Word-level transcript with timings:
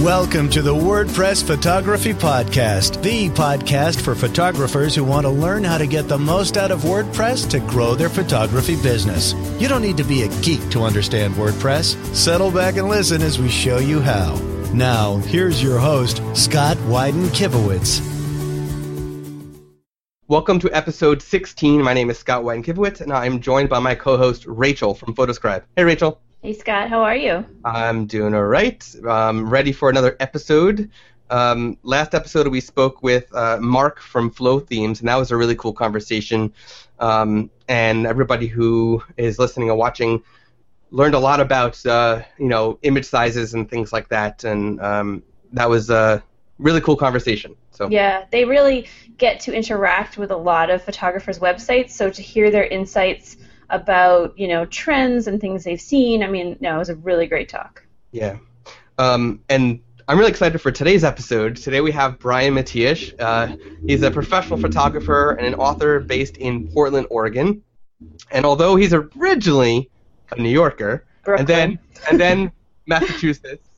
Welcome 0.00 0.48
to 0.52 0.62
the 0.62 0.74
WordPress 0.74 1.46
Photography 1.46 2.14
Podcast, 2.14 3.02
the 3.02 3.28
podcast 3.28 4.00
for 4.00 4.14
photographers 4.14 4.94
who 4.94 5.04
want 5.04 5.26
to 5.26 5.30
learn 5.30 5.62
how 5.62 5.76
to 5.76 5.86
get 5.86 6.08
the 6.08 6.16
most 6.16 6.56
out 6.56 6.70
of 6.70 6.80
WordPress 6.80 7.50
to 7.50 7.60
grow 7.60 7.94
their 7.94 8.08
photography 8.08 8.76
business. 8.80 9.34
You 9.60 9.68
don't 9.68 9.82
need 9.82 9.98
to 9.98 10.04
be 10.04 10.22
a 10.22 10.28
geek 10.40 10.66
to 10.70 10.84
understand 10.84 11.34
WordPress. 11.34 12.02
Settle 12.14 12.50
back 12.50 12.78
and 12.78 12.88
listen 12.88 13.20
as 13.20 13.38
we 13.38 13.50
show 13.50 13.76
you 13.76 14.00
how. 14.00 14.36
Now, 14.72 15.18
here's 15.18 15.62
your 15.62 15.78
host, 15.78 16.22
Scott 16.34 16.78
Wyden 16.78 17.28
Kivowitz. 17.34 18.00
Welcome 20.28 20.60
to 20.60 20.74
episode 20.74 21.20
16. 21.20 21.82
My 21.82 21.92
name 21.92 22.08
is 22.08 22.18
Scott 22.18 22.42
Wyden 22.42 22.64
Kivowitz, 22.64 23.02
and 23.02 23.12
I'm 23.12 23.38
joined 23.38 23.68
by 23.68 23.80
my 23.80 23.94
co 23.94 24.16
host, 24.16 24.46
Rachel 24.46 24.94
from 24.94 25.14
Photoscribe. 25.14 25.64
Hey, 25.76 25.84
Rachel. 25.84 26.22
Hey 26.42 26.54
Scott, 26.54 26.88
how 26.88 27.02
are 27.02 27.16
you? 27.16 27.44
I'm 27.66 28.06
doing 28.06 28.32
all 28.34 28.46
right. 28.46 28.82
Um, 29.06 29.46
ready 29.46 29.72
for 29.72 29.90
another 29.90 30.16
episode. 30.20 30.90
Um, 31.28 31.76
last 31.82 32.14
episode 32.14 32.48
we 32.48 32.60
spoke 32.62 33.02
with 33.02 33.30
uh, 33.34 33.58
Mark 33.60 34.00
from 34.00 34.30
Flothemes, 34.30 35.00
and 35.00 35.08
that 35.10 35.16
was 35.16 35.30
a 35.32 35.36
really 35.36 35.54
cool 35.54 35.74
conversation. 35.74 36.50
Um, 36.98 37.50
and 37.68 38.06
everybody 38.06 38.46
who 38.46 39.02
is 39.18 39.38
listening 39.38 39.68
and 39.68 39.78
watching 39.78 40.22
learned 40.90 41.14
a 41.14 41.18
lot 41.18 41.40
about 41.40 41.84
uh, 41.84 42.22
you 42.38 42.48
know 42.48 42.78
image 42.80 43.04
sizes 43.04 43.52
and 43.52 43.68
things 43.68 43.92
like 43.92 44.08
that, 44.08 44.42
and 44.44 44.80
um, 44.80 45.22
that 45.52 45.68
was 45.68 45.90
a 45.90 46.22
really 46.58 46.80
cool 46.80 46.96
conversation. 46.96 47.54
So 47.70 47.90
yeah, 47.90 48.24
they 48.32 48.46
really 48.46 48.88
get 49.18 49.40
to 49.40 49.52
interact 49.54 50.16
with 50.16 50.30
a 50.30 50.38
lot 50.38 50.70
of 50.70 50.82
photographers' 50.82 51.38
websites. 51.38 51.90
So 51.90 52.08
to 52.08 52.22
hear 52.22 52.50
their 52.50 52.64
insights 52.64 53.36
about 53.70 54.38
you 54.38 54.48
know 54.48 54.66
trends 54.66 55.26
and 55.26 55.40
things 55.40 55.64
they've 55.64 55.80
seen. 55.80 56.22
I 56.22 56.26
mean, 56.26 56.56
no, 56.60 56.76
it 56.76 56.78
was 56.78 56.88
a 56.88 56.96
really 56.96 57.26
great 57.26 57.48
talk. 57.48 57.82
Yeah, 58.12 58.38
um, 58.98 59.40
and 59.48 59.80
I'm 60.08 60.18
really 60.18 60.30
excited 60.30 60.60
for 60.60 60.70
today's 60.72 61.04
episode. 61.04 61.56
Today 61.56 61.80
we 61.80 61.92
have 61.92 62.18
Brian 62.18 62.54
Matiash. 62.54 63.14
Uh, 63.18 63.56
he's 63.86 64.02
a 64.02 64.10
professional 64.10 64.58
photographer 64.58 65.32
and 65.32 65.46
an 65.46 65.54
author 65.54 66.00
based 66.00 66.36
in 66.36 66.68
Portland, 66.68 67.06
Oregon. 67.10 67.62
And 68.32 68.44
although 68.44 68.76
he's 68.76 68.92
originally 68.92 69.88
a 70.32 70.40
New 70.40 70.48
Yorker, 70.48 71.04
Brooklyn. 71.24 71.38
and 71.40 71.48
then 71.48 71.78
and 72.10 72.20
then 72.48 72.52
Massachusetts, 72.86 73.68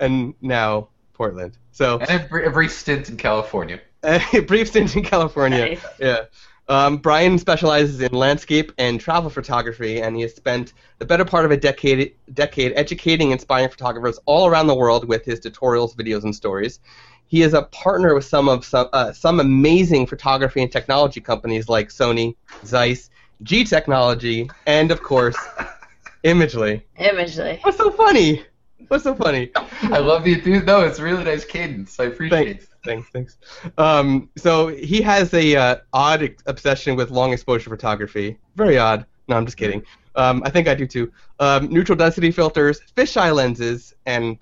and 0.00 0.34
now 0.40 0.88
Portland. 1.12 1.58
So 1.72 1.98
And 1.98 2.22
a, 2.22 2.26
br- 2.28 2.40
a 2.40 2.50
brief 2.50 2.72
stint 2.72 3.08
in 3.10 3.16
California. 3.16 3.80
a 4.02 4.40
brief 4.40 4.68
stint 4.68 4.96
in 4.96 5.02
California. 5.02 5.58
Nice. 5.70 5.84
Yeah. 6.00 6.24
Um, 6.68 6.98
Brian 6.98 7.38
specializes 7.38 8.00
in 8.00 8.12
landscape 8.12 8.72
and 8.78 9.00
travel 9.00 9.30
photography, 9.30 10.02
and 10.02 10.14
he 10.14 10.22
has 10.22 10.34
spent 10.34 10.74
the 10.98 11.06
better 11.06 11.24
part 11.24 11.44
of 11.44 11.50
a 11.50 11.56
decade, 11.56 12.14
decade 12.34 12.72
educating 12.76 13.32
and 13.32 13.40
inspiring 13.40 13.70
photographers 13.70 14.18
all 14.26 14.46
around 14.46 14.66
the 14.66 14.74
world 14.74 15.08
with 15.08 15.24
his 15.24 15.40
tutorials, 15.40 15.96
videos, 15.96 16.24
and 16.24 16.34
stories. 16.34 16.80
He 17.26 17.42
is 17.42 17.54
a 17.54 17.62
partner 17.62 18.14
with 18.14 18.24
some 18.24 18.48
of 18.48 18.64
some, 18.64 18.88
uh, 18.92 19.12
some 19.12 19.40
amazing 19.40 20.06
photography 20.06 20.62
and 20.62 20.70
technology 20.70 21.20
companies 21.20 21.68
like 21.68 21.88
Sony, 21.88 22.36
Zeiss, 22.64 23.10
G 23.42 23.64
Technology, 23.64 24.50
and 24.66 24.90
of 24.90 25.02
course, 25.02 25.36
Imagely. 26.24 26.82
Imagely. 26.98 27.60
What's 27.62 27.78
so 27.78 27.90
funny? 27.90 28.44
What's 28.88 29.04
so 29.04 29.14
funny? 29.14 29.50
I 29.54 29.98
love 29.98 30.24
the 30.24 30.34
enthusiasm. 30.34 30.66
No, 30.66 30.80
it's 30.80 30.98
a 30.98 31.02
really 31.02 31.24
nice 31.24 31.44
cadence. 31.44 32.00
I 32.00 32.04
appreciate 32.04 32.44
Thanks, 32.46 32.64
it. 32.64 32.67
Thanks, 32.84 33.08
thanks. 33.10 33.36
Um, 33.76 34.28
so 34.36 34.68
he 34.68 35.00
has 35.02 35.32
a 35.34 35.56
uh, 35.56 35.76
odd 35.92 36.22
ex- 36.22 36.42
obsession 36.46 36.96
with 36.96 37.10
long 37.10 37.32
exposure 37.32 37.70
photography. 37.70 38.38
Very 38.56 38.78
odd. 38.78 39.06
No, 39.28 39.36
I'm 39.36 39.44
just 39.44 39.56
kidding. 39.58 39.82
Um, 40.14 40.42
I 40.44 40.50
think 40.50 40.68
I 40.68 40.74
do 40.74 40.86
too. 40.86 41.12
Um, 41.38 41.68
neutral 41.68 41.96
density 41.96 42.30
filters, 42.30 42.80
fisheye 42.96 43.34
lenses, 43.34 43.94
and 44.06 44.38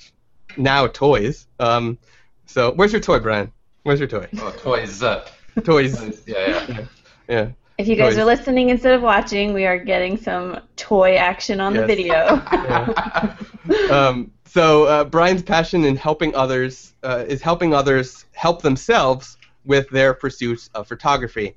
now 0.57 0.87
toys. 0.87 1.49
Um, 1.59 1.99
so 2.47 2.73
where's 2.73 2.93
your 2.93 3.01
toy, 3.03 3.19
Brian? 3.19 3.53
Where's 3.83 4.01
your 4.01 4.09
toy? 4.09 4.29
Oh, 4.39 4.51
toys. 4.59 5.03
Uh, 5.03 5.29
Toys. 5.65 5.99
toys, 5.99 6.23
yeah, 6.27 6.67
yeah. 6.69 6.85
Yeah. 7.29 7.49
If 7.79 7.89
you 7.89 7.97
guys 7.97 8.15
Toys. 8.15 8.19
are 8.19 8.25
listening 8.25 8.71
instead 8.71 8.95
of 8.95 9.03
watching, 9.03 9.53
we 9.53 9.67
are 9.67 9.79
getting 9.79 10.17
some 10.17 10.61
toy 10.77 11.17
action 11.17 11.61
on 11.61 11.75
the 11.75 11.81
Yes. 11.81 11.87
video. 11.87 12.41
um, 13.93 14.31
so 14.47 14.85
uh, 14.85 15.05
Brian's 15.05 15.43
passion 15.43 15.85
in 15.85 15.95
helping 15.95 16.35
others 16.35 16.95
uh, 17.03 17.25
is 17.29 17.43
helping 17.43 17.75
others 17.75 18.25
help 18.33 18.63
themselves 18.63 19.37
with 19.67 19.91
their 19.91 20.15
pursuits 20.15 20.71
of 20.75 20.89
photography. 20.89 21.55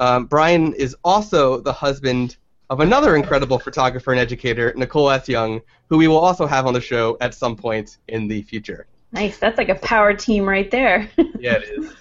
Um, 0.00 0.26
Brian 0.26 0.74
is 0.74 0.94
also 1.02 1.60
the 1.60 1.72
husband 1.72 2.36
of 2.68 2.80
another 2.80 3.16
incredible 3.16 3.58
photographer 3.58 4.10
and 4.10 4.20
educator, 4.20 4.74
Nicole 4.76 5.08
S. 5.08 5.28
Young, 5.28 5.62
who 5.88 5.96
we 5.96 6.08
will 6.08 6.18
also 6.18 6.46
have 6.46 6.66
on 6.66 6.74
the 6.74 6.80
show 6.80 7.16
at 7.22 7.32
some 7.32 7.56
point 7.56 7.98
in 8.08 8.28
the 8.28 8.42
future. 8.42 8.86
nice. 9.12 9.38
That's 9.38 9.56
like 9.56 9.70
a 9.70 9.76
power 9.76 10.12
team 10.12 10.46
right 10.46 10.70
there. 10.70 11.08
Yeah, 11.38 11.58
it 11.58 11.64
is. 11.78 11.92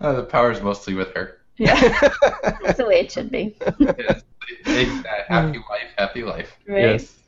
Uh, 0.00 0.20
the 0.20 0.50
is 0.50 0.60
mostly 0.60 0.94
with 0.94 1.14
her. 1.14 1.41
Yeah. 1.56 1.74
That's 2.62 2.78
the 2.78 2.86
way 2.86 3.00
it 3.00 3.12
should 3.12 3.30
be. 3.30 3.56
Yes. 3.78 4.22
Happy 5.28 5.58
life, 5.58 5.90
happy 5.96 6.22
life. 6.22 6.56
Right? 6.66 6.82
Yes. 6.82 7.18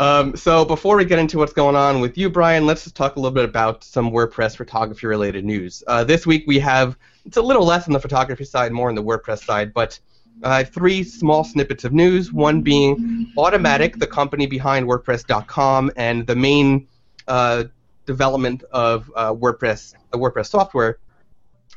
Um, 0.00 0.36
so 0.36 0.64
before 0.64 0.96
we 0.96 1.04
get 1.04 1.18
into 1.18 1.38
what's 1.38 1.52
going 1.52 1.74
on 1.74 2.00
with 2.00 2.16
you, 2.16 2.30
Brian, 2.30 2.66
let's 2.66 2.84
just 2.84 2.94
talk 2.94 3.16
a 3.16 3.18
little 3.18 3.34
bit 3.34 3.44
about 3.44 3.82
some 3.82 4.10
WordPress 4.12 4.56
photography 4.56 5.06
related 5.06 5.44
news. 5.44 5.82
Uh, 5.86 6.04
this 6.04 6.26
week 6.26 6.44
we 6.46 6.58
have 6.60 6.96
it's 7.24 7.36
a 7.36 7.42
little 7.42 7.64
less 7.64 7.86
on 7.86 7.92
the 7.92 8.00
photography 8.00 8.44
side, 8.44 8.72
more 8.72 8.88
on 8.88 8.94
the 8.94 9.02
WordPress 9.02 9.44
side, 9.44 9.74
but 9.74 9.98
uh, 10.42 10.64
three 10.64 11.02
small 11.02 11.44
snippets 11.44 11.84
of 11.84 11.92
news. 11.92 12.32
One 12.32 12.62
being 12.62 13.32
Automattic, 13.36 13.98
the 13.98 14.06
company 14.06 14.46
behind 14.46 14.86
WordPress.com 14.86 15.90
and 15.96 16.26
the 16.26 16.36
main 16.36 16.86
uh, 17.26 17.64
development 18.06 18.62
of 18.70 19.10
uh, 19.14 19.34
WordPress, 19.34 19.94
the 20.12 20.18
WordPress 20.18 20.46
software, 20.46 20.98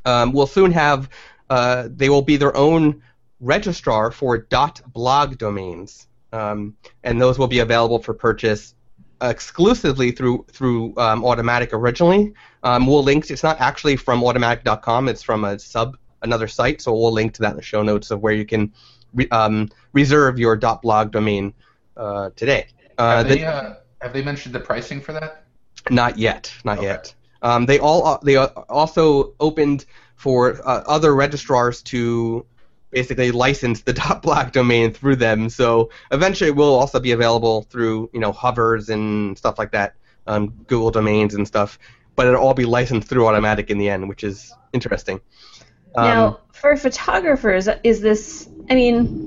um, 0.06 0.32
will 0.32 0.48
soon 0.48 0.72
have. 0.72 1.10
Uh, 1.52 1.90
they 2.02 2.10
will 2.10 2.22
be 2.22 2.38
their 2.38 2.56
own 2.56 3.02
registrar 3.42 4.10
for 4.12 4.48
.blog 4.94 5.38
domains 5.38 6.08
um, 6.34 6.76
and 7.04 7.22
those 7.22 7.38
will 7.40 7.48
be 7.48 7.60
available 7.60 8.00
for 8.00 8.14
purchase 8.14 8.74
exclusively 9.22 10.12
through 10.12 10.46
through 10.52 10.94
um, 10.98 11.22
Automattic 11.24 11.70
originally. 11.74 12.34
Um, 12.64 12.88
we'll 12.88 13.04
link. 13.04 13.30
It's 13.30 13.44
not 13.44 13.60
actually 13.60 13.96
from 13.96 14.22
Automattic.com. 14.22 15.10
It's 15.10 15.24
from 15.24 15.44
a 15.44 15.60
sub 15.60 15.98
another 16.22 16.48
site. 16.48 16.82
So 16.82 16.94
we'll 16.94 17.12
link 17.12 17.34
to 17.36 17.42
that 17.42 17.52
in 17.52 17.58
the 17.58 17.62
show 17.74 17.84
notes 17.84 18.12
of 18.12 18.22
where 18.22 18.34
you 18.34 18.46
can 18.46 18.74
re- 19.14 19.28
um, 19.30 19.70
reserve 19.94 20.40
your 20.40 20.56
.blog 20.58 21.12
domain 21.12 21.54
uh, 21.98 22.30
today. 22.36 22.68
Uh, 22.98 23.18
Have 23.18 23.28
the- 23.28 23.36
they, 23.36 23.46
uh, 23.46 23.74
have 24.02 24.14
they 24.14 24.24
mentioned 24.24 24.56
the 24.56 24.60
pricing 24.60 25.02
for 25.02 25.14
that? 25.14 25.44
not 25.90 26.18
yet. 26.18 26.54
Not 26.64 26.78
Okay. 26.78 26.88
yet. 26.88 27.14
Um, 27.42 27.66
they 27.66 27.80
all 27.80 28.20
they 28.24 28.38
also 28.38 29.34
opened 29.40 29.86
for 30.22 30.62
uh, 30.68 30.84
other 30.86 31.16
registrars 31.16 31.82
to 31.82 32.46
basically 32.92 33.32
license 33.32 33.82
the 33.82 34.20
.blog 34.22 34.52
domain 34.52 34.94
through 34.94 35.16
them. 35.16 35.50
So 35.50 35.90
eventually, 36.12 36.52
it 36.52 36.56
will 36.56 36.76
also 36.76 37.00
be 37.00 37.12
available 37.12 37.64
through 37.64 38.12
you 38.14 38.20
know 38.20 38.32
hovers 38.32 38.90
and 38.90 39.36
stuff 39.36 39.58
like 39.58 39.72
that, 39.72 39.96
um, 40.28 40.50
Google 40.68 40.92
domains 40.92 41.34
and 41.34 41.48
stuff. 41.48 41.80
But 42.16 42.28
it'll 42.28 42.40
all 42.40 42.54
be 42.54 42.66
licensed 42.66 43.08
through 43.08 43.24
Automattic 43.24 43.72
in 43.72 43.80
the 43.80 43.90
end, 43.90 44.08
which 44.08 44.24
is 44.24 44.54
interesting. 44.74 45.22
Um, 45.96 46.06
now, 46.06 46.40
for 46.52 46.78
photographers, 46.78 47.68
is 47.84 48.00
this? 48.00 48.48
I 48.70 48.76
mean, 48.76 49.26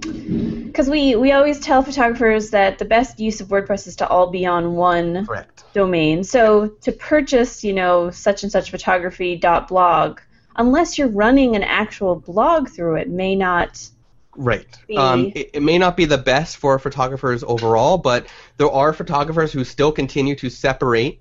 because 0.67 0.89
we 0.89 1.17
we 1.17 1.33
always 1.33 1.59
tell 1.59 1.83
photographers 1.83 2.51
that 2.51 2.79
the 2.79 2.85
best 2.85 3.19
use 3.19 3.41
of 3.41 3.49
WordPress 3.49 3.89
is 3.89 3.97
to 3.97 4.07
all 4.07 4.31
be 4.31 4.47
on 4.47 4.75
one 4.75 5.27
correct. 5.27 5.65
domain. 5.75 6.23
So 6.23 6.69
to 6.69 6.93
purchase, 6.93 7.65
you 7.65 7.73
know, 7.73 8.11
such 8.11 8.45
and 8.45 8.53
such 8.53 8.71
photography 8.71 9.35
dot 9.35 9.67
blog, 9.67 10.21
unless 10.57 10.99
you're 10.99 11.09
running 11.09 11.57
an 11.57 11.63
actual 11.63 12.17
blog 12.17 12.69
through 12.69 12.97
it, 12.97 13.09
may 13.09 13.35
not. 13.35 13.89
Right. 14.37 14.67
be- 14.89 14.97
Um, 14.97 15.33
it, 15.35 15.51
it 15.55 15.63
may 15.63 15.79
not 15.79 15.97
be 15.97 16.05
the 16.07 16.19
best 16.19 16.57
for 16.57 16.79
photographers 16.79 17.45
overall, 17.45 17.99
but 17.99 18.27
there 18.57 18.71
are 18.71 18.93
photographers 18.93 19.53
who 19.53 19.65
still 19.65 19.93
continue 19.93 20.35
to 20.37 20.51
separate 20.51 21.21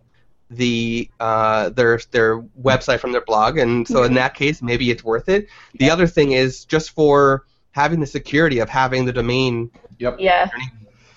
the 0.49 1.09
uh, 1.19 1.69
their 1.69 1.99
their 2.11 2.41
website 2.61 2.99
from 2.99 3.11
their 3.11 3.22
blog, 3.25 3.58
and 3.58 3.87
so 3.87 4.03
in 4.03 4.13
that 4.16 4.35
case, 4.35 4.61
maybe 4.61 4.91
it's 4.91 5.03
worth 5.03 5.29
it. 5.29 5.47
The 5.79 5.90
other 5.90 6.05
thing 6.05 6.34
is 6.34 6.66
just 6.66 6.91
for 6.91 7.46
having 7.72 7.99
the 7.99 8.05
security 8.05 8.59
of 8.59 8.69
having 8.69 9.05
the 9.05 9.13
domain. 9.13 9.72
Yep. 9.97 10.17
Yeah. 10.19 10.49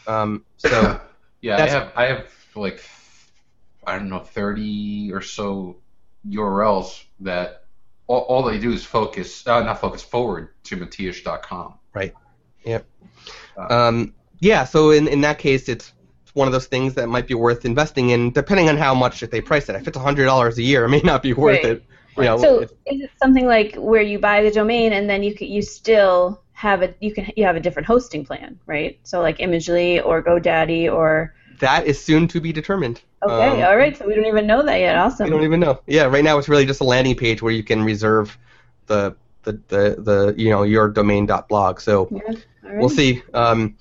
Um, 0.06 0.44
so 0.56 1.00
Yeah, 1.42 1.62
I 1.62 1.68
have 1.68 1.92
I 1.94 2.04
have 2.06 2.26
like 2.54 2.82
I 3.86 3.98
don't 3.98 4.08
know 4.08 4.20
thirty 4.20 5.12
or 5.12 5.20
so 5.20 5.76
URLs 6.28 7.04
that 7.20 7.65
all, 8.08 8.20
all 8.22 8.42
they 8.42 8.58
do 8.58 8.72
is 8.72 8.84
focus 8.84 9.46
uh, 9.46 9.62
not 9.62 9.80
focus 9.80 10.02
forward 10.02 10.50
to 10.64 10.76
Matiash.com. 10.76 11.74
Right. 11.94 12.14
Yep. 12.64 12.86
Um, 13.56 14.14
yeah, 14.40 14.64
so 14.64 14.90
in 14.90 15.08
in 15.08 15.20
that 15.22 15.38
case, 15.38 15.68
it's 15.68 15.92
one 16.34 16.46
of 16.46 16.52
those 16.52 16.66
things 16.66 16.94
that 16.94 17.08
might 17.08 17.26
be 17.26 17.34
worth 17.34 17.64
investing 17.64 18.10
in, 18.10 18.30
depending 18.30 18.68
on 18.68 18.76
how 18.76 18.94
much 18.94 19.20
they 19.20 19.40
price 19.40 19.68
it. 19.68 19.76
If 19.76 19.88
it's 19.88 19.96
hundred 19.96 20.26
dollars 20.26 20.58
a 20.58 20.62
year, 20.62 20.84
it 20.84 20.88
may 20.90 21.00
not 21.00 21.22
be 21.22 21.32
worth 21.32 21.64
Right. 21.64 21.72
it. 21.76 21.84
You 22.18 22.24
know, 22.24 22.38
So 22.38 22.62
it's- 22.62 22.76
is 22.86 23.02
it 23.02 23.10
something 23.22 23.46
like 23.46 23.74
where 23.76 24.00
you 24.02 24.18
buy 24.18 24.42
the 24.42 24.50
domain 24.50 24.94
and 24.94 25.08
then 25.08 25.22
you 25.22 25.34
can, 25.34 25.48
you 25.48 25.60
still 25.60 26.40
have 26.52 26.82
a 26.82 26.94
you 27.00 27.12
can 27.12 27.30
you 27.36 27.44
have 27.44 27.56
a 27.56 27.60
different 27.60 27.86
hosting 27.86 28.24
plan, 28.24 28.58
right? 28.66 28.98
So 29.02 29.20
like 29.20 29.38
Imagely 29.38 30.04
or 30.04 30.22
GoDaddy 30.22 30.90
or 30.92 31.34
That 31.60 31.86
is 31.86 32.02
soon 32.02 32.28
to 32.28 32.40
be 32.40 32.52
determined. 32.52 33.00
Okay, 33.22 33.62
Um, 33.62 33.68
all 33.68 33.76
right. 33.76 33.96
So 33.96 34.06
we 34.06 34.14
don't 34.14 34.26
even 34.26 34.46
know 34.46 34.62
that 34.62 34.78
yet. 34.78 34.96
Awesome. 34.96 35.24
We 35.24 35.30
don't 35.30 35.44
even 35.44 35.60
know. 35.60 35.80
Yeah, 35.86 36.04
right 36.04 36.24
now 36.24 36.38
it's 36.38 36.48
really 36.48 36.66
just 36.66 36.80
a 36.80 36.84
landing 36.84 37.16
page 37.16 37.42
where 37.42 37.52
you 37.52 37.62
can 37.62 37.82
reserve 37.82 38.36
the 38.86 39.16
the 39.42 39.52
the, 39.68 39.96
the 39.98 40.34
you 40.36 40.50
know 40.50 40.62
your 40.62 40.88
domain.blog. 40.88 41.80
So 41.80 42.08
Yeah, 42.10 42.20
right. 42.62 42.78
we'll 42.78 42.88
see. 42.88 43.22
Um, 43.34 43.76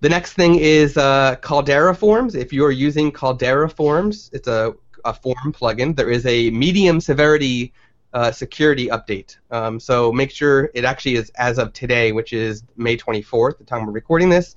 the 0.00 0.08
next 0.08 0.32
thing 0.32 0.56
is 0.56 0.96
uh, 0.96 1.36
Caldera 1.42 1.94
Forms. 1.94 2.34
If 2.34 2.52
you 2.52 2.64
are 2.64 2.70
using 2.70 3.12
Caldera 3.12 3.68
Forms, 3.68 4.30
it's 4.32 4.48
a, 4.48 4.74
a 5.04 5.12
form 5.12 5.52
plugin. 5.52 5.94
There 5.94 6.10
is 6.10 6.24
a 6.24 6.50
medium 6.50 7.00
severity 7.00 7.74
uh, 8.12 8.32
security 8.32 8.88
update. 8.88 9.36
Um, 9.50 9.78
so 9.78 10.10
make 10.10 10.30
sure 10.30 10.70
it 10.74 10.84
actually 10.84 11.16
is 11.16 11.30
as 11.36 11.58
of 11.58 11.72
today, 11.72 12.12
which 12.12 12.32
is 12.32 12.64
May 12.76 12.96
24th, 12.96 13.58
the 13.58 13.64
time 13.64 13.86
we're 13.86 13.92
recording 13.92 14.30
this. 14.30 14.56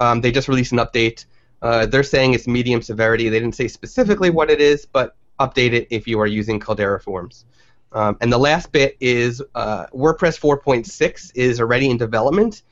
Um, 0.00 0.20
they 0.20 0.30
just 0.30 0.48
released 0.48 0.72
an 0.72 0.78
update. 0.78 1.24
Uh, 1.64 1.86
they're 1.86 2.02
saying 2.02 2.34
it's 2.34 2.46
medium 2.46 2.82
severity. 2.82 3.30
They 3.30 3.40
didn't 3.40 3.54
say 3.54 3.68
specifically 3.68 4.28
what 4.28 4.50
it 4.50 4.60
is, 4.60 4.84
but 4.84 5.16
update 5.40 5.72
it 5.72 5.88
if 5.90 6.06
you 6.06 6.20
are 6.20 6.26
using 6.26 6.60
Caldera 6.60 7.00
Forms. 7.00 7.46
Um, 7.90 8.18
and 8.20 8.30
the 8.30 8.38
last 8.38 8.70
bit 8.70 8.98
is 9.00 9.42
uh, 9.54 9.86
WordPress 9.86 10.38
4.6 10.38 11.32
is 11.34 11.60
already 11.62 11.88
in 11.88 11.96
development, 11.96 12.62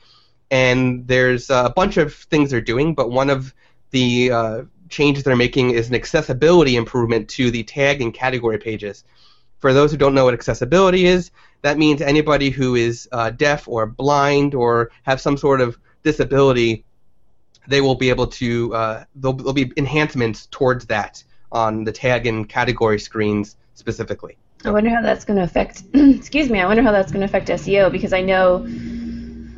and 0.51 1.07
there's 1.07 1.49
a 1.49 1.73
bunch 1.75 1.97
of 1.97 2.13
things 2.13 2.51
they're 2.51 2.61
doing, 2.61 2.93
but 2.93 3.09
one 3.09 3.31
of 3.31 3.51
the 3.89 4.31
uh, 4.31 4.61
changes 4.89 5.23
they're 5.23 5.35
making 5.35 5.71
is 5.71 5.89
an 5.89 5.95
accessibility 5.95 6.75
improvement 6.75 7.29
to 7.29 7.49
the 7.49 7.63
tag 7.63 7.99
and 7.99 8.13
category 8.13 8.59
pages. 8.59 9.03
For 9.57 9.73
those 9.73 9.89
who 9.89 9.97
don't 9.97 10.13
know 10.13 10.25
what 10.25 10.35
accessibility 10.35 11.07
is, 11.07 11.31
that 11.63 11.79
means 11.79 11.99
anybody 11.99 12.51
who 12.51 12.75
is 12.75 13.09
uh, 13.11 13.31
deaf 13.31 13.67
or 13.67 13.87
blind 13.87 14.53
or 14.53 14.91
have 15.01 15.19
some 15.19 15.37
sort 15.37 15.61
of 15.61 15.79
disability, 16.03 16.85
they 17.67 17.81
will 17.81 17.95
be 17.95 18.09
able 18.09 18.27
to, 18.27 18.73
uh, 18.75 19.03
there'll, 19.15 19.35
there'll 19.35 19.53
be 19.53 19.71
enhancements 19.77 20.47
towards 20.47 20.85
that 20.87 21.23
on 21.51 21.83
the 21.83 21.91
tag 21.91 22.27
and 22.27 22.49
category 22.49 22.99
screens 22.99 23.55
specifically. 23.75 24.37
I 24.65 24.71
wonder 24.71 24.89
how 24.89 25.01
that's 25.01 25.25
going 25.25 25.37
to 25.37 25.43
affect. 25.43 25.83
excuse 25.93 26.49
me. 26.49 26.59
I 26.59 26.65
wonder 26.65 26.83
how 26.83 26.91
that's 26.91 27.11
going 27.11 27.21
to 27.21 27.25
affect 27.25 27.49
SEO 27.49 27.91
because 27.91 28.13
I 28.13 28.21
know. 28.21 28.67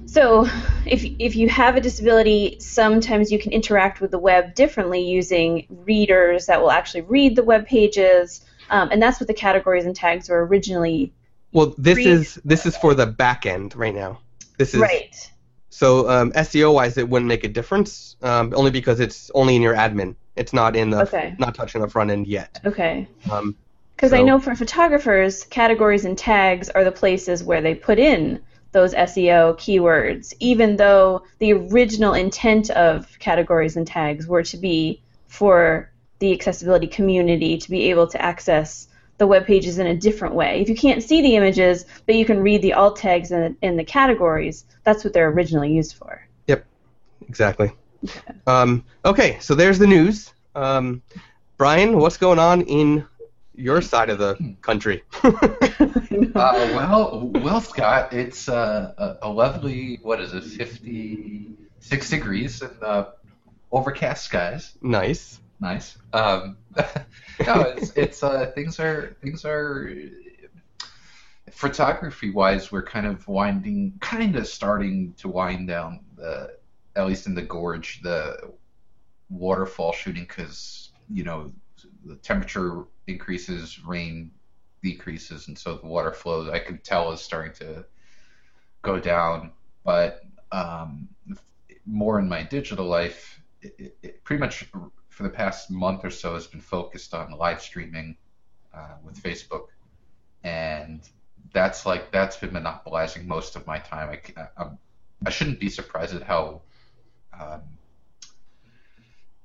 So, 0.07 0.47
if 0.85 1.03
if 1.19 1.35
you 1.35 1.49
have 1.49 1.75
a 1.75 1.81
disability, 1.81 2.57
sometimes 2.59 3.31
you 3.31 3.39
can 3.39 3.51
interact 3.51 4.01
with 4.01 4.11
the 4.11 4.19
web 4.19 4.55
differently 4.55 5.01
using 5.01 5.67
readers 5.69 6.45
that 6.45 6.61
will 6.61 6.71
actually 6.71 7.01
read 7.01 7.35
the 7.35 7.43
web 7.43 7.65
pages, 7.67 8.45
um, 8.69 8.89
and 8.91 9.01
that's 9.01 9.19
what 9.19 9.27
the 9.27 9.33
categories 9.33 9.85
and 9.85 9.95
tags 9.95 10.29
were 10.29 10.45
originally. 10.45 11.13
Well, 11.51 11.75
this 11.77 11.97
Read- 11.97 12.07
is 12.07 12.41
this 12.45 12.65
is 12.65 12.77
for 12.77 12.93
the 12.93 13.05
back 13.05 13.45
end 13.45 13.75
right 13.75 13.93
now. 13.93 14.19
This 14.57 14.73
is 14.73 14.81
Right. 14.81 15.31
So 15.75 16.09
um, 16.09 16.31
SEO 16.31 16.73
wise, 16.73 16.97
it 16.97 17.09
wouldn't 17.09 17.27
make 17.27 17.43
a 17.43 17.49
difference 17.49 18.15
um, 18.21 18.53
only 18.55 18.71
because 18.71 19.01
it's 19.01 19.29
only 19.35 19.57
in 19.57 19.61
your 19.61 19.75
admin. 19.75 20.15
It's 20.37 20.53
not 20.53 20.73
in 20.73 20.89
the 20.89 21.01
Okay. 21.01 21.35
not 21.37 21.53
touching 21.53 21.81
the 21.81 21.89
front 21.89 22.11
end 22.11 22.27
yet. 22.27 22.61
Okay. 22.63 23.09
Um, 23.29 23.57
Because 23.97 24.13
I 24.13 24.21
know 24.21 24.39
for 24.39 24.55
photographers, 24.55 25.43
categories 25.43 26.05
and 26.05 26.17
tags 26.17 26.69
are 26.69 26.85
the 26.85 26.93
places 26.93 27.43
where 27.43 27.61
they 27.61 27.75
put 27.75 27.99
in 27.99 28.39
those 28.71 28.93
SEO 28.93 29.57
keywords, 29.57 30.33
even 30.39 30.77
though 30.77 31.23
the 31.39 31.51
original 31.51 32.13
intent 32.13 32.69
of 32.69 33.07
categories 33.19 33.75
and 33.75 33.85
tags 33.85 34.27
were 34.27 34.43
to 34.43 34.55
be 34.55 35.01
for 35.27 35.91
the 36.19 36.31
accessibility 36.31 36.87
community 36.87 37.57
to 37.57 37.69
be 37.69 37.89
able 37.89 38.07
to 38.07 38.21
access 38.21 38.87
the 39.17 39.27
web 39.27 39.45
pages 39.45 39.79
in 39.79 39.87
a 39.87 39.95
different 39.95 40.35
way. 40.35 40.61
If 40.61 40.69
you 40.69 40.75
can't 40.75 41.01
see 41.01 41.21
the 41.21 41.35
images, 41.35 41.85
but 42.05 42.15
you 42.15 42.25
can 42.25 42.41
read 42.41 42.61
the 42.61 42.73
alt 42.73 42.97
tags 42.97 43.31
in, 43.31 43.57
in 43.61 43.77
the 43.77 43.83
categories, 43.83 44.65
that's 44.83 45.03
what 45.03 45.13
they're 45.13 45.29
originally 45.29 45.71
used 45.73 45.95
for. 45.95 46.25
Yep, 46.47 46.65
exactly. 47.27 47.71
Um, 48.45 48.85
okay, 49.03 49.39
so 49.39 49.55
there's 49.55 49.79
the 49.79 49.87
news. 49.87 50.31
Um, 50.53 51.01
Brian, 51.57 51.97
what's 51.97 52.17
going 52.17 52.37
on 52.37 52.61
in 52.61 53.03
your 53.55 53.81
side 53.81 54.11
of 54.11 54.19
the 54.19 54.55
country? 54.61 55.03
Uh, 56.35 56.69
well, 56.75 57.31
well, 57.35 57.61
Scott, 57.61 58.13
it's 58.13 58.47
uh, 58.47 58.93
a, 58.97 59.27
a 59.27 59.29
lovely, 59.29 59.99
what 60.01 60.19
is 60.21 60.33
it, 60.33 60.43
56 60.43 62.09
degrees 62.09 62.61
and 62.61 62.83
uh, 62.83 63.05
overcast 63.71 64.25
skies. 64.25 64.73
nice. 64.81 65.39
Nice. 65.59 65.97
Um, 66.13 66.57
no, 67.45 67.61
it's, 67.61 67.91
it's 67.95 68.23
uh, 68.23 68.51
things 68.53 68.79
are 68.79 69.15
things 69.21 69.45
are 69.45 69.91
photography 71.51 72.31
wise. 72.31 72.71
We're 72.71 72.83
kind 72.83 73.05
of 73.05 73.27
winding, 73.27 73.93
kind 74.01 74.35
of 74.35 74.47
starting 74.47 75.13
to 75.17 75.29
wind 75.29 75.67
down 75.67 76.01
the, 76.15 76.57
at 76.95 77.07
least 77.07 77.27
in 77.27 77.35
the 77.35 77.41
gorge, 77.41 78.01
the 78.01 78.53
waterfall 79.29 79.91
shooting 79.91 80.23
because 80.23 80.91
you 81.09 81.23
know 81.23 81.51
the 82.05 82.15
temperature 82.17 82.83
increases, 83.07 83.83
rain 83.83 84.31
decreases, 84.83 85.47
and 85.47 85.57
so 85.57 85.77
the 85.77 85.87
water 85.87 86.11
flow 86.11 86.51
I 86.51 86.59
can 86.59 86.77
tell 86.79 87.11
is 87.11 87.21
starting 87.21 87.53
to 87.53 87.85
go 88.81 88.99
down. 88.99 89.51
But 89.83 90.23
um, 90.51 91.07
more 91.85 92.19
in 92.19 92.27
my 92.27 92.43
digital 92.43 92.85
life, 92.85 93.41
it, 93.61 93.97
it, 94.01 94.23
pretty 94.23 94.39
much 94.39 94.65
for 95.15 95.23
the 95.23 95.29
past 95.29 95.71
month 95.71 96.03
or 96.03 96.11
so 96.11 96.33
has 96.33 96.47
been 96.47 96.61
focused 96.61 97.13
on 97.13 97.31
live 97.31 97.61
streaming 97.61 98.17
uh, 98.73 98.95
with 99.03 99.21
Facebook, 99.21 99.67
and 100.43 101.01
that's 101.53 101.85
like 101.85 102.11
that's 102.11 102.37
been 102.37 102.53
monopolizing 102.53 103.27
most 103.27 103.55
of 103.55 103.65
my 103.65 103.79
time. 103.79 104.09
I, 104.37 104.47
I'm, 104.57 104.77
I 105.25 105.29
shouldn't 105.29 105.59
be 105.59 105.69
surprised 105.69 106.13
at 106.13 106.23
how 106.23 106.61
um, 107.39 107.61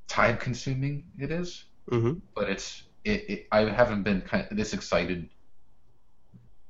time 0.09 0.37
consuming 0.37 1.05
it 1.19 1.31
is 1.31 1.65
hmm 1.89 2.13
but 2.35 2.49
it's 2.51 2.85
it, 3.05 3.31
it 3.31 3.47
I 3.53 3.61
haven't 3.61 4.03
been 4.03 4.21
kind 4.23 4.47
of 4.51 4.57
this 4.57 4.75
excited 4.75 5.29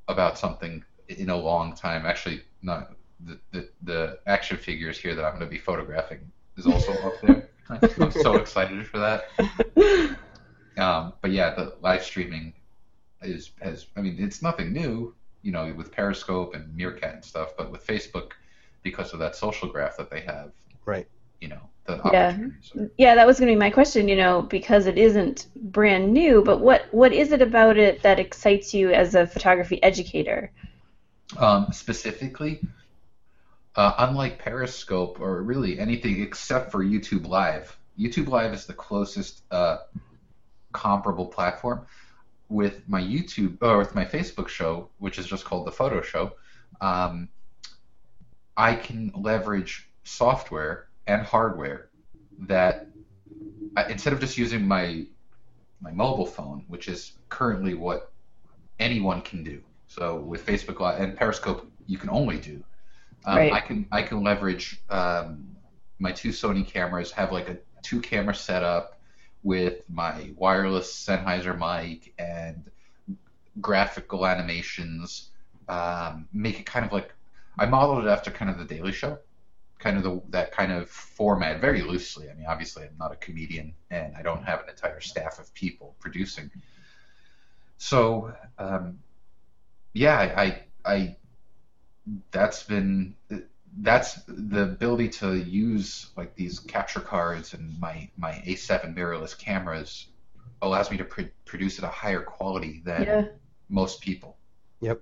about 0.08 0.38
something 0.38 0.84
in 1.08 1.30
a 1.30 1.36
long 1.36 1.74
time. 1.74 2.06
Actually, 2.06 2.42
not 2.62 2.92
the 3.20 3.40
the, 3.52 3.68
the 3.82 4.18
action 4.26 4.56
figures 4.56 4.98
here 4.98 5.14
that 5.14 5.24
I'm 5.24 5.32
going 5.32 5.46
to 5.46 5.50
be 5.50 5.58
photographing 5.58 6.30
is 6.56 6.66
also 6.66 6.92
up 6.92 7.14
there. 7.22 7.49
I'm 7.70 8.10
so 8.10 8.36
excited 8.36 8.86
for 8.86 8.98
that. 8.98 10.16
Um, 10.76 11.12
but 11.20 11.30
yeah, 11.30 11.54
the 11.54 11.74
live 11.80 12.02
streaming 12.02 12.54
is 13.22 13.50
has 13.60 13.86
I 13.96 14.00
mean 14.00 14.16
it's 14.18 14.42
nothing 14.42 14.72
new, 14.72 15.14
you 15.42 15.52
know, 15.52 15.72
with 15.76 15.92
Periscope 15.92 16.54
and 16.54 16.74
Meerkat 16.74 17.14
and 17.14 17.24
stuff, 17.24 17.50
but 17.56 17.70
with 17.70 17.86
Facebook 17.86 18.32
because 18.82 19.12
of 19.12 19.18
that 19.18 19.36
social 19.36 19.68
graph 19.68 19.96
that 19.98 20.10
they 20.10 20.20
have, 20.22 20.52
Right. 20.86 21.06
you 21.40 21.48
know, 21.48 21.60
the 21.84 22.00
Yeah. 22.12 22.38
are- 22.78 22.90
Yeah, 22.96 23.14
that 23.14 23.26
was 23.26 23.38
going 23.38 23.48
to 23.48 23.54
be 23.54 23.58
my 23.58 23.68
question, 23.70 24.08
you 24.08 24.16
know, 24.16 24.42
because 24.42 24.86
it 24.86 24.96
isn't 24.96 25.48
brand 25.56 26.12
new, 26.12 26.42
but 26.42 26.60
what 26.60 26.86
what 26.92 27.12
is 27.12 27.32
it 27.32 27.42
about 27.42 27.76
it 27.76 28.02
that 28.02 28.18
excites 28.18 28.72
you 28.72 28.90
as 28.90 29.14
a 29.14 29.26
photography 29.26 29.82
educator? 29.82 30.50
Um, 31.36 31.66
specifically, 31.72 32.60
uh, 33.76 33.94
unlike 33.98 34.38
Periscope 34.38 35.20
or 35.20 35.42
really 35.42 35.78
anything 35.78 36.22
except 36.22 36.72
for 36.72 36.84
YouTube 36.84 37.26
Live, 37.26 37.76
YouTube 37.98 38.28
Live 38.28 38.52
is 38.52 38.66
the 38.66 38.72
closest 38.72 39.42
uh, 39.50 39.78
comparable 40.72 41.26
platform. 41.26 41.86
With 42.48 42.88
my 42.88 43.00
YouTube 43.00 43.58
or 43.62 43.78
with 43.78 43.94
my 43.94 44.04
Facebook 44.04 44.48
show, 44.48 44.88
which 44.98 45.20
is 45.20 45.26
just 45.26 45.44
called 45.44 45.68
the 45.68 45.70
Photo 45.70 46.02
Show, 46.02 46.32
um, 46.80 47.28
I 48.56 48.74
can 48.74 49.12
leverage 49.14 49.88
software 50.02 50.88
and 51.06 51.22
hardware 51.22 51.90
that 52.40 52.88
instead 53.88 54.12
of 54.12 54.20
just 54.20 54.36
using 54.36 54.66
my 54.66 55.06
my 55.80 55.92
mobile 55.92 56.26
phone, 56.26 56.64
which 56.66 56.88
is 56.88 57.12
currently 57.28 57.74
what 57.74 58.10
anyone 58.80 59.22
can 59.22 59.44
do. 59.44 59.62
So 59.86 60.16
with 60.16 60.44
Facebook 60.44 60.80
Live 60.80 61.00
and 61.00 61.16
Periscope, 61.16 61.70
you 61.86 61.98
can 61.98 62.10
only 62.10 62.38
do. 62.38 62.62
Um, 63.24 63.36
Right. 63.36 63.52
I 63.52 63.60
can 63.60 63.86
I 63.92 64.02
can 64.02 64.22
leverage 64.22 64.82
um, 64.90 65.56
my 65.98 66.12
two 66.12 66.30
Sony 66.30 66.66
cameras, 66.66 67.12
have 67.12 67.32
like 67.32 67.48
a 67.48 67.58
two 67.82 68.00
camera 68.00 68.34
setup 68.34 69.00
with 69.42 69.82
my 69.88 70.32
wireless 70.36 70.92
Sennheiser 71.06 71.56
mic 71.56 72.14
and 72.18 72.70
graphical 73.60 74.26
animations. 74.26 75.30
Um, 75.68 76.28
make 76.32 76.58
it 76.60 76.66
kind 76.66 76.84
of 76.84 76.92
like 76.92 77.12
I 77.58 77.66
modeled 77.66 78.04
it 78.04 78.08
after 78.08 78.30
kind 78.30 78.50
of 78.50 78.58
the 78.58 78.64
Daily 78.64 78.92
Show, 78.92 79.18
kind 79.78 79.96
of 79.96 80.02
the 80.02 80.22
that 80.30 80.52
kind 80.52 80.72
of 80.72 80.88
format, 80.88 81.60
very 81.60 81.82
loosely. 81.82 82.30
I 82.30 82.34
mean, 82.34 82.46
obviously, 82.46 82.84
I'm 82.84 82.96
not 82.98 83.12
a 83.12 83.16
comedian 83.16 83.74
and 83.90 84.16
I 84.16 84.22
don't 84.22 84.44
have 84.44 84.60
an 84.62 84.68
entire 84.70 85.00
staff 85.00 85.38
of 85.38 85.52
people 85.54 85.94
producing. 86.00 86.50
So, 87.78 88.34
um, 88.58 88.98
yeah, 89.94 90.18
I, 90.18 90.42
I, 90.42 90.64
I, 90.84 91.16
that's 92.30 92.62
been 92.62 93.14
that's 93.78 94.14
the 94.26 94.62
ability 94.62 95.08
to 95.08 95.36
use 95.38 96.10
like 96.16 96.34
these 96.34 96.58
capture 96.58 97.00
cards 97.00 97.54
and 97.54 97.78
my 97.80 98.08
my 98.16 98.32
A7 98.46 98.94
mirrorless 98.96 99.36
cameras 99.38 100.08
allows 100.62 100.90
me 100.90 100.96
to 100.96 101.04
pr- 101.04 101.22
produce 101.44 101.78
at 101.78 101.84
a 101.84 101.88
higher 101.88 102.20
quality 102.20 102.82
than 102.84 103.02
Yeah. 103.04 103.24
most 103.68 104.00
people. 104.00 104.36
Yep. 104.80 105.00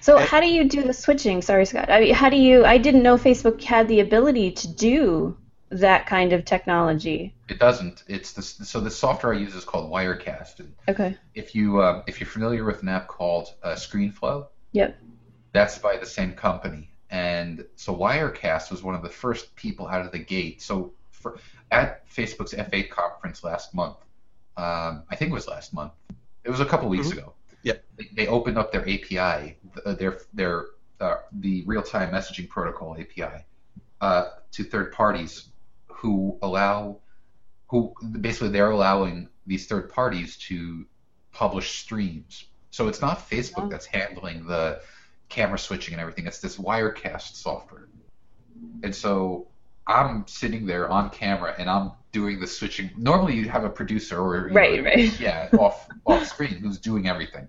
So 0.00 0.16
And- 0.16 0.26
how 0.28 0.40
do 0.40 0.46
you 0.48 0.64
do 0.68 0.82
the 0.82 0.94
switching? 0.94 1.42
Sorry, 1.42 1.66
Scott. 1.66 1.90
I 1.90 2.00
mean, 2.00 2.14
how 2.14 2.30
do 2.30 2.36
you? 2.36 2.64
I 2.64 2.78
didn't 2.78 3.02
know 3.02 3.16
Facebook 3.16 3.62
had 3.62 3.88
the 3.88 4.00
ability 4.00 4.52
to 4.52 4.68
do 4.68 5.36
that 5.70 6.06
kind 6.06 6.32
of 6.32 6.44
technology. 6.44 7.34
It 7.48 7.58
doesn't. 7.58 8.04
It's 8.08 8.32
the 8.32 8.42
so 8.42 8.80
the 8.80 8.90
software 8.90 9.34
I 9.34 9.38
use 9.38 9.54
is 9.54 9.64
called 9.64 9.90
Wirecast. 9.92 10.60
And 10.60 10.74
Okay. 10.88 11.16
if 11.34 11.54
you 11.54 11.80
uh, 11.80 12.02
if 12.06 12.20
you're 12.20 12.28
familiar 12.28 12.64
with 12.64 12.82
an 12.82 12.88
app 12.88 13.06
called 13.06 13.48
uh, 13.62 13.74
ScreenFlow, 13.74 14.46
Yep. 14.72 14.98
That's 15.52 15.78
by 15.78 15.96
the 15.96 16.06
same 16.06 16.32
company. 16.32 16.90
And 17.10 17.64
so 17.76 17.94
Wirecast 17.94 18.70
was 18.70 18.82
one 18.82 18.94
of 18.94 19.02
the 19.02 19.08
first 19.08 19.54
people 19.54 19.86
out 19.86 20.04
of 20.04 20.12
the 20.12 20.18
gate. 20.18 20.62
So 20.62 20.92
for, 21.10 21.38
at 21.70 22.08
Facebook's 22.08 22.54
F8 22.54 22.90
conference 22.90 23.44
last 23.44 23.74
month, 23.74 23.96
um, 24.56 25.02
I 25.10 25.16
think 25.16 25.30
it 25.30 25.34
was 25.34 25.46
last 25.48 25.74
month. 25.74 25.92
It 26.44 26.50
was 26.50 26.60
a 26.60 26.64
couple 26.64 26.88
weeks 26.88 27.08
Mhm. 27.08 27.12
ago. 27.18 27.34
Yeah. 27.62 27.74
They, 27.96 28.08
they 28.14 28.26
opened 28.26 28.58
up 28.58 28.72
their 28.72 28.82
API, 28.88 29.56
uh, 29.84 29.94
their 29.94 30.18
their 30.34 30.66
uh, 31.00 31.16
the 31.32 31.64
real-time 31.66 32.12
messaging 32.12 32.48
protocol 32.48 32.96
API, 32.98 33.44
uh, 34.00 34.24
to 34.52 34.64
third 34.64 34.92
parties 34.92 35.48
who 35.88 36.38
allow 36.42 36.98
who 37.68 37.94
basically 38.20 38.50
they're 38.50 38.70
allowing 38.70 39.28
these 39.46 39.66
third 39.66 39.90
parties 39.90 40.36
to 40.36 40.86
publish 41.32 41.80
streams. 41.80 42.44
So 42.70 42.88
it's 42.88 43.00
not 43.00 43.18
Facebook 43.28 43.70
that's 43.70 43.86
handling 43.86 44.46
the 44.46 44.82
camera 45.32 45.58
switching 45.58 45.94
and 45.94 46.00
everything. 46.00 46.26
It's 46.26 46.38
this 46.38 46.56
Wirecast 46.56 47.34
software. 47.34 47.88
And 48.84 48.94
so 48.94 49.48
I'm 49.86 50.26
sitting 50.28 50.66
there 50.66 50.88
on 50.88 51.10
camera 51.10 51.54
and 51.58 51.68
I'm 51.68 51.92
doing 52.12 52.38
the 52.38 52.46
switching. 52.46 52.90
Normally 52.96 53.34
you 53.34 53.48
have 53.48 53.64
a 53.64 53.70
producer 53.70 54.18
or 54.18 54.48
Right, 54.52 54.78
know, 54.78 54.84
right. 54.90 55.18
yeah, 55.20 55.48
off 55.58 55.88
off 56.04 56.26
screen 56.26 56.56
who's 56.56 56.78
doing 56.78 57.08
everything. 57.08 57.48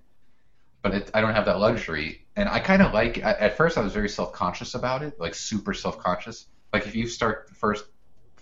But 0.81 0.93
it, 0.95 1.11
I 1.13 1.21
don't 1.21 1.33
have 1.33 1.45
that 1.45 1.59
luxury, 1.59 2.25
and 2.35 2.49
I 2.49 2.59
kind 2.59 2.81
of 2.81 2.93
like. 2.93 3.17
At, 3.17 3.39
at 3.39 3.55
first, 3.57 3.77
I 3.77 3.81
was 3.81 3.93
very 3.93 4.09
self 4.09 4.33
conscious 4.33 4.75
about 4.75 5.01
it, 5.01 5.17
like 5.17 5.33
super 5.33 5.73
self 5.73 5.97
conscious. 5.97 6.47
Like 6.73 6.87
if 6.87 6.93
you 6.95 7.07
start 7.07 7.47
the 7.47 7.55
first 7.55 7.85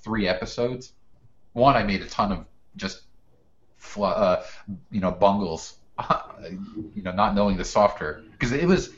three 0.03 0.27
episodes, 0.27 0.93
one 1.53 1.75
I 1.75 1.83
made 1.83 2.01
a 2.01 2.07
ton 2.07 2.31
of 2.31 2.45
just, 2.77 3.01
fl- 3.77 4.05
uh, 4.05 4.43
you 4.89 5.01
know, 5.01 5.11
bungles, 5.11 5.75
you 6.95 7.03
know, 7.03 7.11
not 7.11 7.35
knowing 7.35 7.57
the 7.57 7.65
software 7.65 8.21
because 8.31 8.51
it 8.53 8.65
was 8.65 8.89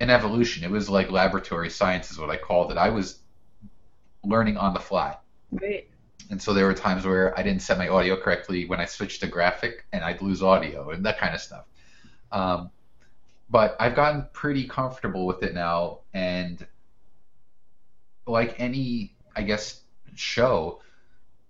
an 0.00 0.10
evolution. 0.10 0.64
It 0.64 0.70
was 0.70 0.88
like 0.88 1.10
laboratory 1.10 1.70
science 1.70 2.10
is 2.10 2.18
what 2.18 2.30
I 2.30 2.36
called 2.36 2.72
it. 2.72 2.78
I 2.78 2.88
was 2.88 3.20
learning 4.24 4.56
on 4.56 4.74
the 4.74 4.80
fly. 4.80 5.16
Right. 5.52 5.86
And 6.30 6.40
so 6.40 6.54
there 6.54 6.66
were 6.66 6.74
times 6.74 7.04
where 7.04 7.38
I 7.38 7.42
didn't 7.42 7.62
set 7.62 7.76
my 7.76 7.88
audio 7.88 8.16
correctly 8.16 8.66
when 8.66 8.80
I 8.80 8.84
switched 8.84 9.20
to 9.20 9.26
graphic, 9.26 9.84
and 9.92 10.04
I'd 10.04 10.22
lose 10.22 10.42
audio 10.42 10.90
and 10.90 11.04
that 11.04 11.18
kind 11.18 11.34
of 11.34 11.40
stuff. 11.40 11.64
Um, 12.32 12.70
but 13.50 13.76
I've 13.80 13.96
gotten 13.96 14.26
pretty 14.32 14.66
comfortable 14.68 15.26
with 15.26 15.42
it 15.42 15.54
now, 15.54 16.00
and 16.14 16.64
like 18.26 18.54
any, 18.60 19.16
I 19.34 19.42
guess, 19.42 19.82
show, 20.14 20.80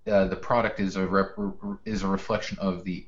uh, 0.06 0.26
the 0.28 0.36
product 0.36 0.80
is 0.80 0.96
a 0.96 1.06
rep- 1.06 1.36
is 1.84 2.02
a 2.02 2.08
reflection 2.08 2.58
of 2.58 2.84
the 2.84 3.06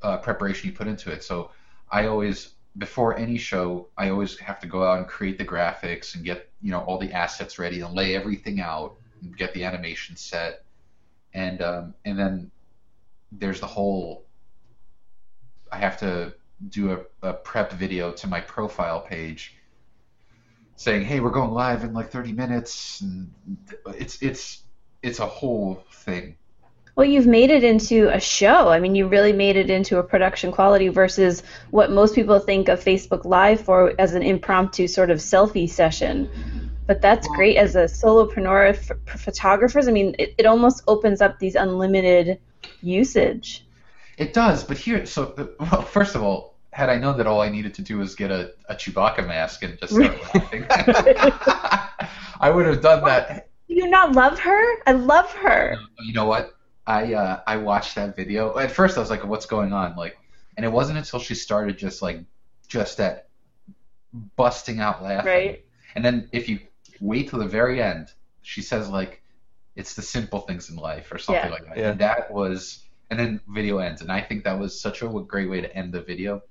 uh, 0.00 0.18
preparation 0.18 0.70
you 0.70 0.76
put 0.76 0.86
into 0.86 1.10
it. 1.10 1.24
So 1.24 1.50
I 1.90 2.06
always 2.06 2.50
before 2.76 3.16
any 3.16 3.38
show, 3.38 3.88
I 3.96 4.08
always 4.10 4.38
have 4.38 4.60
to 4.60 4.66
go 4.66 4.84
out 4.84 4.98
and 4.98 5.06
create 5.06 5.38
the 5.38 5.44
graphics 5.44 6.14
and 6.14 6.24
get 6.24 6.50
you 6.60 6.70
know 6.70 6.80
all 6.80 6.98
the 6.98 7.12
assets 7.12 7.58
ready 7.58 7.80
and 7.80 7.94
lay 7.94 8.16
everything 8.16 8.60
out 8.60 8.96
and 9.22 9.36
get 9.36 9.54
the 9.54 9.64
animation 9.64 10.16
set, 10.16 10.64
and 11.32 11.62
um, 11.62 11.94
and 12.04 12.18
then 12.18 12.50
there's 13.30 13.60
the 13.60 13.66
whole. 13.66 14.24
I 15.70 15.78
have 15.78 15.98
to 16.00 16.34
do 16.68 16.92
a, 16.92 17.28
a 17.28 17.32
prep 17.32 17.72
video 17.72 18.12
to 18.12 18.26
my 18.26 18.40
profile 18.40 19.00
page, 19.00 19.56
saying, 20.76 21.04
"Hey, 21.04 21.20
we're 21.20 21.30
going 21.30 21.50
live 21.50 21.84
in 21.84 21.92
like 21.92 22.10
30 22.10 22.32
minutes." 22.32 23.00
And 23.00 23.32
it's 23.86 24.20
it's 24.20 24.62
it's 25.02 25.20
a 25.20 25.26
whole 25.26 25.84
thing. 25.92 26.36
Well, 26.96 27.06
you've 27.06 27.26
made 27.26 27.50
it 27.50 27.64
into 27.64 28.08
a 28.08 28.20
show. 28.20 28.68
I 28.68 28.78
mean, 28.78 28.94
you 28.94 29.08
really 29.08 29.32
made 29.32 29.56
it 29.56 29.68
into 29.68 29.98
a 29.98 30.02
production 30.02 30.52
quality 30.52 30.88
versus 30.88 31.42
what 31.70 31.90
most 31.90 32.14
people 32.14 32.38
think 32.38 32.68
of 32.68 32.82
Facebook 32.82 33.24
Live 33.24 33.60
for 33.60 33.92
as 33.98 34.14
an 34.14 34.22
impromptu 34.22 34.86
sort 34.86 35.10
of 35.10 35.18
selfie 35.18 35.68
session. 35.68 36.30
But 36.86 37.02
that's 37.02 37.26
great 37.28 37.56
as 37.56 37.74
a 37.74 37.84
solopreneur 37.84 38.68
f- 38.68 39.20
photographers. 39.20 39.88
I 39.88 39.92
mean, 39.92 40.14
it, 40.18 40.34
it 40.38 40.46
almost 40.46 40.84
opens 40.86 41.20
up 41.20 41.38
these 41.38 41.56
unlimited 41.56 42.38
usage. 42.80 43.66
It 44.16 44.32
does, 44.32 44.62
but 44.62 44.76
here, 44.76 45.04
so 45.06 45.34
uh, 45.36 45.46
well, 45.58 45.82
first 45.82 46.14
of 46.14 46.22
all, 46.22 46.54
had 46.70 46.90
I 46.90 46.96
known 46.96 47.16
that 47.18 47.26
all 47.26 47.40
I 47.40 47.48
needed 47.48 47.74
to 47.74 47.82
do 47.82 47.98
was 47.98 48.14
get 48.14 48.30
a, 48.30 48.52
a 48.68 48.74
Chewbacca 48.74 49.26
mask 49.26 49.62
and 49.62 49.78
just 49.78 49.94
start 49.94 50.34
laughing, 50.34 50.66
I 52.40 52.50
would 52.50 52.66
have 52.66 52.80
done 52.80 53.04
that. 53.04 53.48
Do 53.68 53.74
you 53.74 53.88
not 53.88 54.12
love 54.12 54.38
her? 54.38 54.82
I 54.86 54.92
love 54.92 55.32
her. 55.32 55.76
You 56.00 56.12
know 56.12 56.26
what? 56.26 56.53
I 56.86 57.14
uh, 57.14 57.40
I 57.46 57.56
watched 57.56 57.94
that 57.94 58.14
video. 58.16 58.58
At 58.58 58.70
first, 58.70 58.96
I 58.96 59.00
was 59.00 59.10
like, 59.10 59.24
"What's 59.24 59.46
going 59.46 59.72
on?" 59.72 59.96
Like, 59.96 60.18
and 60.56 60.64
it 60.66 60.72
wasn't 60.72 60.98
until 60.98 61.18
she 61.20 61.34
started 61.34 61.78
just 61.78 62.02
like 62.02 62.20
just 62.68 62.98
that 62.98 63.28
busting 64.36 64.80
out 64.80 65.02
laughing. 65.02 65.26
Right. 65.26 65.64
And 65.94 66.04
then 66.04 66.28
if 66.32 66.48
you 66.48 66.60
wait 67.00 67.28
till 67.30 67.38
the 67.38 67.46
very 67.48 67.80
end, 67.82 68.08
she 68.42 68.60
says 68.62 68.88
like, 68.88 69.22
"It's 69.76 69.94
the 69.94 70.02
simple 70.02 70.40
things 70.40 70.68
in 70.70 70.76
life" 70.76 71.10
or 71.12 71.18
something 71.18 71.44
Yeah. 71.44 71.50
like 71.50 71.64
that. 71.66 71.76
Yeah. 71.76 71.90
And 71.92 72.00
that 72.00 72.30
was, 72.30 72.84
and 73.10 73.18
then 73.18 73.40
video 73.48 73.78
ends, 73.78 74.02
and 74.02 74.12
I 74.12 74.20
think 74.20 74.44
that 74.44 74.58
was 74.58 74.78
such 74.78 75.02
a 75.02 75.08
great 75.08 75.48
way 75.48 75.60
to 75.60 75.74
end 75.76 75.92
the 75.92 76.02
video. 76.02 76.42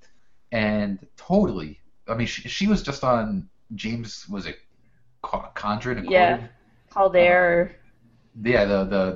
And 0.51 1.05
totally, 1.17 1.79
I 2.07 2.15
mean, 2.15 2.27
she, 2.27 2.47
she 2.47 2.67
was 2.67 2.81
just 2.83 3.03
on 3.03 3.49
James 3.75 4.27
was 4.29 4.45
it 4.45 4.57
Con- 5.21 5.49
Condren? 5.55 5.97
and 5.99 6.09
Yeah. 6.11 6.37
Corden? 6.37 6.49
Called 6.89 7.15
air. 7.15 7.75
Yeah, 8.41 8.65
the 8.65 8.83
the 8.85 9.11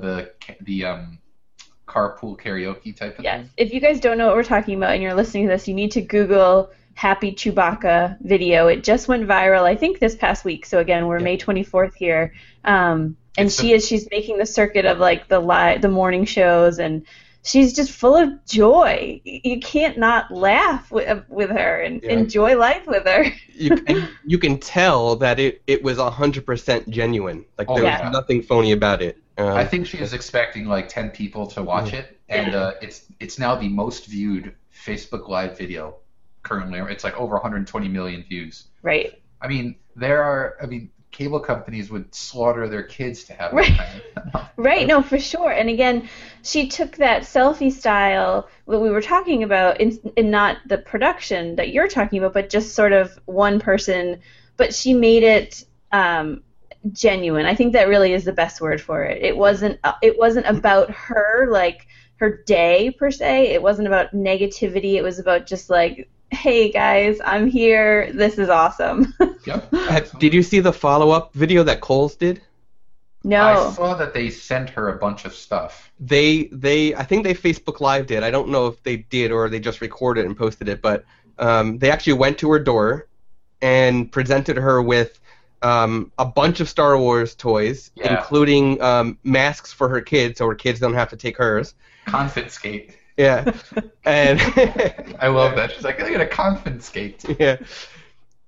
the 0.46 0.54
the 0.64 0.84
um 0.84 1.18
carpool 1.86 2.38
karaoke 2.38 2.94
type 2.94 3.18
of 3.18 3.24
Yes. 3.24 3.40
thing. 3.40 3.50
If 3.56 3.72
you 3.72 3.80
guys 3.80 3.98
don't 4.00 4.18
know 4.18 4.26
what 4.26 4.36
we're 4.36 4.42
talking 4.44 4.76
about 4.76 4.92
and 4.94 5.02
you're 5.02 5.14
listening 5.14 5.44
to 5.46 5.52
this, 5.52 5.66
you 5.66 5.74
need 5.74 5.90
to 5.92 6.02
Google 6.02 6.70
Happy 6.94 7.32
Chewbacca 7.32 8.18
video. 8.20 8.66
It 8.68 8.84
just 8.84 9.08
went 9.08 9.26
viral, 9.26 9.62
I 9.62 9.74
think, 9.76 9.98
this 9.98 10.14
past 10.16 10.44
week. 10.44 10.66
So 10.66 10.78
again, 10.80 11.06
we're 11.06 11.18
Yeah. 11.18 11.24
May 11.24 11.36
24th 11.38 11.94
here, 11.94 12.32
um, 12.64 13.16
and 13.38 13.46
It's 13.46 13.58
she 13.60 13.68
the- 13.68 13.72
is 13.74 13.86
she's 13.88 14.08
making 14.10 14.38
the 14.38 14.46
circuit 14.46 14.84
of 14.84 14.98
like 14.98 15.28
the 15.28 15.40
li- 15.40 15.78
the 15.78 15.88
morning 15.88 16.24
shows, 16.24 16.78
and 16.78 17.02
she's 17.44 17.72
just 17.72 17.92
full 17.92 18.16
of 18.16 18.44
joy. 18.46 19.20
You 19.24 19.60
can't 19.60 19.98
not 19.98 20.30
laugh 20.30 20.90
with, 20.90 21.24
with 21.28 21.50
her 21.50 21.80
and 21.80 22.02
Yeah. 22.02 22.10
enjoy 22.10 22.56
life 22.56 22.86
with 22.86 23.06
her. 23.06 23.24
you, 23.54 23.70
and 23.86 24.08
you 24.26 24.38
can 24.38 24.58
tell 24.58 25.16
that 25.16 25.38
it, 25.38 25.62
it 25.66 25.82
was 25.82 25.98
100% 25.98 26.88
genuine. 26.88 27.44
Like, 27.56 27.68
Oh, 27.70 27.74
there 27.76 27.84
yeah. 27.84 28.04
was 28.04 28.12
nothing 28.12 28.42
phony 28.42 28.72
about 28.72 29.02
it. 29.02 29.18
Um, 29.38 29.48
I 29.56 29.64
think 29.64 29.86
she 29.86 29.98
was 30.00 30.12
expecting 30.14 30.66
like 30.66 30.88
ten 30.88 31.10
people 31.10 31.46
to 31.48 31.62
watch 31.62 31.92
it, 31.92 32.18
and 32.28 32.56
uh, 32.56 32.72
it's 32.82 33.04
it's 33.20 33.38
now 33.38 33.54
the 33.54 33.68
most 33.68 34.06
viewed 34.06 34.52
Facebook 34.74 35.28
Live 35.28 35.56
video 35.56 35.94
currently. 36.42 36.80
It's 36.92 37.04
like 37.04 37.14
over 37.16 37.34
120 37.34 37.86
million 37.88 38.24
views. 38.28 38.64
right. 38.82 39.14
I 39.40 39.46
mean, 39.46 39.76
there 39.94 40.24
are. 40.24 40.56
I 40.60 40.66
mean, 40.66 40.90
cable 41.18 41.40
companies 41.40 41.90
would 41.90 42.14
slaughter 42.14 42.68
their 42.68 42.84
kids 42.84 43.24
to 43.24 43.32
have 43.32 43.52
Right. 43.52 43.76
Right, 44.56 44.86
no, 44.86 45.02
for 45.02 45.18
sure. 45.18 45.50
And 45.50 45.68
again, 45.68 46.08
she 46.44 46.68
took 46.68 46.96
that 46.96 47.22
selfie 47.22 47.72
style 47.72 48.48
that 48.68 48.78
we 48.78 48.90
were 48.90 49.02
talking 49.02 49.42
about 49.42 49.80
in, 49.80 49.98
in 50.16 50.30
not 50.30 50.58
the 50.66 50.78
production 50.78 51.56
that 51.56 51.70
you're 51.70 51.88
talking 51.88 52.20
about, 52.20 52.34
but 52.34 52.48
just 52.48 52.72
sort 52.72 52.92
of 52.92 53.18
one 53.24 53.58
person, 53.58 54.20
but 54.56 54.72
she 54.72 54.94
made 54.94 55.24
it 55.24 55.64
um, 55.90 56.44
genuine. 56.92 57.46
I 57.46 57.54
think 57.56 57.72
that 57.72 57.88
really 57.88 58.12
is 58.12 58.24
the 58.24 58.32
best 58.32 58.60
word 58.60 58.80
for 58.80 59.02
it. 59.02 59.20
It 59.20 59.36
wasn't 59.36 59.80
uh, 59.82 59.94
it 60.00 60.16
wasn't 60.16 60.46
about 60.46 60.88
her 60.90 61.48
like 61.50 61.88
her 62.16 62.44
day 62.46 62.92
per 62.96 63.10
se. 63.10 63.48
It 63.48 63.62
wasn't 63.62 63.88
about 63.88 64.12
negativity. 64.12 64.94
It 64.94 65.02
was 65.02 65.18
about 65.18 65.46
just 65.46 65.68
like, 65.68 66.08
hey 66.30 66.70
guys, 66.70 67.18
I'm 67.24 67.46
here. 67.46 68.12
This 68.12 68.38
is 68.38 68.48
awesome. 68.48 69.14
Yep. 69.46 70.18
Did 70.18 70.34
you 70.34 70.42
see 70.42 70.60
the 70.60 70.72
follow 70.74 71.08
up 71.10 71.32
video 71.32 71.62
that 71.62 71.80
Kohl's 71.80 72.16
did? 72.16 72.42
no. 73.24 73.42
I 73.42 73.72
saw 73.72 73.94
that 73.94 74.12
they 74.12 74.28
sent 74.28 74.68
her 74.70 74.90
a 74.90 74.98
bunch 74.98 75.24
of 75.24 75.32
stuff. 75.32 75.90
They 75.98 76.48
they 76.52 76.94
I 76.94 77.02
think 77.02 77.24
they 77.24 77.32
Facebook 77.32 77.80
Live 77.80 78.06
did. 78.06 78.22
I 78.22 78.30
don't 78.30 78.50
know 78.50 78.66
if 78.66 78.82
they 78.82 78.98
did 78.98 79.32
or 79.32 79.48
they 79.48 79.58
just 79.58 79.80
recorded 79.80 80.26
and 80.26 80.36
posted 80.36 80.68
it, 80.68 80.82
but 80.82 81.06
um, 81.38 81.78
they 81.78 81.90
actually 81.90 82.12
went 82.14 82.36
to 82.38 82.50
her 82.50 82.58
door 82.58 83.06
and 83.62 84.12
presented 84.12 84.58
her 84.58 84.82
with 84.82 85.18
um, 85.62 86.12
a 86.18 86.26
bunch 86.26 86.60
of 86.60 86.68
Star 86.68 86.98
Wars 86.98 87.34
toys, 87.34 87.90
Yeah. 87.94 88.18
including 88.18 88.80
um, 88.82 89.18
masks 89.24 89.72
for 89.72 89.88
her 89.88 90.02
kids, 90.02 90.38
so 90.38 90.46
her 90.46 90.54
kids 90.54 90.78
don't 90.78 90.94
have 90.94 91.08
to 91.10 91.16
take 91.16 91.38
hers. 91.38 91.74
Confiscate. 92.04 92.97
Yeah, 93.18 93.52
and 94.04 94.40
I 95.20 95.26
love 95.26 95.56
that. 95.56 95.72
She's 95.72 95.82
like, 95.82 96.00
I 96.00 96.10
got 96.10 96.20
a 96.20 96.26
confiscate. 96.26 97.24
yeah. 97.40 97.56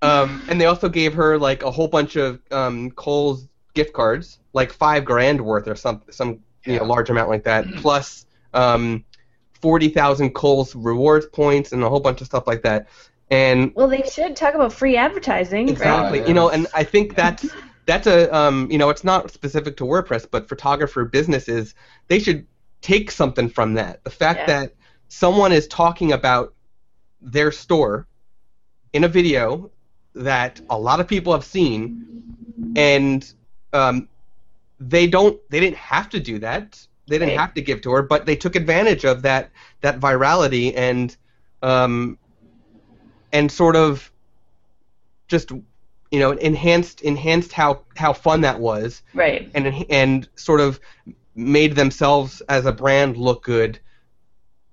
Um, 0.01 0.43
and 0.49 0.61
they 0.61 0.67
also 0.67 0.89
gave 0.89 1.13
her 1.15 1.37
like 1.39 1.65
a 1.65 1.71
whole 1.71 1.89
bunch 1.89 2.15
of 2.15 2.41
um, 2.53 2.93
Kohl's 2.93 3.49
gift 3.75 3.93
cards, 3.93 4.39
like 4.53 4.73
five 4.73 5.05
grand 5.05 5.41
worth 5.41 5.67
or 5.67 5.75
some 5.75 6.03
some 6.11 6.39
you 6.65 6.79
know 6.79 6.85
large 6.85 7.11
amount 7.11 7.29
like 7.29 7.43
that, 7.45 7.67
plus 7.77 8.27
um, 8.55 9.05
forty 9.61 9.89
thousand 9.89 10.35
Kohl's 10.35 10.77
rewards 10.77 11.27
points 11.27 11.73
and 11.73 11.83
a 11.83 11.89
whole 11.89 12.01
bunch 12.01 12.21
of 12.21 12.29
stuff 12.29 12.47
like 12.47 12.63
that. 12.63 12.87
And 13.29 13.73
well, 13.75 13.89
they 13.89 14.03
should 14.03 14.37
talk 14.37 14.55
about 14.55 14.73
free 14.73 14.97
advertising, 14.97 15.69
exactly, 15.69 16.21
yeah. 16.21 16.27
you 16.27 16.35
know, 16.35 16.49
and 16.49 16.69
I 16.75 16.85
think 16.85 17.17
that's 17.17 17.47
that's 17.87 18.07
a 18.07 18.33
um, 18.35 18.71
you 18.71 18.79
know 18.79 18.89
it's 18.89 19.03
not 19.03 19.33
specific 19.33 19.77
to 19.79 19.85
WordPress, 19.85 20.29
but 20.31 20.49
photographer 20.49 21.05
businesses 21.05 21.75
they 22.07 22.21
should 22.21 22.47
take 22.81 23.11
something 23.11 23.49
from 23.49 23.75
that. 23.75 24.03
The 24.05 24.11
fact 24.11 24.41
Yeah. 24.41 24.47
that 24.47 24.75
someone 25.09 25.53
is 25.53 25.67
talking 25.67 26.13
about 26.13 26.55
their 27.21 27.53
store 27.53 28.07
in 28.93 29.05
a 29.05 29.09
video 29.09 29.71
that 30.15 30.61
a 30.71 30.79
lot 30.79 31.01
of 31.01 31.07
people 31.07 31.33
have 31.33 31.45
seen, 31.45 32.07
and 32.77 33.33
um, 33.73 34.09
they 34.79 35.07
don't 35.07 35.39
they 35.51 35.61
didn't 35.61 35.77
have 35.77 36.09
to 36.11 36.21
do 36.21 36.39
that. 36.39 36.85
They 37.07 37.19
didn't 37.19 37.31
Right. 37.31 37.41
have 37.41 37.55
to 37.55 37.63
give 37.63 37.81
to 37.83 37.91
her, 37.93 38.03
but 38.03 38.27
they 38.27 38.37
took 38.37 38.57
advantage 38.57 39.05
of 39.05 39.23
that 39.23 39.51
that 39.83 40.01
virality 40.01 40.73
and 40.77 41.17
um, 41.63 42.19
and 43.33 43.51
sort 43.51 43.77
of 43.77 44.11
just 45.29 45.51
you 46.11 46.19
know 46.19 46.33
enhanced 46.33 47.03
enhanced 47.03 47.53
how 47.53 47.83
how 47.97 48.13
fun 48.13 48.41
that 48.41 48.59
was 48.59 49.03
Right. 49.15 49.51
and 49.55 49.85
and 49.91 50.29
sort 50.35 50.61
of 50.61 50.81
made 51.41 51.75
themselves 51.75 52.41
as 52.49 52.67
a 52.67 52.73
brand 52.73 53.17
look 53.17 53.43
good 53.43 53.79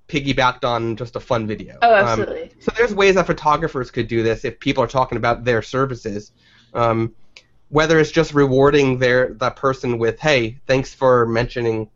piggybacked 0.08 0.64
on 0.64 0.96
just 0.96 1.16
a 1.16 1.20
fun 1.20 1.48
video 1.48 1.78
Oh, 1.82 1.94
Um, 1.94 2.06
absolutely. 2.22 2.52
so 2.60 2.72
there's 2.78 2.94
ways 2.94 3.16
that 3.16 3.26
photographers 3.28 3.92
could 3.92 4.08
do 4.08 4.24
this 4.24 4.46
if 4.46 4.60
people 4.60 4.84
are 4.84 4.88
talking 4.88 5.18
about 5.18 5.44
their 5.44 5.62
services 5.62 6.32
um, 6.74 7.14
whether 7.70 8.00
it's 8.00 8.12
just 8.12 8.34
rewarding 8.34 8.98
their 9.00 9.34
that 9.36 9.56
person 9.56 9.98
with 9.98 10.20
hey 10.20 10.60
thanks 10.68 10.94
for 10.94 11.26
mentioning 11.26 11.90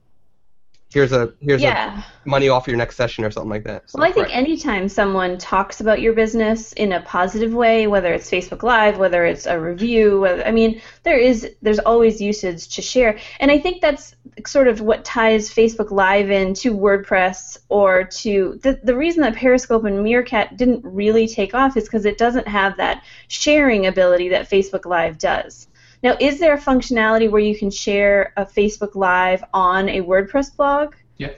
here's 0.94 1.12
a 1.12 1.34
here's 1.42 1.62
yeah. 1.62 2.04
a 2.26 2.30
money 2.30 2.50
off 2.50 2.68
your 2.68 2.78
next 2.78 2.96
session 2.96 3.24
or 3.24 3.32
something 3.32 3.50
like 3.50 3.64
that 3.64 3.90
So- 3.90 4.00
Well, 4.00 4.08
I 4.08 4.12
think 4.12 4.28
Right. 4.28 4.36
anytime 4.36 4.90
someone 4.90 5.38
talks 5.38 5.82
about 5.82 6.02
your 6.02 6.14
business 6.14 6.74
in 6.74 6.92
a 6.92 7.02
positive 7.02 7.54
way, 7.54 7.88
whether 7.88 8.14
it's 8.14 8.30
Facebook 8.30 8.62
Live, 8.64 8.98
whether 8.98 9.26
it's 9.26 9.46
a 9.46 9.60
review, 9.60 10.20
whether 10.22 10.46
I 10.46 10.52
mean, 10.52 10.82
there 11.04 11.18
is 11.18 11.50
there's 11.62 11.80
always 11.80 12.22
usage 12.22 12.68
to 12.76 12.82
share, 12.82 13.18
and 13.40 13.50
I 13.50 13.58
think 13.58 13.82
that's 13.82 14.16
sort 14.46 14.68
of 14.68 14.82
what 14.82 15.04
ties 15.06 15.50
Facebook 15.50 15.92
Live 15.92 16.30
into 16.30 16.76
WordPress 16.78 17.58
or 17.70 18.04
to 18.04 18.60
the 18.62 18.80
the 18.84 18.96
reason 18.96 19.22
that 19.24 19.36
Periscope 19.36 19.86
and 19.86 20.04
Meerkat 20.04 20.58
didn't 20.58 20.82
really 20.84 21.28
take 21.28 21.54
off 21.54 21.78
is 21.78 21.86
because 21.86 22.06
it 22.06 22.18
doesn't 22.18 22.48
have 22.48 22.78
that 22.78 23.04
sharing 23.28 23.86
ability 23.88 24.30
that 24.30 24.50
Facebook 24.50 24.86
Live 24.86 25.18
does. 25.18 25.68
Now, 26.04 26.18
is 26.20 26.40
there 26.40 26.54
a 26.54 26.58
functionality 26.58 27.30
where 27.30 27.42
you 27.42 27.58
can 27.58 27.70
share 27.70 28.34
a 28.38 28.46
Facebook 28.46 28.96
Live 28.96 29.44
on 29.54 29.88
a 29.90 30.02
WordPress 30.02 30.56
blog? 30.56 30.96
Yeah. 31.18 31.32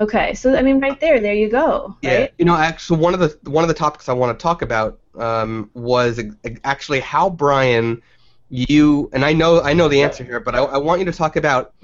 Okay, 0.00 0.34
so 0.34 0.56
I 0.56 0.62
mean, 0.62 0.80
right 0.80 0.98
there, 1.00 1.20
there 1.20 1.34
you 1.34 1.48
go. 1.48 1.96
Yeah, 2.02 2.18
Right? 2.18 2.34
you 2.38 2.44
know, 2.44 2.56
actually, 2.56 3.00
one 3.00 3.14
of 3.14 3.20
the 3.20 3.36
one 3.50 3.64
of 3.64 3.68
the 3.68 3.74
topics 3.74 4.08
I 4.08 4.12
want 4.12 4.38
to 4.38 4.42
talk 4.42 4.62
about 4.62 5.00
um, 5.18 5.70
was 5.74 6.20
actually 6.64 7.00
how 7.00 7.28
Brian, 7.28 8.00
you 8.48 9.10
and 9.12 9.24
I 9.24 9.32
know 9.32 9.60
I 9.60 9.72
know 9.72 9.88
the 9.88 10.02
answer 10.02 10.22
here, 10.24 10.40
but 10.40 10.54
I, 10.54 10.58
I 10.60 10.78
want 10.78 11.00
you 11.00 11.04
to 11.06 11.12
talk 11.12 11.36
about 11.36 11.74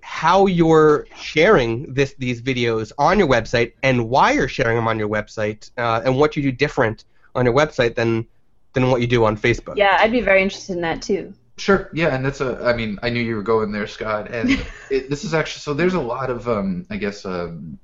how 0.00 0.46
you're 0.46 1.06
sharing 1.14 1.92
this 1.92 2.14
these 2.18 2.40
videos 2.42 2.90
on 2.98 3.18
your 3.18 3.28
website 3.28 3.74
and 3.82 4.08
why 4.08 4.32
you're 4.32 4.48
sharing 4.48 4.76
them 4.76 4.88
on 4.88 4.98
your 4.98 5.08
website 5.08 5.70
uh, 5.76 6.00
and 6.04 6.16
what 6.16 6.36
you 6.36 6.42
do 6.42 6.50
different 6.50 7.04
on 7.34 7.44
your 7.44 7.54
website 7.54 7.94
than 7.94 8.26
than 8.72 8.90
what 8.90 9.00
you 9.00 9.06
do 9.06 9.24
on 9.24 9.36
Facebook. 9.36 9.76
Yeah, 9.76 9.96
I'd 9.98 10.12
be 10.12 10.20
very 10.20 10.42
interested 10.42 10.74
in 10.74 10.82
that 10.82 11.02
too. 11.02 11.34
Sure. 11.60 11.90
Yeah, 11.92 12.14
and 12.14 12.24
that's 12.24 12.40
a. 12.40 12.64
I 12.64 12.72
mean, 12.74 12.98
I 13.02 13.10
knew 13.10 13.20
you 13.20 13.36
were 13.36 13.42
going 13.42 13.70
there, 13.70 13.86
Scott. 13.86 14.30
And 14.30 14.50
it, 14.90 15.10
this 15.10 15.24
is 15.24 15.34
actually 15.34 15.60
so. 15.60 15.74
There's 15.74 15.94
a 15.94 16.00
lot 16.00 16.30
of, 16.30 16.48
um, 16.48 16.86
I 16.88 16.96
guess, 16.96 17.26
um, 17.26 17.78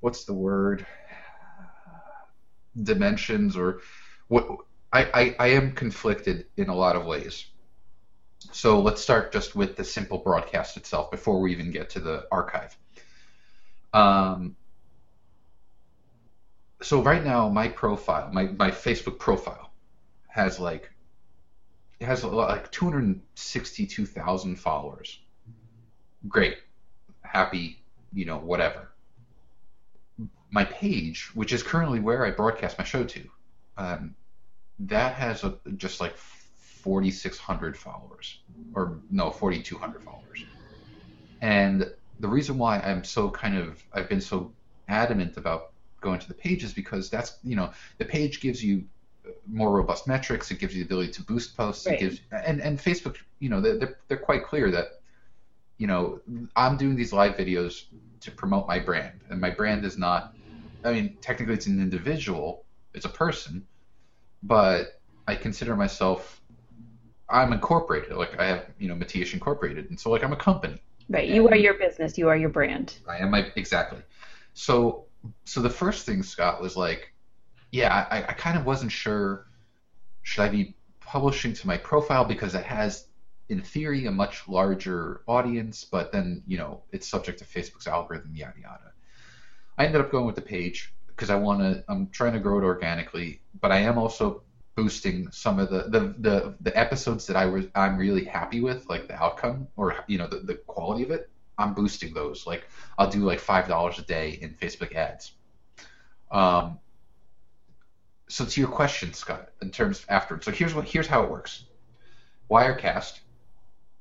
what's 0.00 0.24
the 0.24 0.32
word? 0.32 0.86
Dimensions 2.82 3.56
or 3.56 3.80
what? 4.28 4.48
I, 4.90 5.04
I 5.04 5.36
I 5.38 5.46
am 5.48 5.72
conflicted 5.72 6.46
in 6.56 6.70
a 6.70 6.74
lot 6.74 6.96
of 6.96 7.04
ways. 7.04 7.44
So 8.52 8.80
let's 8.80 9.02
start 9.02 9.32
just 9.32 9.54
with 9.54 9.76
the 9.76 9.84
simple 9.84 10.18
broadcast 10.18 10.78
itself 10.78 11.10
before 11.10 11.40
we 11.40 11.52
even 11.52 11.70
get 11.70 11.90
to 11.90 12.00
the 12.00 12.26
archive. 12.32 12.74
Um. 13.92 14.56
So 16.80 17.02
right 17.02 17.22
now, 17.22 17.50
my 17.50 17.68
profile, 17.68 18.30
my 18.32 18.44
my 18.44 18.70
Facebook 18.70 19.18
profile, 19.18 19.67
has 20.38 20.60
like 20.60 20.90
it 22.00 22.06
has 22.06 22.22
lot, 22.22 22.48
like 22.48 22.70
262,000 22.70 24.56
followers. 24.56 25.18
Great. 26.28 26.58
Happy, 27.22 27.82
you 28.12 28.24
know, 28.24 28.38
whatever. 28.38 28.92
My 30.50 30.64
page, 30.64 31.34
which 31.34 31.52
is 31.52 31.64
currently 31.64 31.98
where 31.98 32.24
I 32.24 32.30
broadcast 32.30 32.78
my 32.78 32.84
show 32.84 33.02
to, 33.02 33.28
um, 33.76 34.14
that 34.78 35.14
has 35.14 35.42
a, 35.42 35.58
just 35.76 36.00
like 36.00 36.16
4,600 36.16 37.76
followers. 37.76 38.38
Or, 38.74 39.00
no, 39.10 39.30
4,200 39.30 40.04
followers. 40.04 40.44
And 41.40 41.92
the 42.20 42.28
reason 42.28 42.58
why 42.58 42.78
I'm 42.78 43.02
so 43.02 43.28
kind 43.28 43.58
of, 43.58 43.82
I've 43.92 44.08
been 44.08 44.20
so 44.20 44.52
adamant 44.86 45.36
about 45.36 45.72
going 46.00 46.20
to 46.20 46.28
the 46.28 46.34
page 46.34 46.62
is 46.62 46.72
because 46.72 47.10
that's, 47.10 47.38
you 47.42 47.56
know, 47.56 47.72
the 47.98 48.04
page 48.04 48.40
gives 48.40 48.62
you 48.62 48.84
more 49.46 49.70
robust 49.72 50.06
metrics. 50.06 50.50
It 50.50 50.58
gives 50.58 50.74
you 50.74 50.84
the 50.84 50.86
ability 50.86 51.12
to 51.12 51.22
boost 51.22 51.56
posts. 51.56 51.86
Right. 51.86 51.96
It 51.96 52.00
gives 52.00 52.20
and 52.32 52.60
and 52.60 52.78
Facebook, 52.78 53.16
you 53.38 53.48
know, 53.48 53.60
they're 53.60 53.96
they're- 54.08 54.18
quite 54.18 54.44
clear 54.44 54.70
that, 54.70 55.00
you 55.78 55.86
know, 55.86 56.20
I'm 56.56 56.76
doing 56.76 56.96
these 56.96 57.12
live 57.12 57.36
videos 57.36 57.84
to 58.20 58.30
promote 58.30 58.66
my 58.66 58.78
brand, 58.78 59.20
and 59.30 59.40
my 59.40 59.50
brand 59.50 59.84
is 59.84 59.96
not. 59.96 60.34
I 60.84 60.92
mean, 60.92 61.16
technically, 61.20 61.54
it's 61.54 61.66
an 61.66 61.80
individual, 61.80 62.64
it's 62.94 63.04
a 63.04 63.08
person, 63.08 63.66
but 64.42 65.00
I 65.26 65.34
consider 65.34 65.76
myself. 65.76 66.40
I'm 67.30 67.52
incorporated. 67.52 68.12
Like 68.16 68.38
I 68.40 68.46
have, 68.46 68.66
you 68.78 68.88
know, 68.88 68.94
Matiash 68.94 69.34
Incorporated, 69.34 69.90
and 69.90 69.98
so 69.98 70.10
like 70.10 70.24
I'm 70.24 70.32
a 70.32 70.36
company. 70.36 70.80
Right. 71.08 71.28
You 71.28 71.48
are 71.48 71.56
your 71.56 71.74
business. 71.74 72.18
You 72.18 72.28
are 72.28 72.36
your 72.36 72.50
brand. 72.50 72.98
I 73.08 73.18
am 73.18 73.30
my 73.30 73.50
exactly. 73.56 74.00
So 74.54 75.06
so 75.44 75.60
the 75.60 75.70
first 75.70 76.06
thing 76.06 76.22
Scott 76.22 76.60
was 76.60 76.76
like, 76.76 77.12
yeah, 77.70 78.06
I, 78.10 78.18
I 78.18 78.32
kind 78.32 78.56
of 78.56 78.64
wasn't 78.64 78.92
sure. 78.92 79.46
Should 80.22 80.42
I 80.42 80.48
be 80.48 80.76
publishing 81.00 81.54
to 81.54 81.66
my 81.66 81.76
profile 81.78 82.24
because 82.24 82.54
it 82.54 82.64
has, 82.64 83.06
in 83.48 83.62
theory, 83.62 84.06
a 84.06 84.10
much 84.10 84.46
larger 84.48 85.22
audience, 85.26 85.84
but 85.84 86.12
then 86.12 86.42
you 86.46 86.58
know 86.58 86.82
it's 86.92 87.08
subject 87.08 87.38
to 87.38 87.44
Facebook's 87.44 87.86
algorithm, 87.86 88.34
yada 88.34 88.58
yada. 88.60 88.92
I 89.78 89.86
ended 89.86 90.00
up 90.00 90.10
going 90.10 90.26
with 90.26 90.34
the 90.34 90.42
page 90.42 90.94
because 91.08 91.30
I 91.30 91.36
want 91.36 91.60
to. 91.60 91.84
I'm 91.88 92.08
trying 92.08 92.34
to 92.34 92.40
grow 92.40 92.58
it 92.58 92.64
organically, 92.64 93.40
but 93.60 93.72
I 93.72 93.78
am 93.78 93.98
also 93.98 94.42
boosting 94.78 95.28
some 95.32 95.58
of 95.58 95.70
the, 95.70 95.88
the, 95.88 96.14
the, 96.18 96.54
the 96.60 96.78
episodes 96.78 97.26
that 97.26 97.34
I 97.34 97.46
was 97.46 97.66
I'm 97.74 97.96
really 97.96 98.24
happy 98.24 98.60
with, 98.60 98.88
like 98.88 99.08
the 99.08 99.20
outcome 99.20 99.66
or 99.76 99.96
you 100.06 100.18
know 100.18 100.28
the, 100.28 100.38
the 100.38 100.54
quality 100.54 101.02
of 101.02 101.10
it. 101.10 101.28
I'm 101.58 101.74
boosting 101.74 102.14
those. 102.14 102.46
Like 102.46 102.64
I'll 102.96 103.10
do 103.10 103.24
like 103.24 103.40
five 103.40 103.66
dollars 103.66 103.98
a 103.98 104.02
day 104.02 104.38
in 104.40 104.54
Facebook 104.54 104.94
ads. 104.94 105.32
Um, 106.30 106.78
so 108.28 108.44
to 108.44 108.60
your 108.60 108.70
question, 108.70 109.12
Scott, 109.12 109.48
in 109.62 109.70
terms 109.70 110.00
of 110.00 110.06
afterwards. 110.10 110.44
So 110.44 110.52
here's 110.52 110.74
what 110.74 110.86
here's 110.86 111.06
how 111.06 111.24
it 111.24 111.30
works. 111.30 111.64
Wirecast 112.50 113.20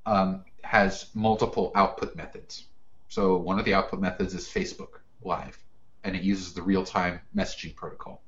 um, 0.05 0.43
has 0.63 1.07
multiple 1.13 1.71
output 1.75 2.15
methods. 2.15 2.65
So 3.09 3.37
one 3.37 3.57
of 3.57 3.65
the 3.65 3.73
output 3.73 3.99
methods 3.99 4.33
is 4.33 4.47
Facebook 4.47 4.99
Live, 5.23 5.57
and 6.03 6.15
it 6.15 6.23
uses 6.23 6.53
the 6.53 6.61
real-time 6.61 7.21
messaging 7.35 7.75
protocol. 7.75 8.21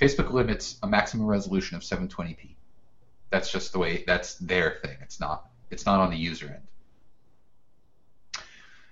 Facebook 0.00 0.32
limits 0.32 0.78
a 0.82 0.86
maximum 0.86 1.26
resolution 1.26 1.76
of 1.76 1.82
720p. 1.82 2.56
That's 3.30 3.50
just 3.50 3.72
the 3.72 3.78
way. 3.78 4.04
That's 4.06 4.34
their 4.34 4.78
thing. 4.82 4.96
It's 5.00 5.20
not. 5.20 5.48
It's 5.70 5.86
not 5.86 6.00
on 6.00 6.10
the 6.10 6.16
user 6.16 6.46
end. 6.46 8.44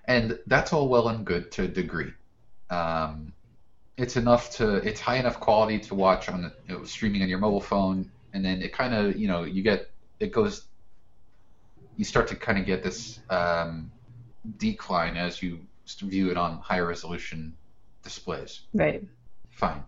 And 0.06 0.38
that's 0.46 0.72
all 0.72 0.88
well 0.88 1.08
and 1.08 1.24
good 1.26 1.52
to 1.52 1.64
a 1.64 1.68
degree. 1.68 2.12
Um, 2.70 3.32
it's 4.00 4.16
enough 4.16 4.50
to. 4.52 4.76
It's 4.76 5.00
high 5.00 5.16
enough 5.16 5.38
quality 5.38 5.78
to 5.78 5.94
watch 5.94 6.28
on 6.28 6.50
you 6.66 6.78
know, 6.78 6.84
streaming 6.84 7.22
on 7.22 7.28
your 7.28 7.38
mobile 7.38 7.60
phone, 7.60 8.10
and 8.32 8.44
then 8.44 8.62
it 8.62 8.72
kind 8.72 8.94
of 8.94 9.16
you 9.16 9.28
know 9.28 9.44
you 9.44 9.62
get 9.62 9.90
it 10.18 10.32
goes. 10.32 10.66
You 11.96 12.04
start 12.04 12.28
to 12.28 12.36
kind 12.36 12.58
of 12.58 12.64
get 12.64 12.82
this 12.82 13.20
um, 13.28 13.92
decline 14.56 15.16
as 15.16 15.42
you 15.42 15.60
view 16.00 16.30
it 16.30 16.36
on 16.38 16.58
higher 16.58 16.86
resolution 16.86 17.54
displays. 18.02 18.62
Right. 18.72 19.04
Fine. 19.50 19.82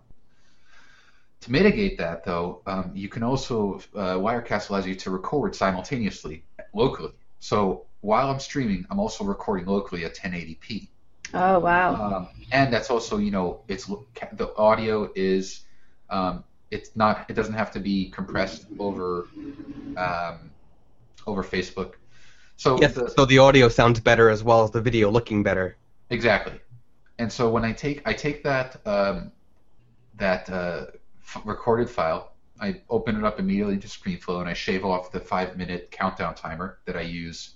To 1.41 1.51
mitigate 1.51 1.99
that, 1.99 2.23
though, 2.23 2.61
um, 2.67 2.93
you 2.95 3.09
can 3.09 3.23
also 3.23 3.81
uh, 3.95 4.17
Wirecast 4.17 4.69
allows 4.71 4.87
you 4.87 4.95
to 4.97 5.11
record 5.11 5.57
simultaneously 5.57 6.45
locally. 6.75 7.13
So 7.41 7.87
while 8.01 8.31
I'm 8.31 8.41
streaming, 8.41 8.85
I'm 8.91 9.01
also 9.01 9.25
recording 9.25 9.67
locally 9.67 10.05
at 10.05 10.15
1080p. 10.15 10.89
Oh 11.35 11.59
wow. 11.59 11.95
Um, 11.95 12.29
and 12.51 12.73
that's 12.73 12.91
also, 12.91 13.19
you 13.19 13.31
know, 13.31 13.63
it's 13.69 13.87
the 14.33 14.55
audio 14.57 15.11
is, 15.15 15.65
um, 16.11 16.45
it's 16.71 16.95
not, 16.95 17.27
it 17.29 17.35
doesn't 17.35 17.55
have 17.55 17.71
to 17.73 17.81
be 17.81 18.11
compressed 18.11 18.67
over, 18.79 19.29
um, 19.97 20.51
over 21.27 21.43
Facebook. 21.43 21.95
So 22.57 22.79
Yes, 22.81 22.95
the, 22.95 23.09
so 23.09 23.25
the 23.25 23.39
audio 23.39 23.69
sounds 23.69 24.01
better 24.01 24.29
as 24.29 24.45
well 24.45 24.63
as 24.63 24.71
the 24.71 24.81
video 24.81 25.11
looking 25.11 25.43
better. 25.43 25.77
Exactly. 26.11 26.61
And 27.19 27.33
so 27.33 27.51
when 27.51 27.65
I 27.65 27.73
take 27.73 28.03
I 28.07 28.13
take 28.13 28.43
that 28.45 28.85
um, 28.87 29.33
that 30.15 30.49
uh, 30.51 30.87
f- 31.23 31.43
recorded 31.45 31.89
file, 31.89 32.33
I 32.61 32.83
open 32.89 33.17
it 33.17 33.25
up 33.25 33.39
immediately 33.39 33.79
to 33.79 33.89
ScreenFlow, 33.89 34.41
and 34.41 34.49
I 34.49 34.55
shave 34.55 34.85
off 34.85 35.11
the 35.13 35.21
five 35.21 35.57
minute 35.57 35.91
countdown 35.91 36.35
timer 36.35 36.79
that 36.85 36.97
I 36.97 37.03
use. 37.03 37.55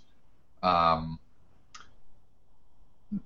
Um, 0.62 1.19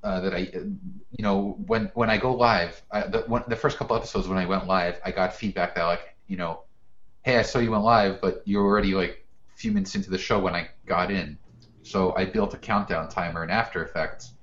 uh, 0.03 0.21
that 0.21 0.35
I, 0.35 0.40
you 0.40 1.23
know, 1.23 1.57
when 1.66 1.90
when 1.95 2.11
I 2.11 2.19
go 2.19 2.35
live, 2.35 2.83
I, 2.90 3.07
the, 3.07 3.21
one, 3.23 3.45
the 3.49 3.57
first 3.57 3.79
couple 3.79 3.97
episodes 3.97 4.29
when 4.29 4.38
I 4.38 4.47
went 4.47 4.66
live, 4.66 5.01
I 5.05 5.11
got 5.11 5.35
feedback 5.35 5.75
that 5.75 5.85
like, 5.85 6.14
you 6.27 6.37
know, 6.37 6.64
hey, 7.23 7.38
I 7.38 7.43
saw 7.43 7.59
you 7.59 7.71
went 7.71 7.85
live, 7.85 8.21
but 8.21 8.43
you're 8.45 8.64
already 8.64 8.95
like 8.95 9.27
a 9.55 9.59
few 9.59 9.73
minutes 9.73 9.95
into 9.95 10.11
the 10.11 10.19
show 10.19 10.38
when 10.38 10.55
I 10.55 10.69
got 10.87 11.11
in. 11.11 11.38
So 11.83 12.14
I 12.14 12.25
built 12.27 12.55
a 12.55 12.59
countdown 12.59 13.09
timer 13.09 13.43
in 13.43 13.51
After 13.51 13.83
Effects, 13.83 14.35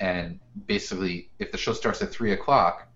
and 0.00 0.38
basically, 0.66 1.30
if 1.38 1.50
the 1.50 1.58
show 1.58 1.72
starts 1.72 2.02
at 2.02 2.10
three 2.10 2.32
o'clock, 2.32 2.86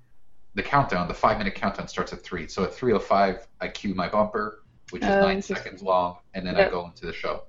the 0.54 0.62
countdown, 0.62 1.08
the 1.08 1.14
five 1.14 1.38
minute 1.38 1.54
countdown 1.54 1.88
starts 1.88 2.12
at 2.12 2.22
three. 2.22 2.48
So 2.48 2.64
at 2.64 2.74
three 2.74 2.92
o 2.92 2.98
five, 2.98 3.46
I 3.60 3.68
cue 3.68 3.94
my 3.94 4.08
bumper, 4.08 4.62
which 4.90 5.02
is 5.02 5.08
Oh, 5.08 5.20
nine 5.20 5.40
seconds 5.40 5.82
long, 5.82 6.18
and 6.34 6.46
then 6.46 6.56
I 6.56 6.68
go 6.68 6.84
into 6.86 7.06
the 7.06 7.12
show. 7.12 7.44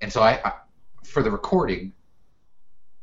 And 0.00 0.12
so 0.12 0.22
I, 0.22 0.40
I 0.44 0.52
for 1.04 1.22
the 1.22 1.30
recording 1.30 1.92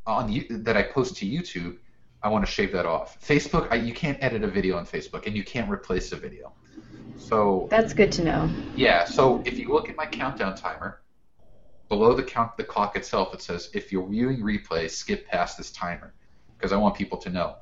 on 0.07 0.31
you, 0.31 0.45
that 0.49 0.77
I 0.77 0.83
post 0.83 1.17
to 1.17 1.25
YouTube, 1.25 1.77
I 2.21 2.29
want 2.29 2.45
to 2.45 2.51
shave 2.51 2.71
that 2.71 2.85
off. 2.85 3.19
Facebook, 3.21 3.67
I, 3.71 3.75
you 3.75 3.93
can't 3.93 4.17
edit 4.21 4.43
a 4.43 4.47
video 4.47 4.77
on 4.77 4.85
Facebook, 4.85 5.27
and 5.27 5.35
you 5.35 5.43
can't 5.43 5.69
replace 5.69 6.11
a 6.11 6.15
video. 6.15 6.53
So 7.17 7.67
That's 7.69 7.93
good 7.93 8.11
to 8.13 8.23
know. 8.23 8.49
yeah, 8.75 9.05
so 9.05 9.41
if 9.45 9.57
you 9.57 9.69
look 9.69 9.89
at 9.89 9.95
my 9.95 10.05
countdown 10.05 10.55
timer, 10.55 11.01
below 11.87 12.13
the 12.13 12.23
count 12.23 12.57
the 12.57 12.63
clock 12.63 12.95
itself, 12.95 13.33
it 13.33 13.41
says 13.41 13.69
if 13.73 13.91
you're 13.91 14.07
viewing 14.07 14.41
replay, 14.41 14.89
skip 14.89 15.27
past 15.27 15.57
this 15.57 15.71
timer, 15.71 16.13
because 16.57 16.71
I 16.71 16.77
want 16.77 16.95
people 16.95 17.17
to 17.19 17.29
know. 17.29 17.55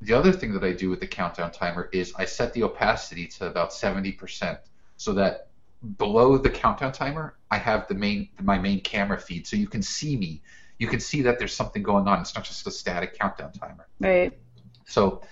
The 0.00 0.14
other 0.14 0.32
thing 0.32 0.52
that 0.54 0.62
I 0.62 0.72
do 0.72 0.90
with 0.90 1.00
the 1.00 1.06
countdown 1.06 1.50
timer 1.50 1.88
is 1.92 2.14
I 2.16 2.24
set 2.24 2.52
the 2.52 2.62
opacity 2.62 3.26
to 3.26 3.46
about 3.46 3.70
70%, 3.70 4.58
so 4.96 5.12
that 5.14 5.48
below 5.96 6.38
the 6.38 6.50
countdown 6.50 6.92
timer, 6.92 7.36
I 7.50 7.58
have 7.58 7.88
the 7.88 7.94
main 7.94 8.28
my 8.40 8.58
main 8.58 8.80
camera 8.80 9.18
feed, 9.18 9.46
so 9.46 9.56
you 9.56 9.68
can 9.68 9.82
see 9.82 10.16
me. 10.16 10.42
You 10.78 10.86
can 10.86 11.00
see 11.00 11.22
that 11.22 11.38
there's 11.38 11.54
something 11.54 11.82
going 11.82 12.06
on. 12.06 12.20
It's 12.20 12.34
not 12.34 12.44
just 12.44 12.66
a 12.66 12.70
static 12.70 13.18
countdown 13.18 13.52
timer. 13.52 13.88
Right. 14.00 14.32
So, 14.86 15.22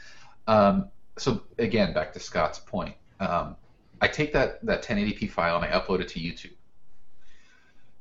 um, 0.47 0.89
so 1.17 1.43
again, 1.59 1.93
back 1.93 2.13
to 2.15 2.21
Scott's 2.21 2.59
point. 2.59 2.95
Um, 3.21 3.57
I 4.01 4.09
take 4.09 4.33
that, 4.33 4.65
that 4.67 4.83
1080p 4.85 5.31
file 5.31 5.57
and 5.57 5.65
I 5.65 5.79
upload 5.79 6.01
it 6.01 6.09
to 6.09 6.21
YouTube. 6.21 6.53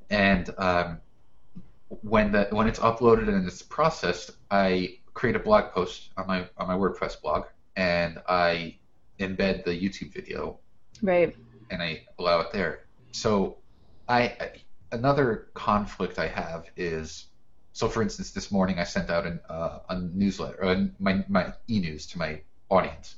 And 0.09 0.53
um, 0.57 0.97
when 2.01 2.31
the 2.31 2.47
when 2.51 2.67
it's 2.67 2.79
uploaded 2.79 3.27
and 3.27 3.47
it's 3.47 3.61
processed, 3.61 4.31
I 4.51 4.99
create 5.13 5.35
a 5.35 5.39
blog 5.39 5.71
post 5.71 6.09
on 6.17 6.27
my 6.27 6.47
on 6.57 6.67
my 6.67 6.75
WordPress 6.75 7.21
blog 7.21 7.45
and 7.75 8.21
I 8.27 8.77
embed 9.19 9.63
the 9.63 9.71
YouTube 9.71 10.13
video 10.13 10.59
Right. 11.01 11.35
and 11.69 11.81
I 11.81 12.03
allow 12.19 12.41
it 12.41 12.51
there. 12.51 12.85
So, 13.11 13.57
I 14.07 14.21
I- 14.23 14.51
another 14.91 15.47
conflict 15.53 16.19
I 16.19 16.27
have 16.27 16.65
is 16.77 17.27
so. 17.75 17.87
For 17.87 18.01
instance, 18.01 18.31
this 18.31 18.51
morning 18.51 18.79
I 18.79 18.85
sent 18.85 19.09
out 19.09 19.25
an, 19.25 19.39
uh, 19.49 19.79
a 19.89 19.99
newsletter, 19.99 20.63
uh, 20.63 20.85
my 20.99 21.23
my 21.27 21.53
e-news 21.67 22.07
to 22.07 22.17
my 22.17 22.41
audience, 22.69 23.15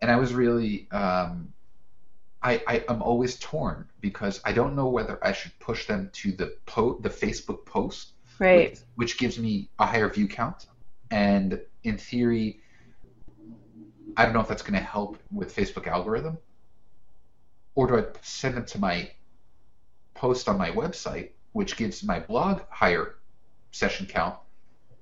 and 0.00 0.10
I 0.10 0.16
was 0.16 0.34
really 0.34 0.88
um, 0.90 1.52
I, 2.42 2.52
I 2.66 2.84
I'm 2.88 3.02
always 3.02 3.36
torn 3.38 3.88
because 4.00 4.40
I 4.44 4.52
don't 4.52 4.74
know 4.76 4.88
whether 4.88 5.16
I 5.22 5.32
should 5.32 5.58
push 5.58 5.86
them 5.86 6.10
to 6.20 6.32
the 6.32 6.48
po- 6.66 6.98
the 7.00 7.10
Facebook 7.10 7.64
post 7.64 8.12
Right. 8.38 8.70
which, 8.70 8.80
which 8.96 9.18
gives 9.18 9.38
me 9.38 9.70
a 9.78 9.86
higher 9.86 10.08
view 10.10 10.28
count. 10.28 10.66
And 11.10 11.60
in 11.84 11.96
theory, 11.96 12.60
I 14.16 14.24
don't 14.24 14.34
know 14.34 14.40
if 14.40 14.48
that's 14.48 14.62
going 14.62 14.78
to 14.78 14.86
help 14.86 15.18
with 15.32 15.54
Facebook 15.54 15.86
algorithm. 15.86 16.38
Or 17.74 17.86
do 17.86 17.96
I 17.98 18.04
send 18.22 18.56
them 18.56 18.66
to 18.66 18.78
my 18.78 19.10
post 20.14 20.48
on 20.48 20.58
my 20.58 20.70
website, 20.70 21.30
which 21.52 21.76
gives 21.76 22.02
my 22.02 22.20
blog 22.20 22.62
higher 22.70 23.14
session 23.76 24.06
count, 24.06 24.36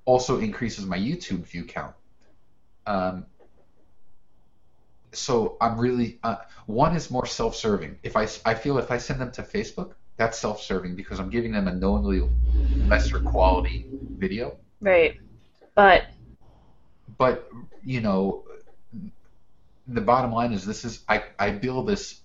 also 0.05 0.39
increases 0.41 0.85
my 0.85 0.99
YouTube 0.99 1.47
view 1.47 1.65
count. 1.65 1.95
Um, 2.87 3.27
so 5.13 5.57
I'm 5.61 5.79
really 5.79 6.19
uh, 6.23 6.37
one 6.67 6.95
is 6.97 7.11
more 7.11 7.27
self-serving. 7.27 7.99
If 8.03 8.17
I 8.17 8.27
I 8.45 8.55
feel 8.55 8.79
if 8.79 8.91
I 8.91 8.99
send 8.99 9.21
them 9.21 9.31
to 9.33 9.43
Facebook, 9.43 9.93
that's 10.17 10.39
self-serving 10.39 10.97
because 10.97 11.19
I'm 11.21 11.31
giving 11.31 11.53
them 11.53 11.69
a 11.69 11.75
knowingly 11.75 12.29
lesser 12.89 13.21
quality 13.21 13.87
video. 14.19 14.57
Right. 14.81 15.17
But 15.75 16.07
But 17.17 17.49
you 17.85 18.01
know, 18.01 18.45
the 19.87 20.01
bottom 20.01 20.33
line 20.33 20.53
is 20.53 20.67
this 20.67 20.85
is 20.85 21.05
I 21.09 21.25
I 21.39 21.51
build 21.51 21.89
this 21.89 22.21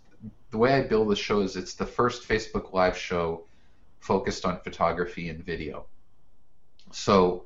the 0.51 0.57
way 0.57 0.73
I 0.73 0.81
build 0.81 1.11
this 1.11 1.19
show 1.19 1.41
is 1.41 1.55
it's 1.55 1.75
the 1.75 1.85
first 1.85 2.27
Facebook 2.27 2.73
Live 2.73 2.97
show 2.97 3.45
focused 3.99 4.45
on 4.45 4.59
photography 4.61 5.29
and 5.29 5.43
video. 5.43 5.85
So 6.91 7.45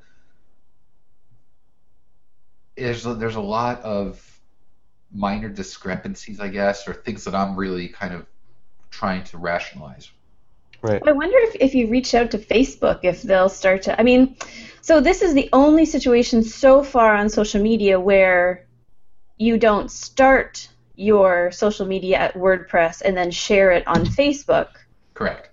there's 2.76 3.06
a, 3.06 3.14
there's 3.14 3.36
a 3.36 3.42
lot 3.42 3.82
of 3.82 4.22
minor 5.14 5.50
discrepancies, 5.50 6.40
I 6.40 6.48
guess, 6.48 6.88
or 6.88 6.94
things 6.94 7.24
that 7.26 7.36
I'm 7.36 7.56
really 7.56 7.88
kind 7.88 8.14
of 8.14 8.26
trying 8.90 9.24
to 9.26 9.38
rationalize. 9.38 10.12
Right. 10.82 11.02
I 11.08 11.12
wonder 11.14 11.38
if, 11.38 11.56
if 11.62 11.76
you 11.76 11.88
reach 11.88 12.14
out 12.14 12.32
to 12.32 12.38
Facebook, 12.38 13.00
if 13.04 13.22
they'll 13.22 13.50
start 13.50 13.84
to. 13.84 13.98
I 13.98 14.04
mean, 14.04 14.36
so 14.82 15.00
this 15.00 15.22
is 15.22 15.34
the 15.34 15.50
only 15.54 15.86
situation 15.86 16.44
so 16.44 16.84
far 16.84 17.16
on 17.16 17.30
social 17.30 17.62
media 17.62 18.00
where 18.00 18.68
you 19.38 19.58
don't 19.58 19.90
start 19.90 20.68
your 20.96 21.52
social 21.52 21.86
media 21.86 22.18
at 22.18 22.34
WordPress 22.34 23.02
and 23.02 23.16
then 23.16 23.32
share 23.32 23.72
it 23.72 23.88
on 23.88 24.06
Facebook. 24.06 24.70
Correct. 25.14 25.53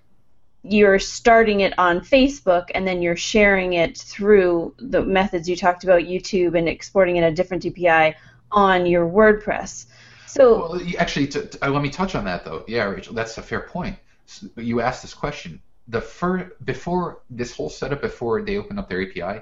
You're 0.63 0.99
starting 0.99 1.61
it 1.61 1.73
on 1.79 2.01
Facebook 2.01 2.65
and 2.75 2.87
then 2.87 3.01
you're 3.01 3.15
sharing 3.15 3.73
it 3.73 3.97
through 3.97 4.75
the 4.77 5.01
methods 5.03 5.49
you 5.49 5.55
talked 5.55 5.83
about, 5.83 6.01
YouTube, 6.01 6.57
and 6.57 6.69
exporting 6.69 7.15
it 7.17 7.23
a 7.23 7.31
different 7.31 7.63
DPI 7.63 8.13
on 8.51 8.85
your 8.85 9.07
WordPress. 9.09 9.85
So, 10.27 10.69
Well, 10.73 10.81
actually, 10.99 11.27
to, 11.27 11.45
to- 11.47 11.67
uh, 11.67 11.69
let 11.71 11.81
me 11.81 11.89
touch 11.89 12.15
on 12.15 12.25
that 12.25 12.45
though. 12.45 12.63
Yeah, 12.67 12.83
Rachel, 12.83 13.13
that's 13.13 13.37
a 13.37 13.41
fair 13.41 13.61
point. 13.61 13.97
S- 14.27 14.45
You 14.55 14.81
asked 14.81 15.01
this 15.01 15.13
question. 15.13 15.61
The 15.87 15.99
fir- 16.01 16.51
before 16.63 17.21
this 17.29 17.55
whole 17.55 17.69
setup, 17.69 18.01
before 18.01 18.41
they 18.43 18.57
open 18.57 18.77
up 18.79 18.87
their 18.87 19.01
API, 19.01 19.41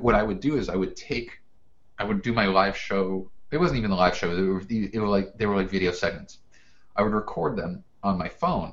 what 0.00 0.14
I 0.14 0.22
would 0.22 0.40
do 0.40 0.56
is 0.56 0.68
I 0.68 0.76
would 0.76 0.96
take, 0.96 1.40
I 1.98 2.04
would 2.04 2.22
do 2.22 2.32
my 2.32 2.46
live 2.46 2.76
show. 2.76 3.30
It 3.50 3.58
wasn't 3.58 3.78
even 3.78 3.90
a 3.90 3.96
live 3.96 4.16
show. 4.16 4.34
They 4.34 4.42
were, 4.42 4.62
it 4.68 4.98
were 4.98 5.08
like 5.08 5.36
they 5.36 5.46
were 5.46 5.56
like 5.56 5.68
video 5.70 5.90
segments. 5.92 6.38
I 6.96 7.02
would 7.02 7.12
record 7.12 7.56
them 7.56 7.84
on 8.02 8.18
my 8.18 8.28
phone, 8.28 8.72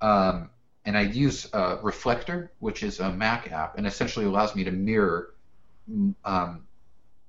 um, 0.00 0.50
and 0.84 0.96
I'd 0.96 1.14
use 1.14 1.48
uh, 1.52 1.78
Reflector, 1.82 2.52
which 2.58 2.82
is 2.82 3.00
a 3.00 3.10
Mac 3.10 3.50
app, 3.50 3.78
and 3.78 3.86
essentially 3.86 4.26
allows 4.26 4.54
me 4.54 4.64
to 4.64 4.70
mirror 4.70 5.34
um, 6.24 6.64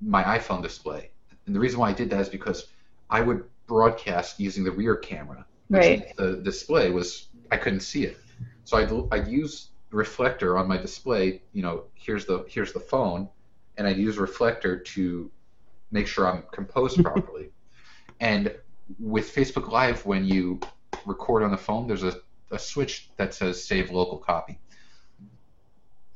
my 0.02 0.24
iPhone 0.24 0.62
display. 0.62 1.10
And 1.46 1.56
the 1.56 1.60
reason 1.60 1.80
why 1.80 1.90
I 1.90 1.94
did 1.94 2.10
that 2.10 2.22
is 2.22 2.30
because 2.30 2.68
I 3.10 3.22
would 3.22 3.44
broadcast 3.68 4.40
using 4.40 4.64
the 4.64 4.72
rear 4.72 4.96
camera. 4.96 5.46
Right. 5.70 6.16
The 6.18 6.38
display 6.38 6.92
was 6.92 7.28
I 7.52 7.58
couldn't 7.58 7.80
see 7.82 8.06
it, 8.06 8.18
so 8.66 8.78
I'd 8.78 8.92
I'd 9.12 9.28
use 9.28 9.70
reflector 9.92 10.58
on 10.58 10.68
my 10.68 10.78
display. 10.78 11.42
You 11.54 11.64
know, 11.64 11.84
here's 11.96 12.26
the 12.26 12.46
here's 12.48 12.74
the 12.74 12.80
phone, 12.80 13.30
and 13.78 13.88
I'd 13.88 13.98
use 13.98 14.18
reflector 14.18 14.78
to 14.78 15.32
make 15.92 16.08
sure 16.08 16.28
I'm 16.28 16.44
composed 16.52 17.02
properly. 17.04 17.50
And 18.20 18.54
with 19.00 19.34
Facebook 19.34 19.72
Live, 19.72 20.06
when 20.06 20.26
you 20.26 20.60
record 21.06 21.44
on 21.44 21.52
the 21.52 21.58
phone, 21.58 21.88
there's 21.88 22.04
a, 22.04 22.16
a 22.52 22.60
switch 22.60 23.10
that 23.18 23.34
says 23.34 23.64
save 23.64 23.92
local 23.92 24.18
copy. 24.18 24.60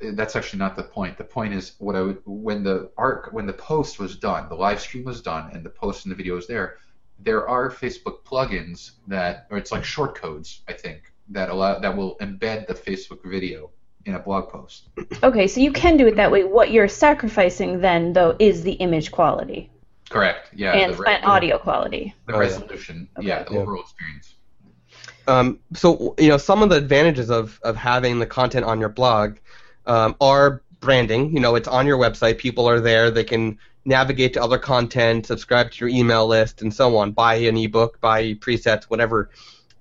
That's 0.02 0.36
actually 0.36 0.60
not 0.60 0.78
the 0.78 0.84
point. 0.84 1.18
The 1.18 1.26
point 1.26 1.54
is 1.54 1.74
what 1.80 1.96
I 1.96 2.02
would 2.02 2.22
when 2.26 2.64
the 2.64 2.90
arc 2.98 3.30
when 3.34 3.46
the 3.46 3.54
post 3.54 4.00
was 4.00 4.16
done, 4.16 4.48
the 4.48 4.56
live 4.56 4.80
stream 4.80 5.04
was 5.04 5.22
done, 5.22 5.52
and 5.54 5.64
the 5.64 5.70
post 5.70 6.06
and 6.06 6.12
the 6.12 6.16
video 6.16 6.36
was 6.36 6.48
there. 6.48 6.78
There 7.22 7.50
are 7.50 7.70
Facebook 7.70 8.24
plugins 8.24 8.92
that, 9.08 9.48
or 9.52 9.58
it's 9.58 9.74
like 9.74 9.84
short 9.84 10.16
codes, 10.16 10.62
I 10.70 10.74
think, 10.74 11.12
that 11.30 11.50
allow 11.50 11.80
that 11.80 11.98
will 11.98 12.16
embed 12.20 12.68
the 12.68 12.74
Facebook 12.74 13.30
video 13.30 13.72
in 14.06 14.16
a 14.16 14.20
blog 14.20 14.48
post. 14.50 14.88
okay, 15.22 15.48
so 15.48 15.60
you 15.60 15.74
can 15.74 15.98
do 15.98 16.08
it 16.08 16.16
that 16.16 16.32
way. 16.32 16.46
What 16.46 16.72
you're 16.72 16.88
sacrificing 16.88 17.82
then, 17.82 18.14
though, 18.14 18.38
is 18.40 18.64
the 18.64 18.72
image 18.74 19.12
quality 19.12 19.70
Correct. 20.10 20.50
Yeah. 20.54 20.72
and, 20.74 20.94
the, 20.96 21.04
and 21.10 21.26
audio 21.26 21.58
quality. 21.58 22.16
the 22.26 22.38
resolution. 22.38 23.10
Okay. 23.18 23.28
Yeah, 23.28 23.44
the 23.44 23.54
Yeah. 23.56 23.60
overall 23.60 23.82
experience. 23.82 24.36
Um, 25.30 25.60
so 25.74 26.16
you 26.18 26.30
know 26.30 26.38
some 26.38 26.64
of 26.64 26.70
the 26.70 26.78
advantages 26.78 27.30
of, 27.30 27.60
of 27.64 27.76
having 27.76 28.18
the 28.18 28.26
content 28.26 28.66
on 28.66 28.80
your 28.80 28.90
blog 28.90 29.38
um, 29.86 30.16
are 30.20 30.64
branding. 30.80 31.34
You 31.34 31.40
know, 31.40 31.56
it's 31.56 31.68
on 31.68 31.86
your 31.86 31.98
website. 31.98 32.40
People 32.40 32.68
are 32.68 32.80
there. 32.80 33.12
They 33.12 33.24
can 33.24 33.60
navigate 33.86 34.34
to 34.34 34.44
other 34.44 34.58
content, 34.58 35.28
subscribe 35.28 35.72
to 35.72 35.86
your 35.86 35.90
email 35.90 36.26
list, 36.28 36.62
and 36.62 36.74
so 36.74 36.98
on. 36.98 37.12
Buy 37.12 37.36
an 37.36 37.58
ebook, 37.58 38.00
buy 38.02 38.34
presets, 38.36 38.86
whatever. 38.86 39.30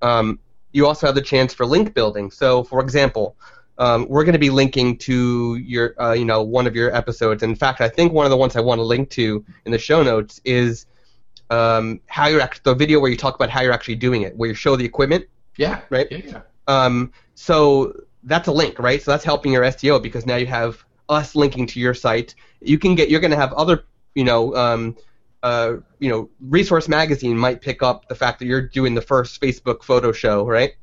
Um, 0.03 0.39
you 0.73 0.87
also 0.87 1.07
have 1.07 1.15
the 1.15 1.23
chance 1.23 1.55
for 1.55 1.65
link 1.65 1.95
building. 1.95 2.31
So, 2.31 2.63
for 2.63 2.81
example, 2.81 3.37
um, 3.79 4.07
we're 4.09 4.25
going 4.25 4.35
to 4.35 4.39
be 4.39 4.51
linking 4.51 4.99
to 4.99 5.57
your, 5.57 6.01
uh, 6.01 6.13
you 6.13 6.25
know, 6.25 6.43
one 6.43 6.67
of 6.67 6.75
your 6.75 6.95
episodes. 6.95 7.43
In 7.43 7.55
fact, 7.55 7.81
I 7.81 7.89
think 7.89 8.13
one 8.13 8.27
of 8.27 8.31
the 8.31 8.37
ones 8.37 8.55
I 8.57 8.61
want 8.61 8.81
to 8.81 8.83
link 8.83 9.09
to 9.11 9.45
in 9.65 9.73
the 9.73 9.79
show 9.79 10.03
notes 10.03 10.41
is 10.45 10.87
um, 11.51 12.01
how 12.07 12.27
you're 12.27 12.41
actually 12.41 12.63
the 12.65 12.75
video 12.75 13.01
where 13.01 13.11
you 13.11 13.17
talk 13.17 13.35
about 13.35 13.51
how 13.51 13.63
you're 13.63 13.73
actually 13.73 13.97
doing 13.97 14.23
it, 14.23 14.37
where 14.37 14.49
you 14.49 14.55
show 14.55 14.77
the 14.77 14.85
equipment. 14.85 15.27
Yeah. 15.59 15.83
Right. 15.91 16.07
Yeah. 16.11 16.21
yeah. 16.25 16.41
Um, 16.67 17.13
so 17.35 17.93
that's 18.23 18.49
a 18.49 18.53
link, 18.53 18.79
right? 18.79 19.03
So 19.03 19.11
that's 19.11 19.25
helping 19.25 19.53
your 19.53 19.63
SEO 19.65 20.03
because 20.03 20.25
now 20.25 20.37
you 20.37 20.47
have 20.47 20.83
us 21.09 21.35
linking 21.35 21.67
to 21.67 21.81
your 21.81 21.95
site. 21.95 22.35
You 22.61 22.79
can 22.79 22.95
get 22.95 23.11
you're 23.11 23.21
going 23.21 23.31
to 23.33 23.37
have 23.37 23.53
other 23.53 23.85
you 24.15 24.25
know 24.25 24.55
um, 24.57 24.97
uh, 25.43 25.77
you 25.99 26.11
know 26.11 26.31
Resource 26.41 26.89
Magazine 26.89 27.37
might 27.37 27.61
pick 27.61 27.83
up 27.83 28.09
the 28.09 28.15
fact 28.15 28.39
that 28.39 28.47
you're 28.47 28.63
doing 28.63 28.95
the 28.95 29.03
first 29.03 29.41
Facebook 29.41 29.83
photo 29.83 30.13
show, 30.13 30.47
right? 30.47 30.75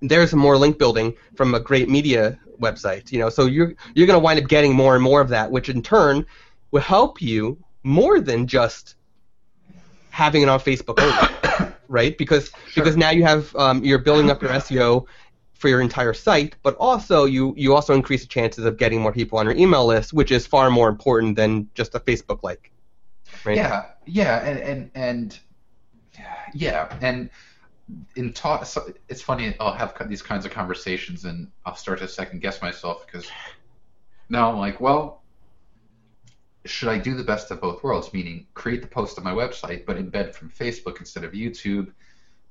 There's 0.00 0.34
more 0.34 0.56
link 0.56 0.78
building 0.78 1.14
from 1.34 1.54
a 1.54 1.60
great 1.60 1.88
media 1.88 2.38
website, 2.60 3.12
you 3.12 3.18
know. 3.18 3.28
So 3.28 3.46
you're 3.46 3.74
you're 3.94 4.06
going 4.06 4.18
to 4.18 4.24
wind 4.24 4.40
up 4.40 4.48
getting 4.48 4.74
more 4.74 4.94
and 4.94 5.02
more 5.02 5.20
of 5.20 5.28
that, 5.28 5.50
which 5.50 5.68
in 5.68 5.82
turn 5.82 6.26
will 6.70 6.80
help 6.80 7.20
you 7.20 7.58
more 7.82 8.20
than 8.20 8.46
just 8.46 8.94
having 10.10 10.42
it 10.42 10.48
on 10.48 10.60
Facebook 10.60 11.00
only, 11.00 11.69
right? 11.90 12.16
Because 12.16 12.50
Sure. 12.70 12.82
because 12.82 12.96
now 12.96 13.10
you 13.10 13.24
have 13.24 13.54
um, 13.56 13.84
you're 13.84 13.98
building 13.98 14.30
up 14.30 14.40
your 14.40 14.50
SEO 14.62 15.06
for 15.54 15.68
your 15.68 15.82
entire 15.82 16.14
site, 16.14 16.56
but 16.62 16.74
also 16.76 17.24
you 17.24 17.52
you 17.56 17.74
also 17.74 17.92
increase 17.94 18.22
the 18.22 18.28
chances 18.28 18.64
of 18.64 18.78
getting 18.78 19.02
more 19.02 19.12
people 19.12 19.38
on 19.38 19.44
your 19.44 19.56
email 19.56 19.84
list, 19.84 20.12
which 20.14 20.30
is 20.30 20.46
far 20.46 20.70
more 20.70 20.88
important 20.88 21.36
than 21.36 21.68
just 21.74 21.94
a 21.94 22.00
Facebook 22.00 22.42
like. 22.42 22.70
Right? 23.44 23.56
Yeah, 23.56 23.86
yeah, 24.06 24.38
and 24.48 24.58
and 24.60 24.90
and 24.94 25.38
yeah, 26.54 26.96
and 27.02 27.28
in 28.16 28.32
talk, 28.32 28.64
so 28.64 28.92
it's 29.08 29.20
funny. 29.20 29.54
I'll 29.58 29.72
have 29.72 29.94
these 30.08 30.22
kinds 30.22 30.46
of 30.46 30.52
conversations, 30.52 31.24
and 31.24 31.48
I'll 31.66 31.76
start 31.76 31.98
to 31.98 32.08
second 32.08 32.40
guess 32.40 32.62
myself 32.62 33.04
because 33.06 33.28
now 34.28 34.50
I'm 34.50 34.58
like, 34.58 34.80
well, 34.80 35.19
should 36.66 36.88
I 36.88 36.98
do 36.98 37.14
the 37.14 37.24
best 37.24 37.50
of 37.50 37.60
both 37.60 37.82
worlds? 37.82 38.12
Meaning, 38.12 38.46
create 38.54 38.82
the 38.82 38.88
post 38.88 39.18
on 39.18 39.24
my 39.24 39.32
website, 39.32 39.86
but 39.86 39.96
embed 39.96 40.34
from 40.34 40.50
Facebook 40.50 40.98
instead 40.98 41.24
of 41.24 41.32
YouTube, 41.32 41.92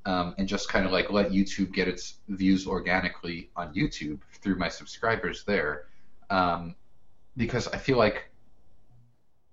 um, 0.06 0.34
and 0.38 0.48
just 0.48 0.70
kind 0.70 0.86
of 0.86 0.92
like 0.92 1.12
let 1.12 1.30
YouTube 1.30 1.74
get 1.74 1.88
its 1.88 2.16
views 2.28 2.66
organically 2.66 3.50
on 3.56 3.74
YouTube 3.74 4.20
through 4.42 4.56
my 4.58 4.70
subscribers 4.70 5.44
there, 5.44 5.86
um, 6.30 6.76
because 7.38 7.68
I 7.68 7.78
feel 7.78 7.98
like 7.98 8.32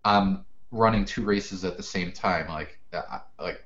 I'm 0.04 0.44
running 0.70 1.04
two 1.04 1.24
races 1.24 1.64
at 1.64 1.76
the 1.76 1.82
same 1.82 2.12
time. 2.12 2.48
Like, 2.48 2.78
like 3.38 3.64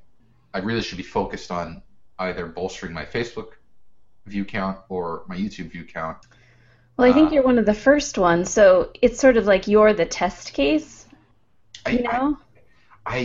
I 0.55 0.59
really 0.59 0.83
should 0.83 0.99
be 0.99 1.05
focused 1.05 1.51
on 1.51 1.83
either 2.19 2.47
bolstering 2.47 2.93
my 2.93 3.05
Facebook 3.05 3.53
view 4.27 4.45
count 4.45 4.79
or 4.89 5.25
my 5.29 5.37
YouTube 5.37 5.71
view 5.71 5.85
count. 5.85 6.27
Well, 7.01 7.09
I 7.09 7.15
think 7.15 7.31
Uh, 7.31 7.35
you're 7.37 7.43
one 7.43 7.59
of 7.59 7.65
the 7.65 7.73
first 7.73 8.19
ones, 8.19 8.51
so 8.51 8.91
it's 9.01 9.19
sort 9.19 9.39
of 9.39 9.47
like 9.47 9.67
you're 9.67 9.95
the 9.95 10.05
test 10.05 10.53
case, 10.53 11.07
I, 11.87 11.91
you 11.93 12.03
know? 12.03 12.37
I, 13.07 13.17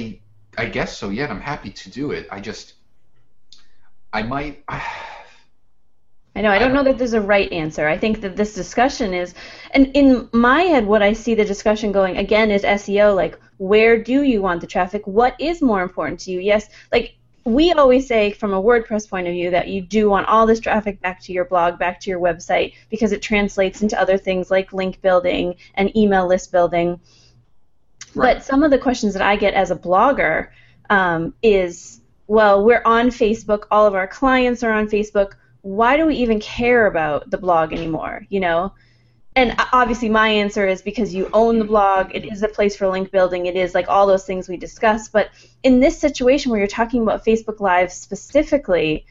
I, 0.58 0.64
I 0.64 0.66
guess 0.68 0.98
so. 0.98 1.10
Yeah, 1.10 1.26
and 1.26 1.34
I'm 1.34 1.42
happy 1.42 1.72
to 1.72 1.90
do 1.90 2.12
it. 2.12 2.26
I 2.32 2.40
just, 2.40 2.76
I 4.14 4.24
might. 4.24 4.64
I 4.70 6.42
know. 6.42 6.52
I 6.52 6.58
don't 6.58 6.74
know 6.74 6.84
that 6.84 6.98
there's 6.98 7.12
a 7.12 7.20
right 7.20 7.52
answer. 7.52 7.86
I 7.86 7.98
think 7.98 8.22
that 8.22 8.38
this 8.38 8.54
discussion 8.54 9.14
is, 9.14 9.34
and 9.72 9.92
in 9.94 10.30
my 10.32 10.62
head, 10.62 10.86
what 10.86 11.02
I 11.02 11.12
see 11.12 11.36
the 11.36 11.44
discussion 11.44 11.92
going 11.92 12.16
again 12.16 12.52
is 12.52 12.64
SEO. 12.64 13.14
Like, 13.14 13.38
where 13.58 14.02
do 14.02 14.24
you 14.24 14.42
want 14.42 14.62
the 14.62 14.68
traffic? 14.68 15.06
What 15.06 15.36
is 15.38 15.62
more 15.62 15.82
important 15.82 16.22
to 16.22 16.32
you? 16.32 16.40
Yes, 16.40 16.70
like 16.94 17.18
we 17.46 17.72
always 17.72 18.08
say 18.08 18.32
from 18.32 18.54
a 18.54 18.62
WordPress 18.62 19.08
point 19.08 19.28
of 19.28 19.34
view 19.34 19.52
that 19.52 19.68
you 19.68 19.80
do 19.80 20.10
want 20.10 20.28
all 20.28 20.48
this 20.48 20.60
traffic 20.60 21.00
back 21.00 21.22
to 21.22 21.32
your 21.32 21.46
blog, 21.46 21.78
back 21.78 22.00
to 22.02 22.10
your 22.10 22.20
website, 22.20 22.74
because 22.90 23.12
it 23.12 23.22
translates 23.22 23.84
into 23.84 24.00
other 24.00 24.18
things 24.18 24.50
like 24.50 24.74
link 24.74 25.00
building 25.02 25.56
and 25.76 25.96
email 25.96 26.28
list 26.28 26.52
building. 26.52 27.00
Right. 28.16 28.38
But 28.38 28.44
some 28.44 28.64
of 28.64 28.72
the 28.72 28.80
questions 28.80 29.14
that 29.14 29.22
I 29.22 29.36
get 29.36 29.54
as 29.54 29.70
a 29.70 29.76
blogger 29.76 30.50
um, 30.90 31.36
is, 31.44 32.02
well, 32.26 32.66
we're 32.66 32.82
on 32.84 33.10
Facebook. 33.10 33.66
All 33.70 33.86
of 33.86 33.94
our 33.94 34.08
clients 34.08 34.64
are 34.64 34.72
on 34.72 34.88
Facebook. 34.88 35.34
Why 35.62 35.98
do 35.98 36.08
we 36.08 36.16
even 36.16 36.40
care 36.40 36.88
about 36.88 37.30
the 37.30 37.38
blog 37.38 37.74
anymore? 37.74 38.26
You 38.30 38.40
know, 38.40 38.74
and 39.36 39.56
obviously 39.74 40.10
my 40.10 40.30
answer 40.30 40.66
is 40.68 40.82
because 40.82 41.14
you 41.14 41.30
own 41.34 41.60
the 41.60 41.66
blog. 41.66 42.12
It 42.14 42.26
is 42.32 42.42
a 42.44 42.48
place 42.48 42.76
for 42.76 42.88
link 42.88 43.12
building. 43.12 43.46
It 43.48 43.56
is 43.56 43.74
like 43.74 43.88
all 43.90 44.08
those 44.08 44.26
things 44.26 44.48
we 44.48 44.58
discussed. 44.58 45.12
But 45.12 45.30
in 45.64 45.80
this 45.80 46.00
situation 46.00 46.52
where 46.52 46.60
you're 46.60 46.68
talking 46.68 47.02
about 47.02 47.26
Facebook 47.26 47.60
Live 47.60 47.92
specifically, 47.92 49.06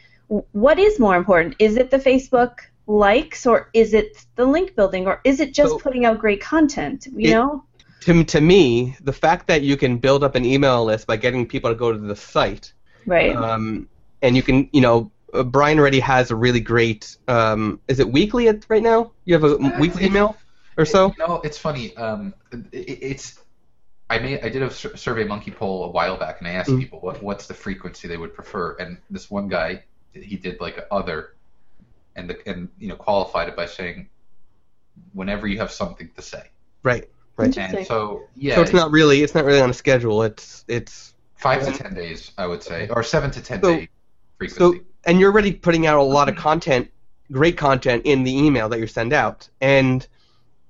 what 0.53 0.79
is 0.79 0.99
more 0.99 1.17
important? 1.17 1.57
Is 1.59 1.77
it 1.77 1.91
the 1.91 1.99
Facebook 1.99 2.59
likes, 2.87 3.47
or 3.47 3.71
is 3.75 3.95
it 3.95 4.25
the 4.37 4.45
link 4.45 4.75
building, 4.75 5.07
or 5.07 5.21
is 5.25 5.41
it 5.41 5.53
just 5.55 5.73
So- 5.73 5.79
putting 5.79 6.05
out 6.05 6.19
great 6.19 6.41
content? 6.41 7.07
You 7.15 7.29
It- 7.29 7.33
know. 7.33 7.65
To 8.01 8.23
to 8.25 8.41
me, 8.41 8.97
the 9.03 9.13
fact 9.15 9.47
that 9.47 9.63
you 9.63 9.77
can 9.79 9.97
build 9.97 10.23
up 10.25 10.35
an 10.35 10.45
email 10.45 10.85
list 10.85 11.07
by 11.07 11.17
getting 11.17 11.47
people 11.47 11.71
to 11.71 11.77
go 11.77 11.91
to 11.93 11.99
the 11.99 12.15
site, 12.17 12.73
Right. 13.07 13.35
um, 13.35 13.89
and 14.21 14.37
you 14.37 14.43
can 14.43 14.69
you 14.73 14.81
know. 14.83 15.11
Uh, 15.35 15.43
Brian 15.43 15.79
already 15.79 16.01
has 16.01 16.31
a 16.31 16.37
really 16.37 16.61
great. 16.61 17.17
Um, 17.29 17.81
is 17.89 17.99
it 18.01 18.11
weekly 18.11 18.49
at, 18.49 18.65
right 18.69 18.83
now? 18.83 19.13
You 19.25 19.35
have 19.35 19.45
a 19.45 19.57
Uh, 19.57 19.79
weekly 19.81 20.05
it- 20.05 20.09
email 20.09 20.37
or 20.79 20.85
so? 20.85 21.09
You 21.19 21.27
know, 21.27 21.41
it's 21.45 21.59
funny. 21.59 21.97
Um, 21.97 22.35
it, 22.53 22.69
it's. 22.73 23.41
I 24.11 24.19
made 24.19 24.41
I 24.45 24.49
did 24.51 24.63
a 24.63 24.71
survey 24.71 25.25
monkey 25.25 25.51
poll 25.51 25.85
a 25.85 25.91
while 25.91 26.17
back, 26.17 26.39
and 26.41 26.47
I 26.47 26.53
asked 26.53 26.71
Mm. 26.71 26.79
people 26.79 27.01
what 27.01 27.23
what's 27.23 27.47
the 27.47 27.55
frequency 27.55 28.07
they 28.07 28.19
would 28.19 28.35
prefer, 28.35 28.77
and 28.79 28.99
this 29.11 29.31
one 29.31 29.49
guy 29.49 29.83
he 30.13 30.37
did 30.37 30.61
like 30.61 30.79
other, 30.91 31.35
and 32.15 32.31
the, 32.31 32.49
and 32.49 32.69
you 32.79 32.89
know 32.89 32.97
qualified 32.97 33.49
it 33.49 33.57
by 33.57 33.67
saying, 33.67 34.09
whenever 35.15 35.47
you 35.49 35.59
have 35.59 35.71
something 35.73 36.11
to 36.17 36.23
say, 36.23 36.43
Right. 36.83 37.09
Right. 37.37 37.57
And 37.59 37.85
so 37.87 38.29
yeah, 38.37 38.55
So 38.57 38.63
it's 38.63 38.73
not 38.73 38.93
really 38.93 39.23
it's 39.23 39.35
not 39.35 39.45
really 39.45 39.61
on 39.61 39.71
a 39.71 39.75
schedule. 39.75 40.23
It's 40.23 40.65
it's 40.69 41.15
five 41.37 41.65
to 41.65 41.73
ten 41.73 41.95
days, 41.95 42.31
I 42.39 42.47
would 42.47 42.63
say, 42.63 42.89
or 42.91 43.03
seven 43.03 43.31
to 43.33 43.41
ten 43.43 43.61
So- 43.63 43.75
day 43.77 43.89
frequency. 44.49 44.79
so 44.79 44.85
and 45.07 45.21
you're 45.21 45.31
already 45.31 45.53
putting 45.53 45.87
out 45.87 45.99
a 45.99 46.03
lot 46.03 46.29
of 46.29 46.37
content, 46.37 46.91
great 47.31 47.57
content 47.57 48.03
in 48.07 48.25
the 48.25 48.37
email 48.37 48.69
that 48.69 48.79
you 48.79 48.87
send 48.87 49.13
out, 49.13 49.49
and 49.61 50.07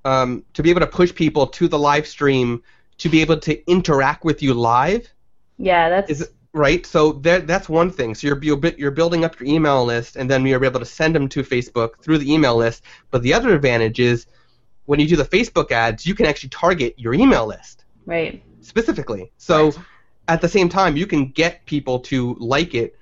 um, 0.04 0.44
to 0.54 0.62
be 0.62 0.70
able 0.70 0.80
to 0.80 0.86
push 0.86 1.14
people 1.14 1.46
to 1.46 1.68
the 1.68 1.78
live 1.78 2.06
stream 2.06 2.62
to 2.98 3.08
be 3.08 3.20
able 3.20 3.38
to 3.38 3.70
interact 3.70 4.24
with 4.24 4.42
you 4.42 4.54
live 4.54 5.12
Yeah, 5.58 5.88
that's 5.88 6.10
is 6.10 6.28
right. 6.52 6.84
So 6.86 7.12
that 7.12 7.46
that's 7.46 7.68
one 7.68 7.90
thing. 7.90 8.14
So 8.14 8.26
you're 8.26 8.66
you're 8.76 8.90
building 8.90 9.24
up 9.24 9.38
your 9.38 9.48
email 9.48 9.84
list, 9.84 10.16
and 10.16 10.30
then 10.30 10.44
you're 10.46 10.64
able 10.64 10.80
to 10.80 10.86
send 10.86 11.14
them 11.14 11.28
to 11.30 11.42
Facebook 11.42 11.98
through 12.00 12.18
the 12.18 12.32
email 12.32 12.56
list. 12.56 12.82
But 13.10 13.22
the 13.22 13.32
other 13.34 13.54
advantage 13.54 14.00
is 14.00 14.26
when 14.86 15.00
you 15.00 15.08
do 15.08 15.16
the 15.16 15.24
Facebook 15.24 15.72
ads, 15.72 16.06
you 16.06 16.14
can 16.14 16.26
actually 16.26 16.50
target 16.50 16.94
your 16.98 17.14
email 17.14 17.46
list 17.46 17.84
right. 18.06 18.42
specifically. 18.60 19.32
So 19.38 19.66
Right. 19.66 19.78
at 20.28 20.40
the 20.40 20.48
same 20.48 20.68
time, 20.68 20.96
you 20.96 21.06
can 21.06 21.30
get 21.30 21.64
people 21.66 22.00
to 22.00 22.34
like 22.38 22.74
it 22.74 22.96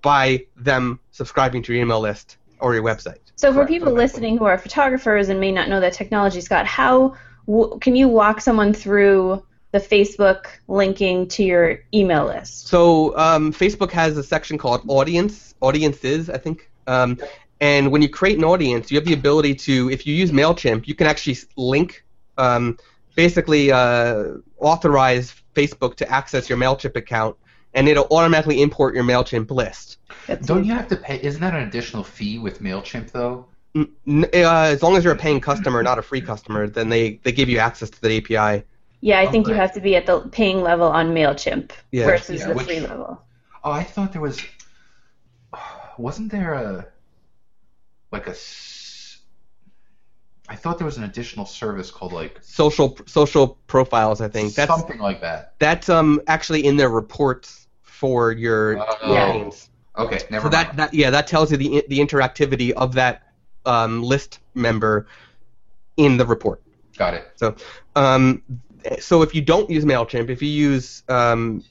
by 0.00 0.46
them 0.56 0.98
subscribing 1.10 1.62
to 1.64 1.72
your 1.72 1.82
email 1.82 2.00
list 2.00 2.36
or 2.60 2.74
your 2.74 2.82
website. 2.82 3.18
So 3.36 3.50
for 3.50 3.56
Correct. 3.56 3.70
people 3.70 3.92
listening 3.92 4.38
who 4.38 4.44
are 4.44 4.56
photographers 4.56 5.28
and 5.28 5.40
may 5.40 5.52
not 5.52 5.68
know 5.68 5.80
that 5.80 5.92
technology, 5.92 6.40
Scott, 6.40 6.66
how 6.66 7.16
w- 7.46 7.78
can 7.80 7.96
you 7.96 8.08
walk 8.08 8.40
someone 8.40 8.72
through 8.72 9.44
the 9.72 9.80
Facebook 9.80 10.46
linking 10.68 11.26
to 11.28 11.42
your 11.42 11.80
email 11.92 12.26
list? 12.26 12.68
So 12.68 13.16
um, 13.18 13.52
Facebook 13.52 13.90
has 13.90 14.16
a 14.16 14.22
section 14.22 14.58
called 14.58 14.82
Audience, 14.86 15.54
Audiences, 15.60 16.30
I 16.30 16.38
think. 16.38 16.70
Um, 16.86 17.18
and 17.60 17.90
when 17.90 18.02
you 18.02 18.08
create 18.08 18.38
an 18.38 18.44
audience, 18.44 18.90
you 18.90 18.98
have 18.98 19.04
the 19.04 19.12
ability 19.12 19.54
to, 19.54 19.90
if 19.90 20.06
you 20.06 20.14
use 20.14 20.30
Mailchimp, 20.30 20.86
you 20.86 20.94
can 20.94 21.06
actually 21.06 21.36
link, 21.56 22.04
um, 22.38 22.78
basically 23.14 23.72
uh, 23.72 24.34
authorize 24.58 25.34
Facebook 25.54 25.96
to 25.96 26.10
access 26.10 26.48
your 26.48 26.58
Mailchimp 26.58 26.96
account, 26.96 27.36
and 27.74 27.88
it'll 27.88 28.06
automatically 28.10 28.60
import 28.62 28.94
your 28.94 29.04
Mailchimp 29.04 29.50
list. 29.50 29.98
That's 30.26 30.46
Don't 30.46 30.64
you 30.64 30.72
have 30.72 30.88
to 30.88 30.96
pay? 30.96 31.20
Isn't 31.22 31.40
that 31.40 31.54
an 31.54 31.66
additional 31.66 32.04
fee 32.04 32.38
with 32.38 32.60
Mailchimp 32.60 33.10
though? 33.10 33.46
N- 33.74 33.90
n- 34.06 34.24
uh, 34.34 34.68
as 34.72 34.82
long 34.82 34.96
as 34.96 35.04
you're 35.04 35.14
a 35.14 35.18
paying 35.18 35.40
customer, 35.40 35.82
not 35.82 35.98
a 35.98 36.02
free 36.02 36.20
customer, 36.20 36.68
then 36.68 36.88
they, 36.90 37.20
they 37.22 37.32
give 37.32 37.48
you 37.48 37.58
access 37.58 37.88
to 37.90 38.00
the 38.02 38.18
API. 38.18 38.64
Yeah, 39.00 39.18
I 39.18 39.26
think 39.26 39.48
you 39.48 39.54
have 39.54 39.72
to 39.74 39.80
be 39.80 39.96
at 39.96 40.06
the 40.06 40.20
paying 40.20 40.60
level 40.62 40.86
on 40.86 41.08
Mailchimp 41.14 41.72
Yeah. 41.90 42.04
versus 42.06 42.40
Yeah, 42.40 42.48
the 42.48 42.54
which- 42.54 42.66
free 42.66 42.80
level. 42.80 43.20
Oh, 43.64 43.70
I 43.72 43.82
thought 43.84 44.12
there 44.12 44.20
was. 44.22 44.40
Wasn't 45.98 46.30
there 46.32 46.54
a 46.54 46.86
like 48.10 48.26
a? 48.26 48.30
s- 48.30 49.18
I 50.48 50.56
thought 50.56 50.78
there 50.78 50.84
was 50.84 50.96
an 50.98 51.04
additional 51.04 51.46
service 51.46 51.90
called 51.90 52.12
like 52.12 52.38
Social 52.42 52.96
social 53.06 53.58
profiles, 53.66 54.20
I 54.20 54.28
think. 54.28 54.54
That's 54.54 54.70
something 54.70 54.98
like 54.98 55.20
that. 55.20 55.54
that's 55.58 55.88
um 55.88 56.20
actually 56.26 56.64
in 56.66 56.76
their 56.76 56.88
reports 56.88 57.61
for 58.02 58.32
your 58.32 58.78
Oh. 58.78 59.14
Yeah. 59.14 59.50
Okay, 60.04 60.20
never 60.30 60.46
So 60.46 60.48
that, 60.56 60.66
mind. 60.68 60.78
that 60.80 60.94
yeah, 60.94 61.10
that 61.10 61.26
tells 61.32 61.50
you 61.52 61.58
the 61.64 61.84
the 61.92 61.98
interactivity 62.04 62.70
of 62.72 62.94
that 62.94 63.14
um, 63.74 64.02
list 64.02 64.40
member 64.54 65.06
in 65.96 66.16
the 66.16 66.26
report. 66.34 66.58
Got 66.96 67.14
it. 67.14 67.24
So, 67.36 67.54
Um, 67.94 68.42
so 68.98 69.22
if 69.22 69.30
you 69.36 69.42
don't 69.52 69.68
use 69.76 69.84
Mailchimp, 69.84 70.28
if 70.30 70.40
you 70.42 70.48
use 70.48 71.02
um, 71.08 71.62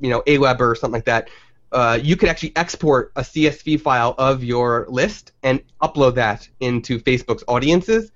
you 0.00 0.10
know 0.12 0.20
Aweber 0.32 0.66
or 0.72 0.76
something 0.76 0.98
like 1.00 1.10
that, 1.14 1.28
uh, 1.72 1.98
you 2.08 2.16
could 2.16 2.28
actually 2.32 2.52
export 2.56 3.12
a 3.16 3.22
CSV 3.22 3.80
file 3.80 4.14
of 4.16 4.42
your 4.52 4.86
list 4.88 5.32
and 5.42 5.56
upload 5.82 6.14
that 6.14 6.48
into 6.60 6.92
Facebook's 7.00 7.44
audiences, 7.54 8.12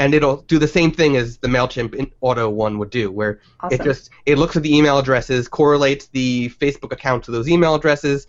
and 0.00 0.14
it'll 0.14 0.38
do 0.42 0.58
the 0.58 0.66
same 0.66 0.90
thing 0.90 1.18
as 1.18 1.36
the 1.36 1.46
Mailchimp 1.46 2.10
auto 2.22 2.48
one 2.48 2.78
would 2.78 2.88
do, 2.88 3.12
where 3.12 3.38
Awesome. 3.60 3.80
it 3.80 3.84
just 3.84 4.10
it 4.24 4.38
looks 4.38 4.56
at 4.56 4.62
the 4.62 4.74
email 4.74 4.98
addresses, 4.98 5.46
correlates 5.46 6.06
the 6.06 6.48
Facebook 6.58 6.90
account 6.90 7.22
to 7.24 7.30
those 7.30 7.50
email 7.50 7.74
addresses, 7.74 8.26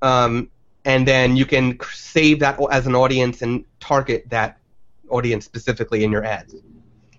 um, 0.00 0.50
and 0.86 1.06
then 1.06 1.36
you 1.36 1.44
can 1.44 1.78
save 1.92 2.40
that 2.40 2.58
as 2.70 2.86
an 2.86 2.94
audience 2.94 3.42
and 3.42 3.62
target 3.78 4.24
that 4.30 4.58
audience 5.10 5.44
specifically 5.44 6.02
in 6.02 6.10
your 6.10 6.24
ads. 6.24 6.54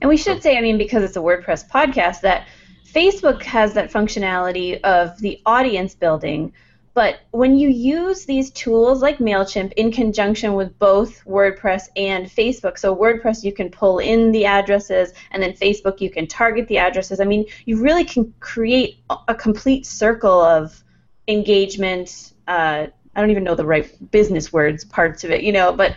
And 0.01 0.10
we 0.10 0.17
should 0.17 0.41
say, 0.41 0.58
I 0.58 0.62
mean, 0.62 0.79
because 0.79 1.03
it's 1.03 1.15
a 1.15 1.21
WordPress 1.21 1.69
podcast, 1.69 2.21
that 2.21 2.47
Facebook 2.91 3.43
has 3.43 3.75
that 3.75 3.91
functionality 3.91 4.82
of 4.82 5.19
the 5.19 5.39
audience 5.45 5.93
building. 5.93 6.51
But 6.95 7.21
when 7.32 7.58
you 7.58 7.69
use 7.69 8.25
these 8.25 8.51
tools 8.51 9.01
like 9.01 9.17
MailChimp 9.17 9.73
in 9.73 9.91
conjunction 9.91 10.53
with 10.53 10.77
both 10.77 11.25
WordPress 11.25 11.88
and 11.95 12.27
Facebook, 12.27 12.77
so 12.77 12.95
WordPress 12.95 13.43
you 13.43 13.51
can 13.51 13.69
pull 13.69 13.97
in 13.97 14.32
the 14.32 14.45
addresses, 14.45 15.13
and 15.32 15.41
then 15.41 15.53
Facebook 15.53 16.01
you 16.01 16.12
can 16.12 16.27
target 16.27 16.67
the 16.67 16.77
addresses. 16.77 17.19
I 17.19 17.25
mean, 17.25 17.45
you 17.65 17.82
really 17.82 18.03
can 18.03 18.32
create 18.39 18.97
a- 19.10 19.17
a 19.29 19.36
complete 19.36 19.88
circle 19.88 20.39
of 20.39 20.84
engagement. 21.27 22.34
Uh, 22.47 22.88
I 23.15 23.21
don't 23.21 23.32
even 23.32 23.43
know 23.43 23.56
the 23.56 23.65
right 23.65 23.89
business 24.12 24.53
words 24.53 24.86
parts 24.86 25.23
of 25.23 25.32
it, 25.32 25.41
you 25.41 25.51
know, 25.51 25.73
but 25.73 25.95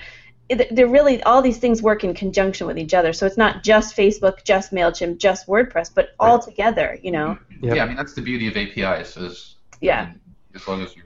they're 0.70 0.86
really 0.86 1.22
all 1.24 1.42
these 1.42 1.58
things 1.58 1.82
work 1.82 2.04
in 2.04 2.14
conjunction 2.14 2.66
with 2.66 2.78
each 2.78 2.94
other. 2.94 3.12
So 3.12 3.26
it's 3.26 3.36
not 3.36 3.64
just 3.64 3.96
Facebook, 3.96 4.44
just 4.44 4.72
Mailchimp, 4.72 5.18
just 5.18 5.48
WordPress, 5.48 5.90
but 5.92 6.10
all 6.20 6.38
together. 6.38 6.98
You 7.02 7.10
know. 7.10 7.38
Yep. 7.62 7.76
Yeah, 7.76 7.84
I 7.84 7.86
mean 7.86 7.96
that's 7.96 8.14
the 8.14 8.22
beauty 8.22 8.46
of 8.48 8.56
APIs 8.56 9.16
is 9.16 9.56
Yeah. 9.80 10.12
As 10.56 10.66
long 10.66 10.82
as 10.82 10.96
you 10.96 11.02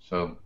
so 0.00 0.36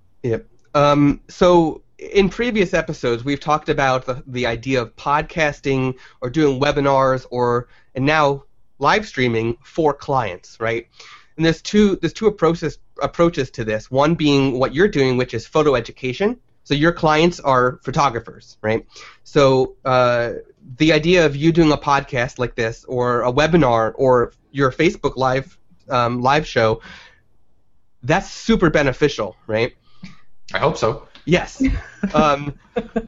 Um, 0.74 1.20
so 1.28 1.83
in 1.98 2.28
previous 2.28 2.74
episodes, 2.74 3.24
we've 3.24 3.40
talked 3.40 3.68
about 3.68 4.04
the, 4.04 4.22
the 4.26 4.46
idea 4.46 4.83
of 4.83 4.94
podcasting 4.96 5.94
or 6.20 6.28
doing 6.28 6.61
webinars 6.61 7.24
or 7.30 7.68
and 7.94 8.04
now 8.04 8.44
live 8.78 9.07
streaming 9.07 9.57
for 9.62 9.94
clients, 9.94 10.59
right? 10.61 10.88
And 11.37 11.46
there's 11.46 11.62
two 11.62 11.96
there's 11.96 12.12
two 12.12 12.26
approaches 12.26 12.78
approaches 13.00 13.50
to 13.52 13.64
this. 13.64 13.90
One 13.90 14.14
being 14.14 14.59
what 14.59 14.74
you're 14.74 14.88
doing, 14.88 15.16
which 15.16 15.33
is 15.33 15.46
photo 15.46 15.74
education. 15.74 16.38
So 16.64 16.74
your 16.74 16.92
clients 16.92 17.40
are 17.40 17.78
photographers, 17.83 18.57
right? 18.62 18.87
So 19.22 19.76
uh, 19.85 20.33
the 20.78 20.92
idea 20.92 21.26
of 21.26 21.37
you 21.37 21.52
doing 21.52 21.70
a 21.72 21.76
podcast 21.76 22.38
like 22.38 22.54
this, 22.54 22.85
or 22.87 23.22
a 23.22 23.33
webinar, 23.33 23.92
or 23.96 24.33
your 24.50 24.72
Facebook 24.72 25.16
live 25.16 25.59
um, 25.88 26.22
live 26.22 26.46
show, 26.46 26.80
that's 28.05 28.31
super 28.31 28.71
beneficial, 28.71 29.37
right? 29.47 29.75
I 30.53 30.59
hope 30.59 30.77
so. 30.77 31.09
Yes. 31.25 31.62
Um, 32.12 32.59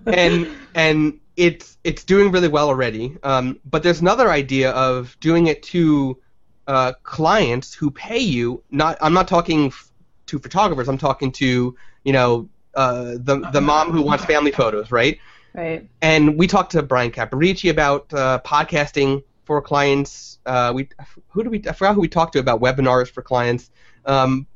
and 0.07 0.49
and 0.75 1.21
it's 1.37 1.77
it's 1.85 2.03
doing 2.03 2.33
really 2.33 2.49
well 2.49 2.69
already. 2.69 3.17
Um, 3.23 3.61
but 3.65 3.83
there's 3.83 4.01
another 4.01 4.31
idea 4.31 4.71
of 4.71 5.17
doing 5.21 5.47
it 5.47 5.63
to 5.65 6.19
uh, 6.67 6.95
clients 7.03 7.75
who 7.75 7.91
pay 7.91 8.19
you. 8.19 8.63
Not 8.71 8.97
I'm 9.01 9.13
not 9.13 9.29
talking 9.29 9.67
f- 9.67 9.93
to 10.27 10.39
photographers. 10.39 10.89
I'm 10.89 10.99
talking 10.99 11.31
to 11.33 11.77
you 12.05 12.13
know 12.13 12.49
uh, 12.75 13.17
the 13.19 13.49
the 13.53 13.61
mom 13.61 13.93
who 13.93 14.03
wants 14.03 14.25
family 14.25 14.51
photos, 14.51 14.91
right? 14.91 15.19
Right. 15.53 15.89
And 16.03 16.39
we 16.39 16.47
talked 16.47 16.73
to 16.73 16.83
Brian 16.83 17.11
Caparici 17.11 17.71
about 17.71 18.13
uh, 18.13 18.41
podcasting 18.45 19.23
for 19.45 19.61
clients. 19.63 20.39
Uh, 20.47 20.73
we 20.75 20.89
who 21.29 21.45
do 21.45 21.51
we 21.51 21.63
I 21.69 21.73
forgot 21.73 21.95
who 21.95 22.01
we 22.01 22.09
talked 22.09 22.33
to 22.33 22.39
about 22.39 22.61
webinars 22.61 23.09
for 23.09 23.23
clients. 23.23 23.71
Um, 24.07 24.47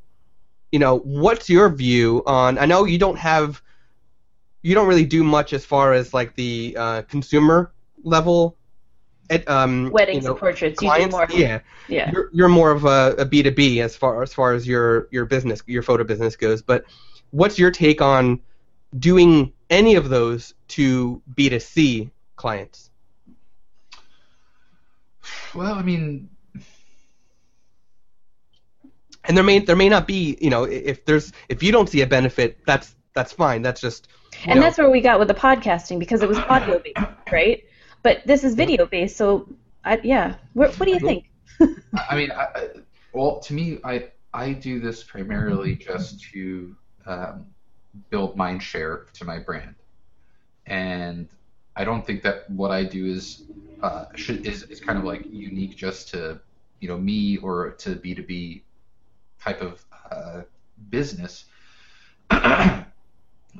you 0.71 0.79
know, 0.79 0.99
what's 0.99 1.49
your 1.49 1.69
view 1.69 2.23
on? 2.25 2.57
I 2.57 2.65
know 2.65 2.85
you 2.85 2.97
don't 2.97 3.17
have, 3.17 3.61
you 4.61 4.73
don't 4.73 4.87
really 4.87 5.05
do 5.05 5.23
much 5.23 5.53
as 5.53 5.65
far 5.65 5.93
as 5.93 6.13
like 6.13 6.35
the 6.35 6.75
uh, 6.77 7.01
consumer 7.03 7.73
level. 8.03 8.57
At, 9.29 9.47
um, 9.49 9.91
Weddings 9.91 10.23
you 10.23 10.29
know, 10.29 10.31
and 10.31 10.39
portraits. 10.39 10.81
You 10.81 10.93
do 10.95 11.07
more. 11.07 11.27
Yeah, 11.29 11.59
yeah. 11.87 12.11
You're, 12.11 12.29
you're 12.33 12.49
more 12.49 12.71
of 12.71 12.83
a 12.85 13.25
B 13.25 13.41
two 13.41 13.51
B 13.51 13.79
as 13.79 13.95
far 13.95 14.21
as 14.21 14.33
far 14.33 14.53
as 14.53 14.67
your 14.67 15.07
your 15.11 15.23
business, 15.25 15.63
your 15.67 15.83
photo 15.83 16.03
business 16.03 16.35
goes. 16.35 16.61
But 16.61 16.83
what's 17.29 17.57
your 17.57 17.71
take 17.71 18.01
on 18.01 18.41
doing 18.99 19.53
any 19.69 19.95
of 19.95 20.09
those 20.09 20.53
to 20.69 21.21
B2C 21.35 22.11
clients? 22.35 22.89
Well, 25.55 25.73
I 25.73 25.81
mean, 25.81 26.29
And 29.25 29.37
there 29.37 29.43
may 29.43 29.59
there 29.59 29.75
may 29.75 29.89
not 29.89 30.07
be, 30.07 30.37
you 30.41 30.49
know, 30.49 30.63
if 30.63 31.05
there's 31.05 31.31
if 31.49 31.61
you 31.63 31.71
don't 31.71 31.87
see 31.89 32.01
a 32.01 32.07
benefit, 32.07 32.57
that's 32.65 32.95
that's 33.13 33.31
fine. 33.33 33.61
That's 33.61 33.81
just 33.81 34.07
And 34.45 34.55
know, 34.55 34.61
that's 34.61 34.77
where 34.77 34.89
we 34.89 35.01
got 35.01 35.19
with 35.19 35.27
the 35.27 35.33
podcasting 35.33 35.99
because 35.99 36.23
it 36.23 36.29
was 36.29 36.37
audio 36.39 36.79
based, 36.79 36.97
right? 37.31 37.63
But 38.03 38.25
this 38.25 38.43
is 38.43 38.55
video 38.55 38.85
based, 38.85 39.17
so 39.17 39.47
I, 39.83 39.99
yeah. 40.03 40.35
What, 40.53 40.73
what 40.79 40.85
do 40.85 40.91
you 40.91 40.99
think? 40.99 41.25
I 41.61 41.65
I 42.09 42.15
mean, 42.15 42.31
I, 42.31 42.43
I- 42.55 42.69
well, 43.13 43.39
to 43.41 43.53
me, 43.53 43.77
I 43.83 44.09
I 44.33 44.53
do 44.53 44.79
this 44.79 45.03
primarily 45.03 45.75
just 45.75 46.21
to 46.31 46.75
um, 47.05 47.45
build 48.09 48.37
mind 48.37 48.63
share 48.63 49.07
to 49.13 49.25
my 49.25 49.37
brand, 49.37 49.75
and 50.65 51.27
I 51.75 51.83
don't 51.83 52.05
think 52.05 52.23
that 52.23 52.49
what 52.49 52.71
I 52.71 52.83
do 52.85 53.05
is 53.05 53.43
uh, 53.83 54.05
should 54.15 54.45
is, 54.45 54.63
is 54.63 54.79
kind 54.79 54.97
of 54.97 55.03
like 55.03 55.25
unique 55.29 55.75
just 55.75 56.09
to 56.09 56.39
you 56.79 56.87
know 56.87 56.97
me 56.97 57.37
or 57.37 57.71
to 57.71 57.95
B 57.95 58.15
two 58.15 58.23
B 58.23 58.63
type 59.43 59.61
of 59.61 59.83
uh, 60.11 60.41
business. 60.89 61.45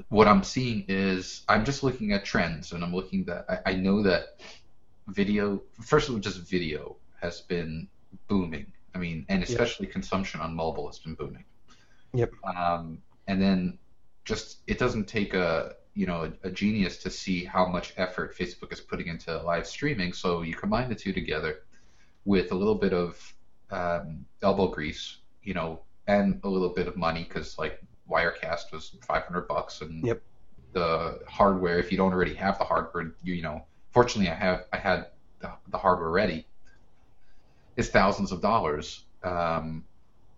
what 0.10 0.28
I'm 0.28 0.44
seeing 0.44 0.86
is 0.88 1.44
I'm 1.48 1.66
just 1.66 1.84
looking 1.84 2.14
at 2.14 2.26
trends, 2.26 2.72
and 2.72 2.84
I'm 2.84 2.94
looking 2.94 3.26
that 3.26 3.46
I, 3.50 3.72
I 3.72 3.76
know 3.76 4.04
that 4.04 4.40
video, 5.08 5.62
first 5.82 6.10
of 6.10 6.16
all, 6.16 6.22
just 6.22 6.40
video 6.40 6.98
has 7.22 7.42
been 7.42 7.88
booming. 8.28 8.72
I 8.94 8.98
mean, 8.98 9.26
and 9.30 9.44
especially 9.44 9.88
consumption 9.88 10.42
on 10.42 10.54
mobile 10.54 10.88
has 10.88 11.00
been 11.00 11.16
booming. 11.16 11.46
Yep. 12.14 12.32
Um, 12.44 13.02
and 13.28 13.42
then 13.42 13.78
just 14.26 14.60
it 14.68 14.78
doesn't 14.78 15.08
take 15.08 15.34
a 15.34 15.76
you 15.94 16.06
know 16.06 16.32
a, 16.44 16.48
a 16.48 16.52
genius 16.52 16.98
to 16.98 17.10
see 17.10 17.44
how 17.44 17.66
much 17.66 17.94
effort 17.98 18.38
Facebook 18.38 18.72
is 18.74 18.80
putting 18.80 19.08
into 19.08 19.42
live 19.42 19.68
streaming. 19.68 20.14
So 20.14 20.42
you 20.42 20.56
combine 20.56 20.90
the 20.90 20.96
two 20.96 21.14
together 21.14 21.62
with 22.26 22.52
a 22.52 22.56
little 22.56 22.76
bit 22.76 22.94
of 22.94 23.34
um, 23.72 24.26
elbow 24.42 24.68
grease, 24.68 25.18
you 25.44 25.54
know, 25.54 25.82
and 26.08 26.40
a 26.44 26.50
little 26.50 26.70
bit 26.70 26.88
of 26.88 26.96
money 26.98 27.24
because 27.28 27.58
like 27.58 27.82
Wirecast 28.10 28.72
was 28.72 28.96
500 29.08 29.48
bucks, 29.48 29.82
and 29.82 30.06
Yep. 30.06 30.22
the 30.74 31.20
hardware. 31.28 31.80
If 31.80 31.92
you 31.92 31.98
don't 31.98 32.14
already 32.14 32.34
have 32.36 32.58
the 32.58 32.64
hardware, 32.64 33.14
you, 33.24 33.34
you 33.36 33.42
know, 33.42 33.66
fortunately 33.92 34.30
I 34.32 34.36
have 34.36 34.66
I 34.74 34.78
had 34.78 35.08
the, 35.40 35.52
the 35.70 35.78
hardware 35.78 36.10
ready. 36.10 36.46
Is 37.78 37.90
thousands 37.90 38.32
of 38.32 38.42
dollars. 38.42 39.06
Um, 39.24 39.86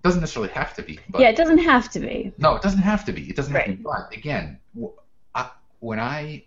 doesn't 0.04 0.22
necessarily 0.22 0.52
have 0.52 0.74
to 0.76 0.84
be, 0.84 1.00
but 1.10 1.22
yeah, 1.22 1.30
it 1.30 1.38
doesn't 1.38 1.60
have 1.60 1.90
to 1.92 2.00
be. 2.00 2.32
no, 2.38 2.56
it 2.56 2.62
doesn't 2.62 2.82
have 2.82 3.06
to 3.06 3.12
be. 3.14 3.30
It 3.30 3.36
doesn't 3.36 3.54
have 3.54 3.66
to 3.66 3.72
be. 3.72 3.84
But 3.84 4.14
again, 4.14 4.60
w- 4.76 4.94
I, 5.34 5.50
when 5.80 6.00
I 6.00 6.44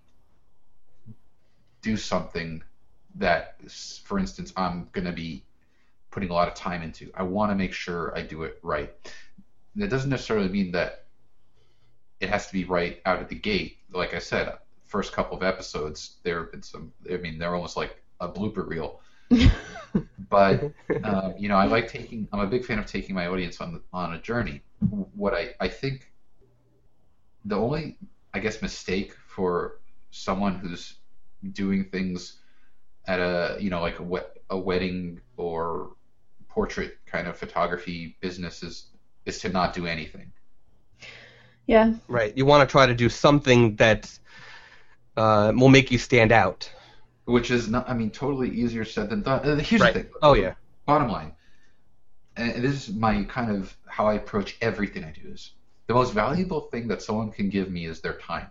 do 1.83 1.97
something 1.97 2.63
that, 3.17 3.57
for 4.05 4.19
instance, 4.19 4.53
I'm 4.57 4.89
going 4.93 5.07
to 5.07 5.13
be 5.13 5.43
putting 6.17 6.31
a 6.31 6.33
lot 6.33 6.49
of 6.49 6.55
time 6.55 6.81
into, 6.81 7.13
I 7.15 7.25
want 7.25 7.51
to 7.51 7.55
make 7.55 7.75
sure 7.75 8.17
I 8.17 8.23
do 8.23 8.45
it 8.45 8.59
right. 8.63 8.91
And 9.75 9.85
it 9.85 9.89
doesn't 9.89 10.09
necessarily 10.09 10.49
mean 10.49 10.73
that 10.73 11.05
it 12.21 12.31
has 12.31 12.47
to 12.47 12.55
be 12.55 12.65
right 12.65 13.03
out 13.05 13.21
of 13.21 13.29
the 13.29 13.35
gate. 13.35 13.81
Like 13.93 14.15
I 14.15 14.19
said, 14.19 14.57
first 14.87 15.13
couple 15.13 15.37
of 15.37 15.43
episodes, 15.43 16.17
there 16.23 16.39
have 16.39 16.53
been 16.53 16.63
some. 16.63 16.91
I 17.13 17.19
mean, 17.19 17.39
they're 17.39 17.55
almost 17.55 17.77
like 17.77 18.03
a 18.21 18.31
blooper 18.31 18.67
reel. 18.67 19.03
but 20.31 20.73
um, 21.05 21.35
you 21.37 21.51
know, 21.51 21.57
I 21.57 21.67
like 21.67 21.87
taking. 21.87 22.27
I'm 22.33 22.41
a 22.41 22.47
big 22.47 22.65
fan 22.65 22.79
of 22.79 22.87
taking 22.87 23.15
my 23.15 23.27
audience 23.27 23.61
on 23.61 23.83
on 23.93 24.15
a 24.15 24.19
journey. 24.19 24.63
What 25.15 25.35
I 25.35 25.51
I 25.61 25.69
think 25.69 26.11
the 27.45 27.59
only 27.59 27.99
I 28.33 28.39
guess 28.39 28.63
mistake 28.63 29.15
for 29.27 29.81
someone 30.13 30.55
who's 30.55 30.95
doing 31.53 31.85
things 31.85 32.39
at 33.07 33.21
a 33.21 33.59
you 33.61 33.69
know 33.69 33.83
like 33.83 33.99
a, 33.99 34.03
wed- 34.03 34.33
a 34.49 34.57
wedding 34.57 35.21
or 35.37 35.91
portrait 36.57 36.97
kind 37.05 37.29
of 37.29 37.37
photography 37.37 38.17
business 38.23 38.63
is 38.63 38.87
is 39.27 39.39
to 39.41 39.49
not 39.51 39.75
do 39.75 39.87
anything. 39.87 40.33
Yeah. 41.67 41.95
right. 42.09 42.33
You 42.39 42.47
want 42.47 42.67
to 42.67 42.71
try 42.73 42.87
to 42.87 42.95
do 42.95 43.09
something 43.09 43.77
that 43.77 44.03
uh, 45.17 45.53
will 45.55 45.69
make 45.69 45.91
you 45.91 45.99
stand 45.99 46.33
out. 46.33 46.71
Which 47.25 47.51
is 47.51 47.69
not, 47.69 47.91
I 47.91 47.95
mean, 47.95 48.11
totally 48.11 48.51
easier 48.63 48.85
said 48.85 49.11
than 49.11 49.23
done. 49.23 49.41
Uh, 49.41 49.57
Here's 49.57 49.83
Right. 49.83 49.95
the 49.95 50.03
thing. 50.05 50.13
Oh 50.23 50.35
yeah. 50.35 50.55
bottom 50.87 51.11
line, 51.11 51.33
and 52.37 52.63
this 52.65 52.75
is 52.89 52.95
my 52.95 53.25
kind 53.25 53.51
of 53.57 53.77
how 53.97 54.05
I 54.07 54.15
approach 54.15 54.57
everything 54.61 55.03
I 55.05 55.13
do 55.21 55.27
is 55.37 55.43
the 55.89 55.95
most 55.95 56.13
valuable 56.15 56.63
thing 56.71 56.85
that 56.89 57.03
someone 57.03 57.31
can 57.39 57.49
give 57.51 57.69
me 57.77 57.83
is 57.93 58.01
their 58.01 58.17
time. 58.31 58.49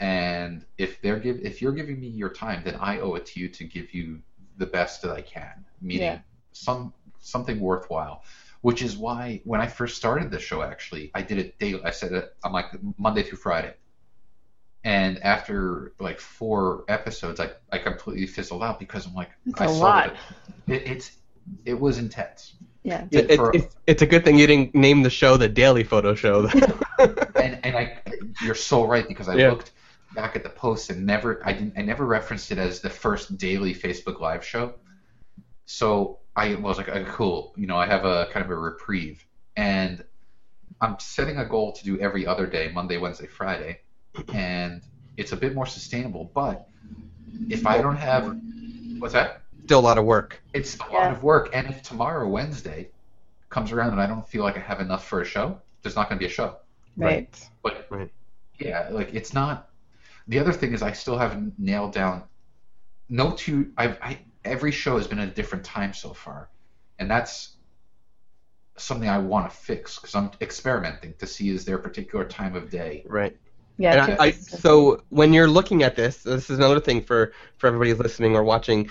And 0.00 0.64
if 0.78 0.90
they're 1.02 1.18
give 1.26 1.38
if 1.50 1.60
you're 1.60 1.76
giving 1.80 1.98
me 2.00 2.08
your 2.22 2.32
time, 2.44 2.62
then 2.64 2.76
I 2.90 3.00
owe 3.00 3.14
it 3.18 3.26
to 3.30 3.40
you 3.40 3.48
to 3.58 3.64
give 3.64 3.92
you 3.96 4.22
the 4.62 4.66
best 4.78 5.02
that 5.02 5.12
I 5.20 5.22
can, 5.36 5.56
meaning 5.80 6.02
Yeah. 6.12 6.18
some 6.52 6.94
something 7.22 7.58
worthwhile. 7.60 8.24
Which 8.60 8.80
is 8.82 8.96
why 8.96 9.40
when 9.44 9.60
I 9.60 9.66
first 9.66 9.96
started 9.96 10.30
the 10.30 10.38
show, 10.38 10.62
actually, 10.62 11.10
I 11.14 11.22
did 11.22 11.38
it 11.38 11.58
daily. 11.58 11.82
I 11.84 11.90
said 11.90 12.12
it 12.12 12.36
on 12.44 12.52
like 12.52 12.66
Monday 12.96 13.24
through 13.24 13.38
Friday. 13.38 13.74
And 14.84 15.18
after 15.22 15.94
like 15.98 16.20
four 16.20 16.84
episodes, 16.88 17.40
I, 17.40 17.50
I 17.72 17.78
completely 17.78 18.26
fizzled 18.26 18.62
out 18.62 18.78
because 18.78 19.06
I'm 19.06 19.14
like, 19.14 19.30
That's 19.46 19.60
I 19.62 19.64
a 19.64 19.68
saw 19.68 19.80
lot. 19.80 20.16
that 20.66 20.74
it, 20.74 20.86
it's 20.92 21.16
it 21.64 21.78
was 21.80 21.98
intense. 21.98 22.54
Yeah. 22.84 23.06
It, 23.10 23.30
it, 23.32 23.36
For- 23.36 23.50
it's, 23.54 23.76
it's 23.86 24.02
a 24.02 24.06
good 24.06 24.24
thing 24.24 24.38
you 24.38 24.46
didn't 24.46 24.74
name 24.76 25.02
the 25.02 25.10
show 25.10 25.36
the 25.36 25.48
Daily 25.48 25.82
Photo 25.84 26.14
Show. 26.14 26.48
and 27.36 27.58
and 27.64 27.76
I 27.76 27.98
you're 28.44 28.54
so 28.54 28.84
right 28.86 29.06
because 29.08 29.28
I 29.28 29.36
Yeah. 29.36 29.50
looked 29.50 29.72
back 30.14 30.36
at 30.36 30.42
the 30.44 30.50
post 30.50 30.90
and 30.90 31.04
never 31.06 31.42
I 31.44 31.52
didn't 31.52 31.74
I 31.76 31.82
never 31.82 32.04
referenced 32.06 32.52
it 32.52 32.58
as 32.58 32.80
the 32.80 32.90
first 32.90 33.38
daily 33.38 33.74
Facebook 33.74 34.20
Live 34.20 34.44
show. 34.44 34.74
So 35.64 36.18
I 36.34 36.54
was 36.54 36.78
like, 36.78 36.88
oh, 36.88 37.04
cool, 37.04 37.52
you 37.56 37.66
know, 37.66 37.76
I 37.76 37.86
have 37.86 38.04
a 38.04 38.26
kind 38.32 38.44
of 38.44 38.50
a 38.50 38.56
reprieve, 38.56 39.24
and 39.56 40.02
I'm 40.80 40.98
setting 40.98 41.38
a 41.38 41.44
goal 41.44 41.72
to 41.72 41.84
do 41.84 41.98
every 42.00 42.26
other 42.26 42.46
day, 42.46 42.70
Monday, 42.72 42.96
Wednesday, 42.96 43.26
Friday, 43.26 43.80
and 44.32 44.82
it's 45.16 45.32
a 45.32 45.36
bit 45.36 45.54
more 45.54 45.66
sustainable. 45.66 46.30
But 46.34 46.66
if 47.48 47.66
I 47.66 47.80
don't 47.82 47.96
have, 47.96 48.36
what's 48.98 49.14
that? 49.14 49.42
Still 49.64 49.80
a 49.80 49.80
lot 49.80 49.98
of 49.98 50.04
work. 50.04 50.42
It's 50.54 50.76
a 50.78 50.92
lot 50.92 51.12
of 51.12 51.22
work, 51.22 51.50
and 51.52 51.68
if 51.68 51.82
tomorrow 51.82 52.26
Wednesday 52.28 52.88
comes 53.50 53.70
around 53.70 53.90
and 53.92 54.00
I 54.00 54.06
don't 54.06 54.26
feel 54.26 54.42
like 54.42 54.56
I 54.56 54.60
have 54.60 54.80
enough 54.80 55.06
for 55.06 55.20
a 55.20 55.24
show, 55.24 55.60
there's 55.82 55.94
not 55.94 56.08
going 56.08 56.18
to 56.18 56.20
be 56.20 56.26
a 56.26 56.34
show. 56.34 56.56
Right. 56.96 57.28
But 57.62 57.86
Right. 57.90 58.10
yeah, 58.58 58.88
like 58.90 59.14
it's 59.14 59.34
not. 59.34 59.68
The 60.28 60.38
other 60.38 60.52
thing 60.52 60.72
is 60.72 60.82
I 60.82 60.92
still 60.92 61.18
haven't 61.18 61.58
nailed 61.58 61.92
down. 61.92 62.22
No 63.08 63.32
two. 63.32 63.72
I've 63.76 63.98
I 64.00 64.18
every 64.44 64.72
show 64.72 64.96
has 64.96 65.06
been 65.06 65.18
at 65.18 65.28
a 65.28 65.32
different 65.32 65.64
time 65.64 65.92
so 65.92 66.12
far, 66.12 66.48
and 66.98 67.10
that's 67.10 67.56
something 68.76 69.08
I 69.08 69.18
want 69.18 69.50
to 69.50 69.56
fix 69.56 69.98
because 69.98 70.14
I'm 70.14 70.30
experimenting 70.40 71.14
to 71.18 71.26
see 71.26 71.50
is 71.50 71.64
there 71.64 71.76
a 71.76 71.82
particular 71.82 72.24
time 72.24 72.56
of 72.56 72.70
day. 72.70 73.04
Right. 73.06 73.36
Yeah. 73.78 74.04
And 74.04 74.20
I, 74.20 74.24
I, 74.26 74.30
so 74.32 75.02
when 75.08 75.32
you're 75.32 75.48
looking 75.48 75.82
at 75.82 75.96
this, 75.96 76.22
this 76.22 76.50
is 76.50 76.58
another 76.58 76.80
thing 76.80 77.02
for, 77.02 77.32
for 77.58 77.66
everybody 77.66 77.94
listening 77.94 78.36
or 78.36 78.42
watching. 78.42 78.90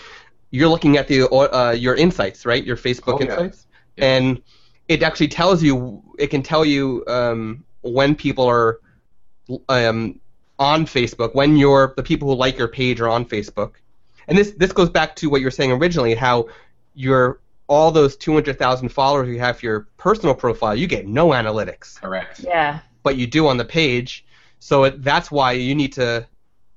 You're 0.52 0.70
looking 0.70 0.98
at 0.98 1.08
the 1.08 1.30
uh, 1.30 1.72
your 1.72 1.96
insights, 1.96 2.46
right? 2.46 2.64
Your 2.64 2.76
Facebook 2.76 3.16
Oh, 3.16 3.20
yeah. 3.20 3.32
insights, 3.32 3.68
Yeah. 3.96 4.06
and 4.06 4.42
it 4.88 5.02
actually 5.02 5.30
tells 5.30 5.64
you. 5.64 6.04
It 6.20 6.28
can 6.28 6.44
tell 6.44 6.66
you 6.66 7.04
um, 7.08 7.64
when 7.82 8.16
people 8.16 8.46
are 8.46 8.80
um, 9.70 10.20
on 10.60 10.86
Facebook, 10.86 11.34
when 11.34 11.56
you're 11.58 11.94
the 11.96 12.04
people 12.04 12.28
who 12.28 12.36
like 12.36 12.58
your 12.58 12.68
page 12.68 13.00
are 13.02 13.10
on 13.10 13.26
Facebook, 13.26 13.76
and 14.32 14.38
this 14.40 14.52
this 14.58 14.72
goes 14.72 14.90
back 14.90 15.16
to 15.18 15.30
what 15.30 15.42
you 15.42 15.46
were 15.48 15.52
saying 15.52 15.72
originally, 15.74 16.16
how 16.16 16.48
your 16.96 17.40
all 17.68 17.92
those 17.92 18.18
200,000 18.18 18.90
followers 18.90 19.30
you 19.30 19.40
have 19.40 19.58
for 19.60 19.66
your 19.66 19.88
personal 19.98 20.34
profile, 20.36 20.76
you 20.76 20.88
get 20.88 21.08
no 21.08 21.30
analytics 21.30 22.00
Correct. 22.02 22.40
yeah. 22.44 22.80
but 23.04 23.16
you 23.18 23.26
do 23.28 23.48
on 23.48 23.56
the 23.58 23.64
page. 23.66 24.26
So 24.60 24.84
it, 24.86 25.02
that's 25.04 25.32
why 25.32 25.54
you 25.54 25.74
need 25.76 25.94
to, 25.94 26.28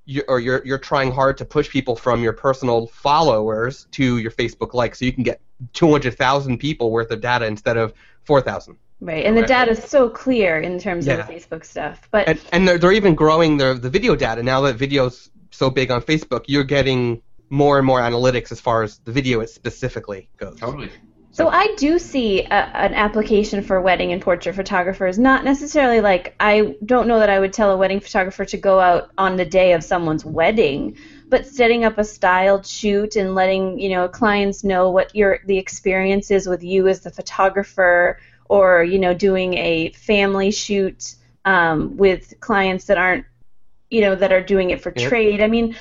you, 0.05 0.23
or 0.29 0.39
you're 0.41 0.63
you're 0.65 0.79
trying 0.79 1.11
hard 1.13 1.37
to 1.39 1.45
push 1.45 1.69
people 1.71 1.97
from 1.97 2.23
your 2.23 2.33
personal 2.33 2.87
followers 2.89 3.87
to 3.93 4.19
your 4.19 4.31
Facebook 4.31 4.75
likes, 4.75 4.99
so 4.99 5.05
you 5.05 5.13
can 5.13 5.23
get 5.25 5.41
200,000 5.73 6.59
people 6.59 6.91
worth 6.91 7.11
of 7.11 7.21
data 7.21 7.47
instead 7.47 7.77
of 7.77 7.93
4,000. 8.25 8.77
Right. 9.01 9.25
And 9.27 9.37
the 9.37 9.43
data 9.47 9.73
is 9.73 9.83
so 9.85 10.09
clear 10.09 10.61
in 10.61 10.79
terms 10.79 11.07
Yeah. 11.07 11.15
of 11.15 11.27
the 11.27 11.33
Facebook 11.35 11.65
stuff. 11.65 12.09
But 12.11 12.29
And 12.29 12.41
and 12.53 12.67
they're, 12.69 12.79
they're 12.79 12.93
even 12.93 13.15
growing 13.15 13.57
the 13.59 13.75
the 13.75 13.91
video 13.91 14.15
data 14.17 14.43
now 14.43 14.61
that 14.63 14.77
video's 14.77 15.31
so 15.51 15.71
big 15.71 15.91
on 15.91 16.01
Facebook. 16.03 16.45
You're 16.47 16.65
getting 16.65 17.21
more 17.51 17.79
and 17.79 17.87
more 17.87 18.01
analytics 18.01 18.53
as 18.53 18.61
far 18.61 18.83
as 18.83 18.99
the 18.99 19.13
video 19.13 19.41
it 19.41 19.51
specifically 19.51 20.29
goes. 20.39 20.59
Totally. 20.59 20.91
So 21.35 21.49
I 21.49 21.75
do 21.79 21.99
see 21.99 22.43
a, 22.43 22.53
an 22.53 22.95
application 22.95 23.61
for 23.65 23.81
wedding 23.81 24.13
and 24.13 24.23
portrait 24.23 24.55
photographers. 24.55 25.19
Not 25.19 25.43
necessarily 25.43 26.01
like 26.01 26.37
I 26.39 26.77
don't 26.85 27.09
know 27.09 27.19
that 27.19 27.29
I 27.29 27.41
would 27.41 27.53
tell 27.53 27.73
a 27.73 27.77
wedding 27.77 27.99
photographer 27.99 28.45
to 28.45 28.57
go 28.57 28.79
out 28.79 29.11
on 29.19 29.37
the 29.37 29.45
day 29.45 29.73
of 29.73 29.83
someone's 29.83 30.25
wedding, 30.25 30.97
but 31.29 31.45
setting 31.45 31.85
up 31.85 31.99
a 31.99 32.05
styled 32.05 32.65
shoot 32.65 33.17
and 33.17 33.35
letting 33.35 33.81
you 33.81 33.89
know 33.89 34.07
clients 34.07 34.63
know 34.63 34.91
what 34.91 35.13
your 35.13 35.41
the 35.45 35.59
experience 35.59 36.31
is 36.31 36.47
with 36.47 36.63
you 36.63 36.87
as 36.87 37.01
the 37.01 37.11
photographer, 37.11 38.21
or 38.49 38.85
you 38.85 39.01
know 39.01 39.13
doing 39.13 39.55
a 39.55 39.91
family 39.91 40.53
shoot 40.53 41.17
um, 41.45 41.97
with 41.97 42.33
clients 42.39 42.85
that 42.85 42.97
aren't 42.97 43.27
you 43.91 44.03
know 44.03 44.15
that 44.15 44.33
are 44.33 44.41
doing 44.41 44.71
it 44.71 44.81
for 44.81 44.93
Yep. 44.95 45.09
trade. 45.09 45.43
I 45.43 45.49
mean. 45.49 45.75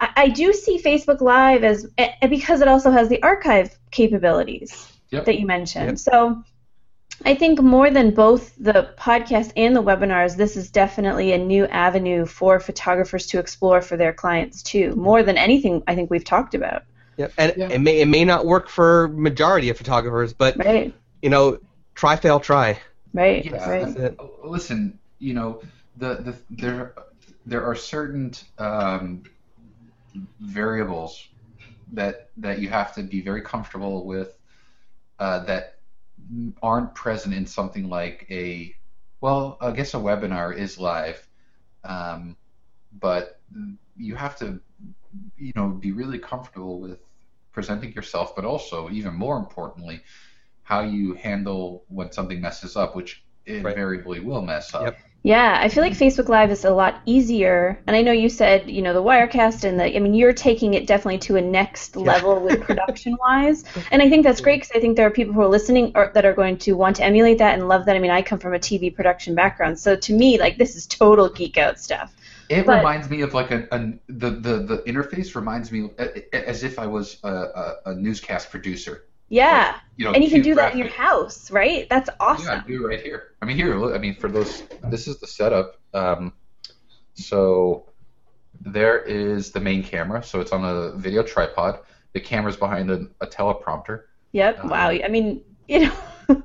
I 0.00 0.08
I 0.16 0.28
do 0.28 0.52
see 0.52 0.78
Facebook 0.78 1.20
Live 1.20 1.64
as 1.64 1.86
because 2.28 2.60
it 2.60 2.68
also 2.68 2.90
has 2.90 3.08
the 3.08 3.22
archive 3.22 3.76
capabilities 3.90 4.90
Yep. 5.10 5.26
that 5.26 5.38
you 5.38 5.46
mentioned. 5.46 5.86
Yep. 5.90 5.98
So 5.98 6.42
I 7.24 7.34
think 7.36 7.60
more 7.62 7.90
than 7.90 8.10
both 8.10 8.52
the 8.56 8.92
podcast 8.98 9.52
and 9.56 9.76
the 9.76 9.82
webinars, 9.82 10.36
this 10.36 10.56
is 10.56 10.70
definitely 10.70 11.32
a 11.32 11.38
new 11.38 11.66
avenue 11.66 12.26
for 12.26 12.58
photographers 12.58 13.26
to 13.28 13.38
explore 13.38 13.80
for 13.80 13.96
their 13.96 14.12
clients 14.12 14.62
too. 14.62 14.94
More 14.96 15.22
than 15.22 15.36
anything 15.38 15.82
I 15.86 15.94
think 15.94 16.10
we've 16.10 16.24
talked 16.24 16.54
about. 16.54 16.82
Yep. 17.16 17.32
And 17.38 17.52
Yeah. 17.56 17.68
it 17.70 17.80
may 17.80 18.00
it 18.00 18.08
may 18.08 18.24
not 18.24 18.44
work 18.46 18.68
for 18.68 19.08
majority 19.08 19.68
of 19.68 19.76
photographers, 19.76 20.32
but 20.32 20.56
Right. 20.56 20.92
you 21.22 21.30
know, 21.30 21.58
try 21.94 22.16
fail 22.16 22.40
try. 22.40 22.78
Right. 23.12 23.44
Yeah. 23.44 23.70
Right. 23.70 24.16
Listen, 24.42 24.98
you 25.20 25.34
know, 25.34 25.62
the, 25.96 26.16
the 26.16 26.34
there 26.50 26.94
there 27.46 27.64
are 27.64 27.76
certain 27.76 28.32
um, 28.58 29.22
variables 30.40 31.28
that 31.92 32.30
that 32.36 32.58
you 32.58 32.68
have 32.68 32.94
to 32.94 33.02
be 33.02 33.20
very 33.20 33.42
comfortable 33.42 34.06
with 34.06 34.36
uh, 35.18 35.44
that 35.44 35.78
aren't 36.62 36.94
present 36.94 37.34
in 37.34 37.46
something 37.46 37.88
like 37.88 38.26
a 38.30 38.74
well, 39.20 39.56
I 39.60 39.70
guess 39.70 39.94
a 39.94 39.98
webinar 39.98 40.54
is 40.54 40.78
live, 40.78 41.26
um, 41.82 42.36
but 43.00 43.40
you 43.96 44.14
have 44.16 44.36
to 44.38 44.60
you 45.36 45.52
know 45.56 45.68
be 45.68 45.92
really 45.92 46.18
comfortable 46.18 46.80
with 46.80 47.00
presenting 47.52 47.92
yourself, 47.92 48.34
but 48.34 48.44
also 48.44 48.90
even 48.90 49.14
more 49.14 49.38
importantly, 49.38 50.02
how 50.62 50.80
you 50.80 51.14
handle 51.14 51.84
when 51.88 52.12
something 52.12 52.40
messes 52.40 52.76
up, 52.76 52.96
which 52.96 53.24
invariably 53.46 54.20
will 54.20 54.42
mess 54.42 54.74
up. 54.74 54.82
Yep. 54.82 54.98
Yeah, 55.26 55.58
I 55.58 55.70
feel 55.70 55.82
like 55.82 55.94
Facebook 55.94 56.28
Live 56.28 56.50
is 56.50 56.66
a 56.66 56.70
lot 56.70 57.00
easier. 57.06 57.80
And 57.86 57.96
I 57.96 58.02
know 58.02 58.12
you 58.12 58.28
said, 58.28 58.70
you 58.70 58.82
know, 58.82 58.92
the 58.92 59.02
Wirecast 59.02 59.64
and 59.64 59.80
the, 59.80 59.96
I 59.96 59.98
mean, 59.98 60.12
you're 60.12 60.34
taking 60.34 60.74
it 60.74 60.86
definitely 60.86 61.16
to 61.20 61.36
a 61.36 61.40
next 61.40 61.96
level 61.96 62.38
with 62.40 62.60
production 62.68 63.16
wise. 63.18 63.64
And 63.90 64.02
I 64.02 64.10
think 64.10 64.22
that's 64.22 64.42
great 64.42 64.60
because 64.60 64.76
I 64.76 64.80
think 64.80 64.98
there 64.98 65.06
are 65.06 65.10
people 65.10 65.32
who 65.32 65.40
are 65.40 65.48
listening 65.48 65.92
or 65.94 66.10
that 66.12 66.26
are 66.26 66.34
going 66.34 66.58
to 66.58 66.74
want 66.74 66.96
to 66.96 67.04
emulate 67.04 67.38
that 67.38 67.54
and 67.58 67.68
love 67.68 67.86
that. 67.86 67.96
I 67.96 68.00
mean, 68.00 68.10
I 68.10 68.20
come 68.20 68.38
from 68.38 68.52
a 68.52 68.58
TV 68.58 68.94
production 68.94 69.34
background. 69.34 69.78
So 69.78 69.96
to 69.96 70.12
me, 70.12 70.38
like, 70.38 70.58
this 70.58 70.76
is 70.76 70.86
total 70.86 71.30
geek 71.30 71.56
out 71.56 71.80
stuff. 71.80 72.14
It 72.50 72.66
But- 72.66 72.76
reminds 72.76 73.08
me 73.08 73.22
of 73.22 73.32
like 73.32 73.50
a, 73.50 73.66
a 73.72 73.78
the, 74.08 74.28
the 74.28 74.58
the 74.58 74.82
interface 74.86 75.34
reminds 75.34 75.72
me 75.72 75.88
as 76.34 76.62
if 76.62 76.78
I 76.78 76.86
was 76.86 77.16
a, 77.24 77.32
a, 77.32 77.76
a 77.86 77.94
newscast 77.94 78.50
producer. 78.50 79.06
Yeah. 79.28 79.76
You 79.96 80.06
know, 80.06 80.12
And 80.12 80.22
you 80.24 80.30
can 80.30 80.42
do 80.42 80.54
that 80.56 80.72
in 80.72 80.78
your 80.78 80.88
house, 80.88 81.50
right? 81.50 81.88
That's 81.88 82.10
awesome. 82.20 82.46
Yeah, 82.46 82.62
I 82.64 82.68
do 82.68 82.86
right 82.86 83.00
here. 83.00 83.32
I 83.40 83.46
mean, 83.46 83.56
here. 83.56 83.76
Look, 83.76 83.94
I 83.94 83.98
mean, 83.98 84.14
for 84.14 84.28
those, 84.28 84.62
this 84.90 85.06
is 85.06 85.18
the 85.18 85.26
setup. 85.26 85.80
Um, 85.92 86.32
so 87.14 87.90
there 88.60 88.98
is 89.02 89.52
the 89.52 89.60
main 89.60 89.82
camera. 89.82 90.22
So 90.22 90.40
it's 90.40 90.52
on 90.52 90.64
a 90.64 90.92
video 90.96 91.22
tripod. 91.22 91.80
The 92.12 92.20
camera's 92.20 92.56
behind 92.56 92.90
a, 92.90 93.06
a 93.20 93.26
teleprompter. 93.26 94.04
Yep. 94.32 94.64
Um, 94.64 94.70
wow. 94.70 94.88
I 94.88 95.08
mean, 95.08 95.42
you 95.68 95.86
know. 95.86 95.96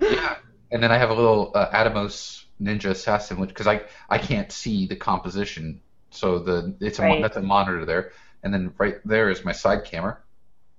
Yeah. 0.02 0.36
And 0.72 0.84
then 0.84 0.92
I 0.92 0.98
have 0.98 1.10
a 1.10 1.14
little 1.14 1.52
uh, 1.56 1.70
Atomos 1.72 2.46
Ninja 2.62 2.92
Assassin, 2.92 3.40
which 3.40 3.50
because 3.50 3.68
I 3.68 3.82
I 4.10 4.18
can't 4.18 4.52
see 4.52 4.86
the 4.86 4.96
composition, 4.96 5.82
so 6.12 6.40
the 6.40 6.76
it's 6.80 7.00
a 7.00 7.04
Right. 7.04 7.22
that's 7.22 7.38
a 7.38 7.42
monitor 7.42 7.86
there, 7.86 8.12
and 8.44 8.54
then 8.54 8.74
right 8.78 8.96
there 9.06 9.30
is 9.30 9.44
my 9.46 9.54
side 9.54 9.86
camera, 9.86 10.18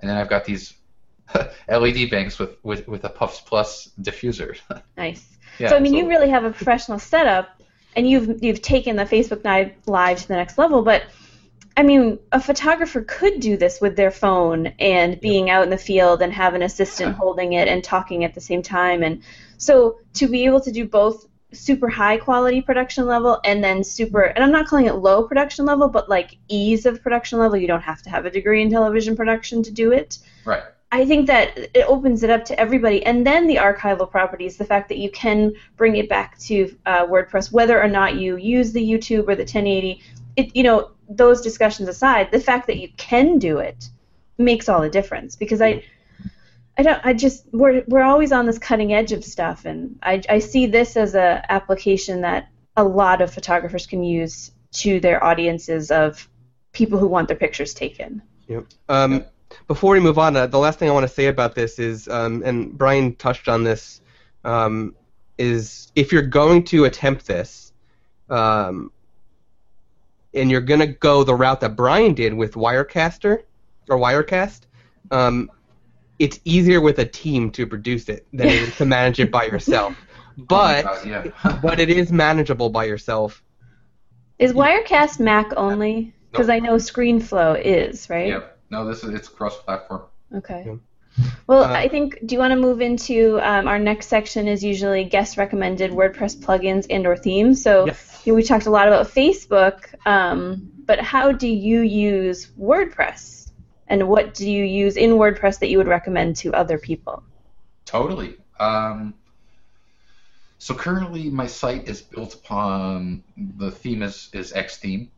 and 0.01 0.09
then 0.09 0.16
I've 0.16 0.28
got 0.28 0.44
these 0.44 0.74
LED 1.68 2.11
banks 2.11 2.39
with 2.39 2.57
with 2.62 2.87
with 2.89 3.05
a 3.05 3.09
Puffs 3.09 3.41
Plus 3.41 3.91
diffuser. 4.01 4.57
Nice. 4.97 5.26
yeah, 5.59 5.70
so 5.70 5.76
I 5.76 5.81
mean, 5.81 5.95
you 5.95 6.09
really 6.09 6.28
have 6.28 6.45
a 6.45 6.51
professional 6.51 6.99
setup, 6.99 7.49
and 7.97 8.09
you've 8.09 8.43
you've 8.43 8.62
taken 8.62 8.97
the 8.97 9.05
Facebook 9.05 9.45
Live 9.45 9.72
live 9.87 10.18
to 10.22 10.28
the 10.28 10.37
next 10.37 10.59
level. 10.59 10.83
But 10.83 11.05
I 11.76 11.83
mean, 11.83 12.18
a 12.33 12.41
photographer 12.41 13.03
could 13.03 13.41
do 13.41 13.57
this 13.57 13.81
with 13.81 13.97
their 13.97 14.11
phone 14.11 14.68
and 14.78 15.20
being 15.20 15.49
out 15.51 15.62
in 15.62 15.70
the 15.70 15.78
field 15.78 16.20
and 16.20 16.33
have 16.33 16.55
an 16.55 16.62
assistant 16.62 17.11
Yeah. 17.11 17.14
holding 17.18 17.53
it 17.55 17.68
and 17.68 17.83
talking 17.83 18.24
at 18.24 18.35
the 18.35 18.41
same 18.41 18.62
time. 18.62 19.03
And 19.03 19.22
so 19.57 19.99
to 20.14 20.28
be 20.28 20.45
able 20.45 20.61
to 20.61 20.72
do 20.72 20.85
both 20.85 21.26
super 21.53 21.89
high 21.89 22.16
quality 22.16 22.61
production 22.61 23.07
level 23.07 23.41
and 23.45 23.62
then 23.62 23.83
super 23.83 24.22
and 24.22 24.45
I'm 24.45 24.53
not 24.53 24.66
calling 24.66 24.87
it 24.87 24.95
low 24.95 25.24
production 25.24 25.64
level, 25.64 25.89
but 25.89 26.09
like 26.09 26.37
ease 26.49 26.87
of 26.87 27.03
production 27.03 27.39
level. 27.39 27.57
You 27.57 27.66
don't 27.66 27.81
have 27.81 28.03
to 28.03 28.11
have 28.11 28.26
a 28.26 28.31
degree 28.31 28.62
in 28.62 28.70
television 28.70 29.16
production 29.16 29.62
to 29.62 29.70
do 29.70 29.93
it. 29.93 30.18
right. 30.45 30.62
I 30.93 31.07
think 31.07 31.28
that 31.28 31.57
it 31.57 31.84
opens 31.86 32.24
it 32.24 32.30
up 32.30 32.45
to 32.47 32.59
everybody, 32.59 33.05
and 33.07 33.24
then 33.24 33.47
the 33.47 33.57
archival 33.57 34.11
properties, 34.11 34.57
the 34.57 34.64
fact 34.64 34.88
that 34.88 34.99
you 34.99 35.11
can 35.11 35.53
bring 35.76 35.97
it 35.97 36.09
back 36.09 36.36
to 36.41 36.76
uh, 36.84 37.07
WordPress, 37.07 37.53
whether 37.53 37.80
or 37.80 37.86
not 37.86 38.16
you 38.16 38.36
use 38.36 38.72
the 38.72 38.82
YouTube 38.82 39.28
or 39.28 39.36
the 39.36 39.45
1080, 39.45 40.03
it, 40.36 40.57
you 40.57 40.64
know, 40.64 40.91
those 41.09 41.43
discussions 41.43 41.88
aside, 41.88 42.32
the 42.32 42.41
fact 42.41 42.66
that 42.66 42.78
you 42.78 42.88
can 42.97 43.38
do 43.38 43.59
it 43.59 43.88
makes 44.36 44.68
all 44.68 44.80
the 44.80 44.91
difference. 44.91 45.36
Because 45.36 45.62
I, 45.62 45.84
I 46.76 46.82
don't, 46.82 47.01
I 47.05 47.12
just 47.12 47.45
we're 47.53 47.84
we're 47.86 48.03
always 48.03 48.32
on 48.32 48.47
this 48.47 48.59
cutting 48.59 48.93
edge 48.93 49.12
of 49.12 49.24
stuff, 49.24 49.66
and 49.66 49.99
I 50.03 50.22
I 50.28 50.38
see 50.41 50.66
this 50.66 50.97
as 50.97 51.14
a 51.14 51.45
application 51.49 52.22
that 52.22 52.49
a 52.76 52.82
lot 52.82 53.20
of 53.20 53.32
photographers 53.32 53.86
can 53.86 54.03
use 54.03 54.51
to 54.72 54.99
their 54.99 55.22
audiences 55.22 55.91
of 55.91 56.28
people 56.72 56.99
who 56.99 57.07
want 57.07 57.28
their 57.28 57.36
pictures 57.36 57.74
taken. 57.74 58.22
Yep. 58.49 58.66
Um, 58.88 59.24
before 59.66 59.92
we 59.92 60.01
move 60.01 60.18
on, 60.18 60.36
uh, 60.36 60.46
the 60.46 60.59
last 60.59 60.78
thing 60.78 60.88
I 60.88 60.92
want 60.92 61.07
to 61.07 61.12
say 61.12 61.26
about 61.26 61.55
this 61.55 61.78
is, 61.78 62.09
um, 62.09 62.42
and 62.44 62.76
Brian 62.76 63.14
touched 63.16 63.48
on 63.48 63.64
this, 63.64 64.01
um, 64.44 64.94
is 65.38 65.90
if 65.94 66.12
you're 66.12 66.22
going 66.22 66.64
to 66.64 66.84
attempt 66.84 67.26
this, 67.26 67.72
um, 68.28 68.92
and 70.34 70.51
you're 70.51 70.61
going 70.61 70.80
to 70.80 70.86
go 70.86 71.24
the 71.24 71.34
route 71.34 71.61
that 71.61 71.76
Brian 71.76 72.14
did 72.14 72.34
with 72.34 72.55
Wirecaster 72.55 73.42
or 73.88 73.96
Wirecast, 73.96 74.61
um, 75.11 75.51
it's 76.18 76.38
easier 76.44 76.80
with 76.80 76.98
a 76.98 77.05
team 77.07 77.51
to 77.53 77.66
produce 77.66 78.09
it 78.09 78.26
than 78.32 78.48
it 78.48 78.55
is 78.55 78.76
to 78.76 78.84
manage 78.84 79.18
it 79.20 79.30
by 79.30 79.44
yourself. 79.44 79.96
But 80.36 80.86
Oh 80.86 80.94
God, 80.94 81.07
yeah. 81.07 81.59
but 81.62 81.80
it 81.80 81.90
is 81.90 82.11
manageable 82.11 82.70
by 82.70 82.84
yourself. 82.84 83.42
Is 84.38 84.55
Wirecast 84.55 85.20
Mac 85.20 85.53
only? 85.57 86.14
Because 86.30 86.46
Nope. 86.46 86.55
I 86.55 86.59
know 86.61 86.76
ScreenFlow 86.76 87.61
is, 87.62 88.09
right? 88.09 88.28
Yep. 88.28 88.59
No, 88.70 88.86
this 88.86 89.02
is 89.04 89.10
it's 89.14 89.28
cross-platform. 89.28 90.02
Okay. 90.34 90.64
Yeah. 90.66 90.76
Well, 91.46 91.64
Uh, 91.64 91.72
I 91.72 91.88
think. 91.88 92.18
Do 92.24 92.34
you 92.34 92.38
want 92.38 92.52
to 92.52 92.56
move 92.56 92.80
into 92.80 93.40
um, 93.42 93.66
our 93.66 93.78
next 93.78 94.06
section? 94.06 94.46
Is 94.46 94.62
usually 94.62 95.04
guest 95.04 95.36
recommended 95.36 95.90
WordPress 95.90 96.36
plugins 96.38 96.86
and 96.88 97.06
or 97.06 97.16
themes. 97.16 97.62
So 97.62 97.86
Yes. 97.86 98.22
you 98.24 98.32
know, 98.32 98.36
we 98.36 98.42
talked 98.44 98.66
a 98.66 98.70
lot 98.70 98.86
about 98.86 99.06
Facebook, 99.08 99.92
um, 100.06 100.70
but 100.86 101.00
how 101.00 101.32
do 101.32 101.48
you 101.48 101.80
use 101.80 102.46
WordPress, 102.58 103.50
and 103.88 104.08
what 104.08 104.34
do 104.34 104.48
you 104.48 104.64
use 104.64 104.96
in 104.96 105.10
WordPress 105.12 105.58
that 105.58 105.68
you 105.68 105.78
would 105.78 105.88
recommend 105.88 106.36
to 106.36 106.52
other 106.54 106.78
people? 106.78 107.24
Totally. 107.84 108.36
Um, 108.60 109.14
so 110.58 110.74
currently, 110.74 111.28
my 111.28 111.48
site 111.48 111.88
is 111.88 112.00
built 112.02 112.34
upon 112.34 113.24
the 113.36 113.72
theme 113.72 114.02
is 114.02 114.30
is 114.32 114.52
X 114.52 114.76
theme, 114.78 115.10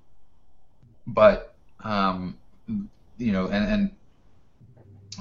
but 1.07 1.55
um, 1.85 2.39
you 3.19 3.33
know, 3.33 3.49
and, 3.49 3.65
and 3.71 3.91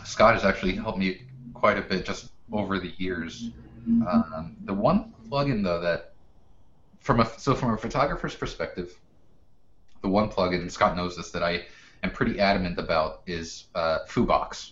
Scott 0.04 0.34
has 0.34 0.46
actually 0.46 0.76
helped 0.76 0.98
me 0.98 1.22
quite 1.54 1.78
a 1.78 1.82
bit 1.82 2.06
just 2.06 2.32
over 2.52 2.80
the 2.80 2.94
years. 2.98 3.52
Um, 4.02 4.56
the 4.66 4.74
one 4.74 5.14
plugin 5.30 5.64
though 5.64 5.80
that 5.82 6.14
from 7.00 7.20
a 7.20 7.26
so 7.26 7.56
from 7.56 7.72
a 7.74 7.78
photographer's 7.78 8.36
perspective, 8.36 9.00
the 10.02 10.10
one 10.10 10.30
plugin 10.30 10.62
and 10.62 10.72
Scott 10.72 10.96
knows 10.96 11.16
this 11.16 11.32
that 11.32 11.44
I 11.44 11.66
am 12.04 12.12
pretty 12.12 12.40
adamant 12.40 12.78
about 12.80 13.22
is 13.28 13.66
uh, 13.76 14.00
FooBox 14.08 14.72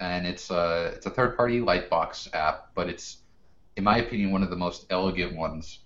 and 0.00 0.26
it's 0.26 0.50
a 0.50 0.92
it's 0.94 1.06
a 1.06 1.10
third 1.10 1.36
party 1.36 1.60
Lightbox 1.60 2.28
app, 2.34 2.68
but 2.74 2.88
it's 2.88 3.18
in 3.76 3.84
my 3.84 3.98
opinion 3.98 4.30
one 4.32 4.42
of 4.42 4.50
the 4.50 4.56
most 4.56 4.86
elegant 4.90 5.36
ones. 5.36 5.80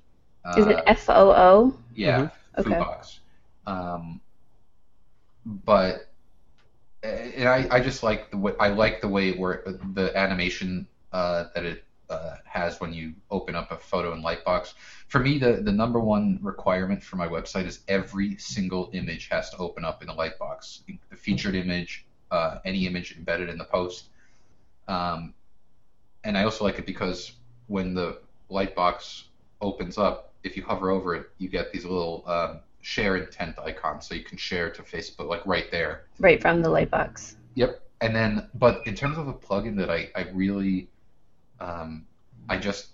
Is 0.57 0.67
Uh, 0.67 0.71
it 0.71 0.83
F 0.87 1.09
O 1.11 1.33
O? 1.33 1.75
yeah, 1.95 2.29
Mhm. 2.59 2.67
Okay. 2.67 2.87
Um, 3.67 4.21
but 5.45 6.06
and 7.03 7.49
I, 7.49 7.67
I 7.71 7.81
just 7.81 8.03
like 8.03 8.31
the 8.31 8.37
way 8.37 8.53
I 8.59 8.69
like 8.69 9.01
the 9.01 9.09
way 9.09 9.33
where 9.33 9.63
the 9.95 10.17
animation 10.17 10.87
uh, 11.13 11.45
that 11.55 11.65
it 11.65 11.85
uh, 12.09 12.37
has 12.45 12.81
when 12.81 12.93
you 12.93 13.15
open 13.31 13.55
up 13.55 13.71
a 13.71 13.77
photo 13.77 14.13
in 14.15 14.23
Lightbox. 14.23 14.75
For 15.09 15.21
me, 15.21 15.39
the 15.39 15.55
the 15.55 15.73
number 15.73 16.01
one 16.01 16.39
requirement 16.43 17.03
for 17.03 17.17
my 17.17 17.29
website 17.29 17.67
is 17.67 17.81
every 17.89 18.37
single 18.39 18.91
image 18.93 19.29
has 19.31 19.51
to 19.51 19.57
open 19.59 19.85
up 19.85 20.03
in 20.03 20.09
a 20.09 20.15
Lightbox. 20.15 20.81
The 21.11 21.17
featured 21.17 21.55
image, 21.55 22.07
uh, 22.31 22.59
any 22.65 22.87
image 22.87 23.17
embedded 23.17 23.49
in 23.49 23.59
the 23.59 23.65
post. 23.65 24.09
Um, 24.89 25.35
and 26.25 26.37
I 26.37 26.45
also 26.45 26.65
like 26.65 26.79
it 26.79 26.87
because 26.87 27.33
when 27.67 27.95
the 27.95 28.21
Lightbox 28.51 29.25
opens 29.61 29.99
up, 29.99 30.33
if 30.43 30.57
you 30.57 30.63
hover 30.65 30.91
over 30.91 31.15
it, 31.15 31.31
you 31.39 31.49
get 31.49 31.73
these 31.73 31.85
little 31.85 32.23
um, 32.27 32.61
share 32.87 33.17
intent 33.17 33.59
icon, 33.59 34.01
so 34.01 34.15
you 34.15 34.23
can 34.23 34.39
share 34.39 34.71
to 34.71 34.81
Facebook, 34.81 35.27
like 35.27 35.45
right 35.45 35.69
there. 35.73 36.05
Right 36.21 36.41
from 36.41 36.63
the 36.63 36.69
Lightbox. 36.69 37.35
Yep. 37.57 37.83
And 38.01 38.15
then, 38.15 38.49
but 38.55 38.87
in 38.87 38.95
terms 38.95 39.19
of 39.19 39.27
a 39.27 39.35
plugin 39.35 39.77
that 39.79 39.91
I, 39.91 40.09
I 40.15 40.29
really, 40.33 40.89
um, 41.59 42.07
I 42.49 42.59
just 42.59 42.91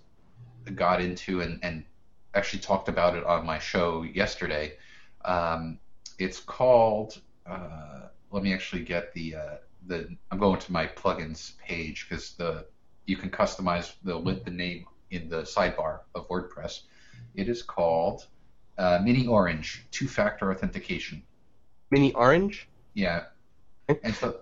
got 0.73 0.99
into 0.99 1.41
and, 1.41 1.59
and 1.61 1.85
actually 2.33 2.61
talked 2.61 2.89
about 2.89 3.15
it 3.15 3.23
on 3.23 3.45
my 3.45 3.59
show 3.59 4.01
yesterday. 4.01 4.73
Um, 5.25 5.77
it's 6.17 6.39
called, 6.39 7.21
uh, 7.45 8.07
let 8.31 8.41
me 8.41 8.51
actually 8.51 8.83
get 8.83 9.13
the, 9.13 9.35
uh, 9.35 9.57
the, 9.85 10.09
I'm 10.31 10.39
going 10.39 10.59
to 10.59 10.71
my 10.71 10.87
plugins 10.87 11.55
page 11.59 12.07
because 12.09 12.31
the, 12.31 12.65
you 13.05 13.15
can 13.15 13.29
customize 13.29 13.93
the, 14.03 14.17
with 14.17 14.43
the 14.43 14.51
name 14.51 14.85
in 15.11 15.29
the 15.29 15.43
sidebar 15.43 15.99
of 16.15 16.27
WordPress. 16.29 16.81
It 17.35 17.47
is 17.47 17.61
called 17.61 18.25
uh, 18.77 18.99
Mini 19.03 19.27
Orange 19.27 19.85
Two 19.91 20.07
Factor 20.07 20.51
Authentication. 20.51 21.23
Mini 21.91 22.13
Orange. 22.13 22.67
Yeah. 22.93 23.25
And 23.87 24.15
so, 24.15 24.37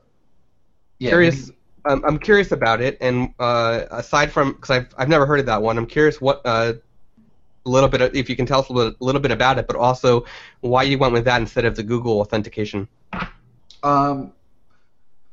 yeah, 0.99 1.09
curious. 1.09 1.47
Mini- 1.47 1.57
Um, 1.84 2.03
I'm 2.05 2.19
curious 2.19 2.51
about 2.51 2.79
it, 2.79 2.95
and 3.01 3.34
uh, 3.39 3.86
aside 3.89 4.32
from 4.32 4.51
because 4.53 4.69
I've 4.69 4.93
I've 4.99 5.09
never 5.09 5.25
heard 5.25 5.39
of 5.39 5.47
that 5.47 5.63
one, 5.63 5.79
I'm 5.79 5.88
curious 5.88 6.21
what 6.21 6.39
uh, 6.45 6.73
a 7.65 7.69
little 7.69 7.89
bit 7.89 8.01
of, 8.01 8.15
if 8.15 8.29
you 8.29 8.36
can 8.36 8.45
tell 8.45 8.59
us 8.59 8.69
a 8.69 8.73
little, 8.73 8.93
little 8.99 9.19
bit 9.19 9.32
about 9.32 9.57
it, 9.57 9.65
but 9.65 9.75
also 9.75 10.25
why 10.59 10.84
you 10.84 10.99
went 10.99 11.11
with 11.13 11.25
that 11.25 11.41
instead 11.41 11.65
of 11.65 11.75
the 11.75 11.82
Google 11.82 12.19
authentication. 12.19 12.88
Um, 13.82 14.34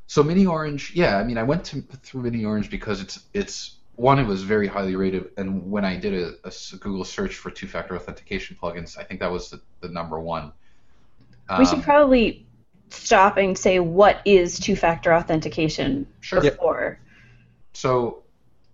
so 0.07 0.23
Mini 0.23 0.47
Orange, 0.47 0.91
yeah, 0.95 1.17
I 1.17 1.23
mean, 1.23 1.37
I 1.37 1.43
went 1.43 1.63
to, 1.65 1.81
through 1.81 2.23
Mini 2.23 2.43
Orange 2.45 2.71
because 2.71 2.99
it's 2.99 3.19
it's 3.33 3.75
one, 3.99 4.17
it 4.17 4.25
was 4.25 4.43
very 4.43 4.67
highly 4.67 4.95
rated, 4.95 5.31
and 5.37 5.69
when 5.69 5.83
I 5.83 5.97
did 5.97 6.13
a 6.15 6.51
Google 6.79 7.03
search 7.03 7.35
for 7.35 7.51
two-factor 7.51 7.95
authentication 7.95 8.55
plugins, 8.61 8.97
I 8.97 9.03
think 9.03 9.19
that 9.19 9.29
was 9.31 9.49
the, 9.49 9.61
the 9.81 9.89
number 9.89 10.19
one. 10.19 10.53
we 11.57 11.65
should 11.65 11.79
Um, 11.79 11.83
probably 11.83 12.45
stop 12.89 13.37
and 13.37 13.57
say 13.57 13.79
what 13.79 14.21
is 14.25 14.57
two-factor 14.59 15.13
authentication 15.13 16.07
Sure. 16.21 16.39
before. 16.41 16.99
So, 17.73 18.23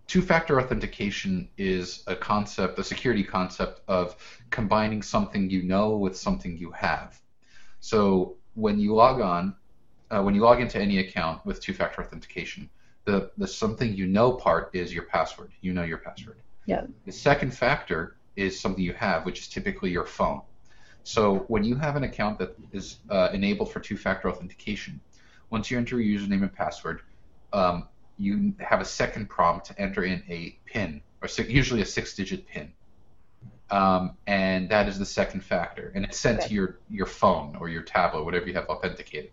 two 0.08 0.22
factor 0.22 0.60
authentication 0.62 1.50
is 1.58 2.04
a 2.06 2.16
concept, 2.16 2.78
a 2.78 2.84
security 2.84 3.24
concept 3.24 3.82
of 3.88 4.16
combining 4.52 5.02
something 5.02 5.50
you 5.50 5.64
know 5.64 5.98
with 5.98 6.16
something 6.16 6.56
you 6.58 6.72
have. 6.72 7.20
So, 7.80 8.38
when 8.54 8.80
you 8.80 8.94
log 8.94 9.22
on, 9.22 9.56
uh, 10.12 10.22
when 10.22 10.36
you 10.36 10.42
log 10.42 10.62
into 10.62 10.80
any 10.80 11.00
account 11.00 11.44
with 11.46 11.60
two 11.62 11.74
factor 11.74 12.02
authentication, 12.02 12.70
the, 13.06 13.32
the 13.38 13.48
something 13.48 13.94
you 13.94 14.08
know 14.08 14.34
part 14.34 14.72
is 14.74 14.94
your 14.94 15.04
password. 15.04 15.52
You 15.62 15.74
know 15.74 15.84
your 15.84 16.00
password. 16.00 16.38
Yeah. 16.66 16.86
The 17.06 17.12
second 17.12 17.52
factor 17.56 18.18
is 18.36 18.60
something 18.60 18.84
you 18.84 18.94
have, 18.94 19.26
which 19.26 19.40
is 19.40 19.48
typically 19.48 19.92
your 19.92 20.06
phone. 20.06 20.42
So 21.04 21.46
when 21.48 21.64
you 21.64 21.76
have 21.76 21.96
an 21.96 22.04
account 22.04 22.40
that 22.40 22.56
is 22.72 22.98
uh, 23.10 23.30
enabled 23.32 23.72
for 23.72 23.80
two-factor 23.80 24.28
authentication, 24.28 25.00
once 25.52 25.70
you 25.70 25.78
enter 25.78 26.02
your 26.02 26.20
username 26.20 26.42
and 26.42 26.52
password, 26.52 27.02
um, 27.54 27.88
you 28.18 28.56
have 28.60 28.82
a 28.82 28.86
second 28.86 29.30
prompt 29.30 29.68
to 29.68 29.80
enter 29.80 30.04
in 30.04 30.24
a 30.28 30.58
PIN, 30.66 31.02
or 31.22 31.28
si- 31.28 31.52
usually 31.52 31.82
a 31.82 31.86
six-digit 31.86 32.48
PIN, 32.48 32.74
um, 33.70 34.18
and 34.26 34.68
that 34.70 34.88
is 34.88 34.98
the 34.98 35.06
second 35.06 35.42
factor, 35.42 35.92
and 35.96 36.04
it's 36.04 36.18
sent 36.18 36.40
Okay. 36.40 36.48
to 36.48 36.54
your 36.54 36.80
your 36.90 37.06
phone 37.06 37.56
or 37.58 37.70
your 37.70 37.84
tablet, 37.84 38.24
whatever 38.24 38.48
you 38.48 38.54
have 38.56 38.66
authenticated. 38.66 39.32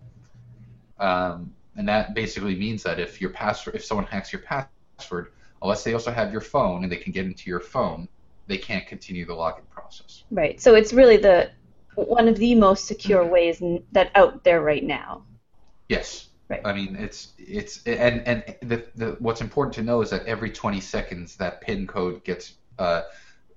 Um, 0.98 1.54
and 1.76 1.88
that 1.88 2.14
basically 2.14 2.54
means 2.54 2.82
that 2.82 2.98
if 2.98 3.20
your 3.20 3.30
password, 3.30 3.76
if 3.76 3.84
someone 3.84 4.06
hacks 4.06 4.32
your 4.32 4.42
password, 4.42 5.32
unless 5.62 5.84
they 5.84 5.94
also 5.94 6.10
have 6.10 6.32
your 6.32 6.40
phone 6.40 6.82
and 6.82 6.92
they 6.92 6.96
can 6.96 7.12
get 7.12 7.24
into 7.24 7.48
your 7.48 7.60
phone, 7.60 8.08
they 8.46 8.58
can't 8.58 8.86
continue 8.86 9.24
the 9.24 9.32
login 9.32 9.68
process. 9.70 10.24
Right. 10.30 10.60
So 10.60 10.74
it's 10.74 10.92
really 10.92 11.16
the 11.16 11.50
one 11.94 12.28
of 12.28 12.36
the 12.36 12.54
most 12.54 12.86
secure 12.86 13.24
ways 13.24 13.62
that 13.92 14.10
out 14.14 14.44
there 14.44 14.62
right 14.62 14.84
now. 14.84 15.24
Yes. 15.88 16.28
Right. 16.48 16.60
I 16.64 16.72
mean, 16.72 16.96
it's 16.96 17.32
it's 17.38 17.82
and 17.86 18.26
and 18.26 18.56
the, 18.62 18.84
the 18.94 19.16
what's 19.20 19.40
important 19.40 19.74
to 19.76 19.82
know 19.82 20.02
is 20.02 20.10
that 20.10 20.26
every 20.26 20.50
20 20.50 20.80
seconds 20.80 21.36
that 21.36 21.60
PIN 21.62 21.86
code 21.86 22.24
gets 22.24 22.54
uh, 22.78 23.02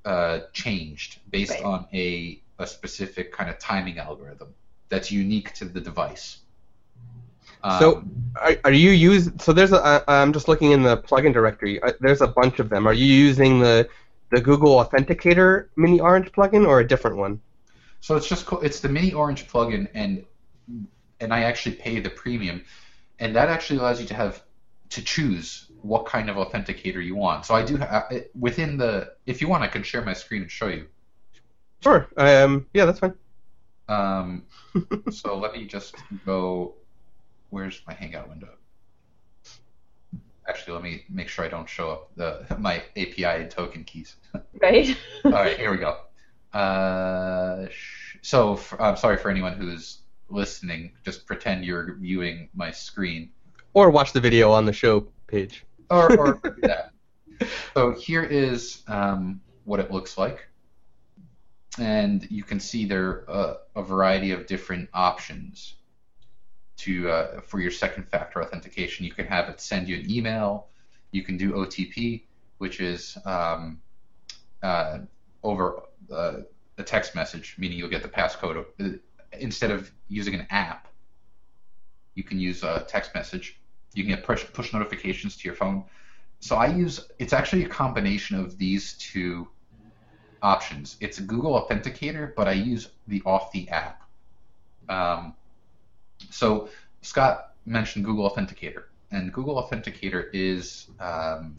uh, 0.06 0.40
changed 0.54 1.20
based 1.30 1.52
Right. 1.52 1.64
on 1.64 1.88
a 1.94 2.42
a 2.60 2.68
specific 2.68 3.34
kind 3.34 3.50
of 3.50 3.60
timing 3.60 3.98
algorithm 4.00 4.54
that's 4.88 5.12
unique 5.12 5.54
to 5.56 5.66
the 5.66 5.82
device. 5.82 6.38
So, 7.68 7.98
Um, 7.98 8.12
are, 8.42 8.56
are 8.66 8.72
you 8.72 8.92
use? 8.92 9.30
So 9.40 9.54
there's 9.54 9.72
a. 9.72 10.04
I- 10.08 10.22
I'm 10.22 10.34
just 10.34 10.48
looking 10.48 10.72
in 10.72 10.84
the 10.84 10.98
plugin 10.98 11.34
directory. 11.34 11.82
Uh, 11.82 11.94
There's 12.00 12.22
a 12.22 12.28
bunch 12.28 12.60
of 12.60 12.70
them. 12.70 12.88
Are 12.88 12.94
you 12.94 13.06
using 13.06 13.60
the 13.60 13.88
the 14.32 14.42
Google 14.42 14.84
Authenticator 14.84 15.68
Mini 15.76 16.00
Orange 16.00 16.32
plugin 16.32 16.68
or 16.68 16.80
a 16.80 16.88
different 16.88 17.18
one? 17.18 17.40
So 18.02 18.16
it's 18.16 18.28
just 18.28 18.48
it's 18.62 18.80
the 18.82 18.90
Mini 18.90 19.14
Orange 19.14 19.48
plugin, 19.48 19.88
and 19.94 20.26
and 21.20 21.34
I 21.34 21.44
actually 21.44 21.76
pay 21.76 22.00
the 22.00 22.10
premium, 22.10 22.64
and 23.20 23.36
that 23.36 23.50
actually 23.50 23.80
allows 23.80 24.02
you 24.02 24.08
to 24.08 24.14
have 24.14 24.44
to 24.90 25.02
choose 25.04 25.72
what 25.82 26.06
kind 26.06 26.30
of 26.30 26.36
authenticator 26.36 27.04
you 27.04 27.16
want. 27.16 27.46
So 27.46 27.56
I 27.56 27.64
do 27.64 27.78
ha- 27.78 28.08
within 28.38 28.78
the 28.78 29.14
if 29.26 29.42
you 29.42 29.48
want, 29.48 29.64
I 29.64 29.68
can 29.68 29.84
share 29.84 30.04
my 30.04 30.14
screen 30.14 30.44
and 30.44 30.52
show 30.52 30.68
you. 30.68 30.88
Sure. 31.82 32.08
Um. 32.18 32.68
Yeah, 32.74 32.86
that's 32.86 33.00
fine. 33.00 33.14
Um, 33.88 34.44
so 35.12 35.38
let 35.38 35.54
me 35.54 35.66
just 35.66 35.96
go. 36.26 36.76
Where's 37.56 37.82
my 37.88 37.94
Hangout 37.94 38.28
window? 38.28 38.50
Actually, 40.46 40.74
let 40.74 40.84
me 40.84 41.06
make 41.10 41.30
sure 41.30 41.46
I 41.46 41.48
don't 41.48 41.70
show 41.70 41.90
up 41.90 42.12
the 42.18 42.46
my 42.60 42.84
API 42.98 43.24
and 43.44 43.50
token 43.50 43.86
keys. 43.86 44.18
Right. 44.62 44.98
All 45.24 45.32
right, 45.32 45.58
here 45.58 45.72
we 45.72 45.78
go. 45.78 46.00
Uh, 46.54 47.68
sh- 47.72 48.18
So 48.22 48.60
I'm 48.78 48.98
sorry 48.98 49.16
for 49.16 49.32
anyone 49.32 49.54
who's 49.54 50.00
listening. 50.28 50.92
Just 51.06 51.26
pretend 51.26 51.64
you're 51.64 51.96
viewing 51.96 52.50
my 52.54 52.72
screen, 52.72 53.30
Or 53.74 53.90
watch 53.90 54.12
the 54.12 54.20
video 54.20 54.52
on 54.52 54.66
the 54.66 54.74
show 54.74 55.08
page. 55.28 55.64
or, 55.90 56.14
or 56.20 56.42
that. 56.64 56.92
So 57.74 57.94
here 57.94 58.24
is 58.24 58.84
um, 58.90 59.40
what 59.64 59.80
it 59.80 59.92
looks 59.92 60.18
like, 60.18 60.46
and 61.80 62.30
you 62.30 62.44
can 62.44 62.60
see 62.60 62.86
there 62.86 63.24
are 63.30 63.58
a 63.78 63.82
variety 63.82 64.32
of 64.32 64.46
different 64.46 64.90
options 64.94 65.76
to 66.78 67.10
uh, 67.10 67.42
for 67.42 67.60
your 67.60 67.72
second 67.72 68.08
factor 68.10 68.44
authentication. 68.44 69.06
You 69.06 69.12
can 69.12 69.26
have 69.28 69.50
it 69.50 69.62
send 69.62 69.88
you 69.88 69.98
an 69.98 70.10
email. 70.10 70.68
You 71.12 71.24
can 71.24 71.38
do 71.38 71.54
OTP, 71.54 72.24
which 72.58 72.80
is 72.80 73.18
um, 73.26 73.82
uh, 74.62 75.00
over 75.44 75.84
uh, 76.12 76.38
a 76.78 76.84
text 76.84 77.16
message, 77.16 77.56
meaning 77.58 77.78
you'll 77.78 77.90
get 77.90 78.04
the 78.04 78.10
passcode 78.10 78.66
uh, 78.80 78.98
instead 79.40 79.72
of 79.72 79.92
using 80.10 80.36
an 80.36 80.48
app. 80.50 80.88
You 82.16 82.24
can 82.24 82.40
use 82.40 82.64
a 82.64 82.86
text 82.88 83.14
message. 83.14 83.60
You 83.94 84.04
can 84.04 84.16
get 84.16 84.24
push 84.24 84.46
push 84.54 84.74
notifications 84.74 85.38
to 85.38 85.48
your 85.48 85.56
phone. 85.56 85.86
So 86.40 86.58
I 86.58 86.68
use 86.68 87.08
it's 87.20 87.34
actually 87.34 87.64
a 87.64 87.70
combination 87.70 88.38
of 88.38 88.58
these 88.58 88.94
two 88.94 89.48
options. 90.42 90.98
It's 91.00 91.20
Google 91.20 91.60
Authenticator, 91.60 92.34
but 92.36 92.48
I 92.48 92.54
use 92.54 92.90
the 93.08 93.22
off 93.26 93.52
the 93.52 93.70
app. 93.70 94.04
Um, 94.90 95.34
so 96.30 96.70
Scott 97.02 97.54
mentioned 97.66 98.06
Google 98.06 98.30
Authenticator, 98.30 98.84
and 99.12 99.32
Google 99.34 99.62
Authenticator 99.62 100.30
is 100.34 100.88
um, 101.00 101.56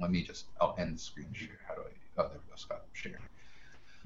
let 0.00 0.10
me 0.10 0.22
just 0.22 0.46
I'll 0.60 0.74
end 0.78 0.96
the 0.96 0.98
screen 0.98 1.28
share. 1.32 1.58
How 1.66 1.74
do 1.74 1.82
I? 1.82 2.22
Oh, 2.22 2.28
there 2.28 2.38
we 2.38 2.50
go. 2.50 2.56
Scott 2.56 2.82
share. 2.92 3.18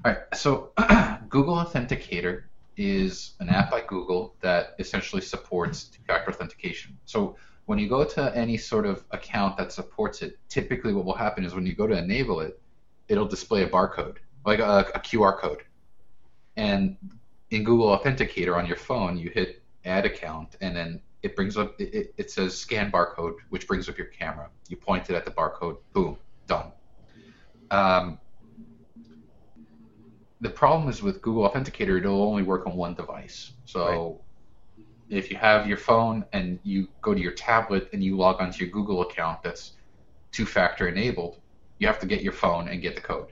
All 0.05 0.11
right. 0.11 0.19
So 0.35 0.71
Google 1.29 1.55
Authenticator 1.55 2.43
is 2.77 3.33
an 3.39 3.49
app 3.49 3.71
by 3.71 3.81
Google 3.81 4.35
that 4.41 4.75
essentially 4.77 5.21
supports 5.21 5.85
two-factor 5.85 6.31
authentication. 6.31 6.97
So 7.05 7.35
when 7.65 7.79
you 7.79 7.89
go 7.89 8.05
to 8.05 8.35
any 8.37 8.55
sort 8.55 8.85
of 8.85 9.03
account 9.11 9.57
that 9.57 9.71
supports 9.71 10.21
it, 10.21 10.37
typically 10.47 10.93
what 10.93 11.03
will 11.03 11.15
happen 11.15 11.43
is 11.43 11.55
when 11.55 11.65
you 11.65 11.73
go 11.73 11.87
to 11.87 11.97
enable 11.97 12.39
it, 12.39 12.61
it'll 13.07 13.27
display 13.27 13.63
a 13.63 13.69
barcode, 13.69 14.17
like 14.45 14.59
a, 14.59 14.85
a 14.93 14.99
QR 14.99 15.37
code. 15.37 15.63
And 16.55 16.97
in 17.49 17.63
Google 17.63 17.97
Authenticator 17.97 18.55
on 18.55 18.67
your 18.67 18.77
phone, 18.77 19.17
you 19.17 19.31
hit 19.31 19.61
add 19.87 20.05
account, 20.05 20.55
and 20.61 20.75
then 20.75 21.01
it 21.23 21.35
brings 21.35 21.57
up 21.57 21.79
it, 21.79 22.13
it- 22.17 22.31
says 22.31 22.57
scan 22.57 22.91
barcode, 22.91 23.35
which 23.49 23.67
brings 23.67 23.89
up 23.89 23.97
your 23.97 24.07
camera. 24.07 24.49
You 24.67 24.77
point 24.77 25.09
it 25.09 25.15
at 25.15 25.25
the 25.25 25.31
barcode, 25.31 25.77
boom, 25.93 26.17
done. 26.45 26.71
Um, 27.71 28.19
the 30.41 30.49
problem 30.49 30.89
is 30.89 31.01
with 31.01 31.21
Google 31.21 31.49
Authenticator, 31.49 31.97
it'll 31.97 32.21
only 32.21 32.43
work 32.43 32.67
on 32.67 32.75
one 32.75 32.93
device. 32.93 33.53
So 33.65 34.21
if 35.09 35.31
you 35.31 35.37
have 35.37 35.67
your 35.67 35.77
phone 35.77 36.25
and 36.33 36.59
you 36.63 36.87
go 37.01 37.13
to 37.13 37.19
your 37.19 37.31
tablet 37.31 37.89
and 37.93 38.03
you 38.03 38.17
log 38.17 38.41
onto 38.41 38.63
your 38.63 38.71
Google 38.71 39.01
account 39.01 39.41
that's 39.41 39.73
two-factor 40.31 40.87
enabled, 40.87 41.39
you 41.79 41.87
have 41.87 41.99
to 41.99 42.05
get 42.05 42.21
your 42.21 42.33
phone 42.33 42.67
and 42.67 42.81
get 42.81 42.95
the 42.95 43.01
code. 43.01 43.31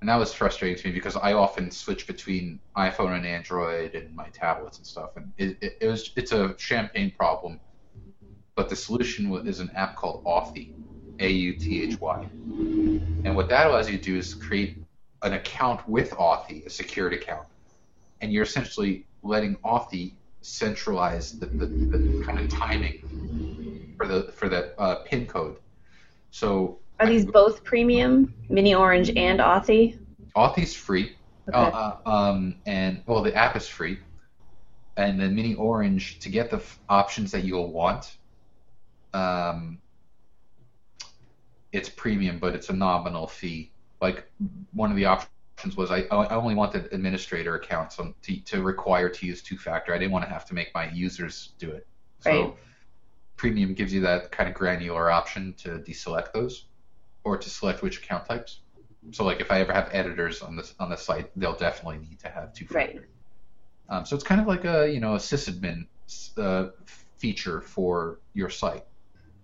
And 0.00 0.08
that 0.08 0.16
was 0.16 0.32
frustrating 0.32 0.76
to 0.82 0.88
me 0.88 0.94
because 0.94 1.16
I 1.16 1.32
often 1.32 1.70
switch 1.70 2.06
between 2.06 2.60
iPhone 2.76 3.16
and 3.16 3.26
Android 3.26 3.94
and 3.94 4.14
my 4.14 4.28
tablets 4.28 4.78
and 4.78 4.86
stuff, 4.86 5.16
and 5.16 5.32
it, 5.38 5.56
it, 5.60 5.78
it 5.80 5.86
was 5.88 6.12
it's 6.16 6.32
a 6.32 6.54
champagne 6.58 7.10
problem. 7.10 7.60
But 8.54 8.68
the 8.68 8.76
solution 8.76 9.32
is 9.46 9.60
an 9.60 9.70
app 9.74 9.96
called 9.96 10.24
Authy, 10.24 10.72
A-U-T-H-Y, 11.18 12.28
and 13.24 13.34
what 13.34 13.48
that 13.48 13.66
allows 13.66 13.90
you 13.90 13.98
to 13.98 14.02
do 14.02 14.16
is 14.16 14.34
create 14.34 14.78
an 15.22 15.32
account 15.32 15.86
with 15.88 16.10
Authy, 16.12 16.64
a 16.66 16.70
secured 16.70 17.12
account, 17.12 17.46
and 18.20 18.32
you're 18.32 18.44
essentially 18.44 19.06
letting 19.22 19.56
Authy 19.56 20.12
centralize 20.42 21.38
the, 21.38 21.46
the, 21.46 21.66
the 21.66 22.24
kind 22.24 22.38
of 22.38 22.48
timing 22.48 23.94
for 23.96 24.06
the 24.06 24.30
for 24.32 24.48
that 24.48 24.74
uh, 24.78 24.96
pin 25.06 25.26
code. 25.26 25.56
So 26.30 26.78
Are 26.98 27.06
these 27.06 27.24
both 27.26 27.62
premium, 27.64 28.32
Mini 28.48 28.74
Orange 28.74 29.10
and 29.16 29.40
Authy? 29.40 29.98
Authy's 30.34 30.74
free, 30.74 31.16
Okay. 31.48 31.58
uh, 31.58 31.94
uh, 32.04 32.10
um, 32.10 32.56
and 32.66 33.02
well, 33.06 33.22
the 33.22 33.34
app 33.34 33.54
is 33.56 33.68
free, 33.68 33.98
and 34.96 35.20
then 35.20 35.34
Mini 35.34 35.54
Orange 35.54 36.18
to 36.20 36.28
get 36.28 36.50
the 36.50 36.56
f- 36.56 36.80
options 36.88 37.30
that 37.32 37.44
you'll 37.44 37.70
want. 37.72 38.16
Um, 39.12 39.78
it's 41.72 41.88
premium, 41.88 42.38
but 42.38 42.54
it's 42.54 42.70
a 42.70 42.72
nominal 42.72 43.26
fee. 43.26 43.72
Like 44.00 44.30
one 44.72 44.90
of 44.90 44.96
the 44.96 45.04
options 45.04 45.76
was 45.76 45.90
I, 45.90 46.02
I 46.10 46.34
only 46.34 46.54
wanted 46.54 46.92
administrator 46.92 47.54
accounts 47.56 47.98
on, 47.98 48.14
to, 48.22 48.40
to 48.40 48.62
require 48.62 49.08
to 49.08 49.26
use 49.26 49.42
two-factor. 49.42 49.94
I 49.94 49.98
didn't 49.98 50.12
want 50.12 50.24
to 50.24 50.30
have 50.30 50.44
to 50.46 50.54
make 50.54 50.68
my 50.74 50.90
users 50.90 51.52
do 51.58 51.70
it. 51.70 51.86
So 52.20 52.30
Right. 52.30 52.54
premium 53.36 53.74
gives 53.74 53.92
you 53.92 54.00
that 54.02 54.32
kind 54.32 54.48
of 54.48 54.54
granular 54.54 55.10
option 55.10 55.54
to 55.58 55.78
deselect 55.80 56.32
those, 56.32 56.66
or 57.26 57.36
to 57.36 57.50
select 57.50 57.82
which 57.82 57.98
account 57.98 58.24
types. 58.24 58.60
So 59.10 59.24
like 59.24 59.40
if 59.40 59.50
I 59.50 59.60
ever 59.60 59.72
have 59.72 59.88
editors 59.92 60.42
on 60.42 60.56
this 60.56 60.74
on 60.78 60.90
the 60.90 60.96
site, 60.96 61.30
they'll 61.36 61.56
definitely 61.56 61.98
need 61.98 62.20
to 62.20 62.28
have 62.28 62.54
two-factor. 62.54 62.98
Right. 62.98 63.06
Um, 63.88 64.06
so 64.06 64.14
it's 64.14 64.24
kind 64.24 64.40
of 64.40 64.46
like 64.46 64.64
a 64.64 64.88
you 64.90 65.00
know 65.00 65.14
a 65.14 65.18
sysadmin 65.18 65.86
uh, 66.38 66.68
feature 67.18 67.60
for 67.60 68.20
your 68.32 68.48
site. 68.48 68.84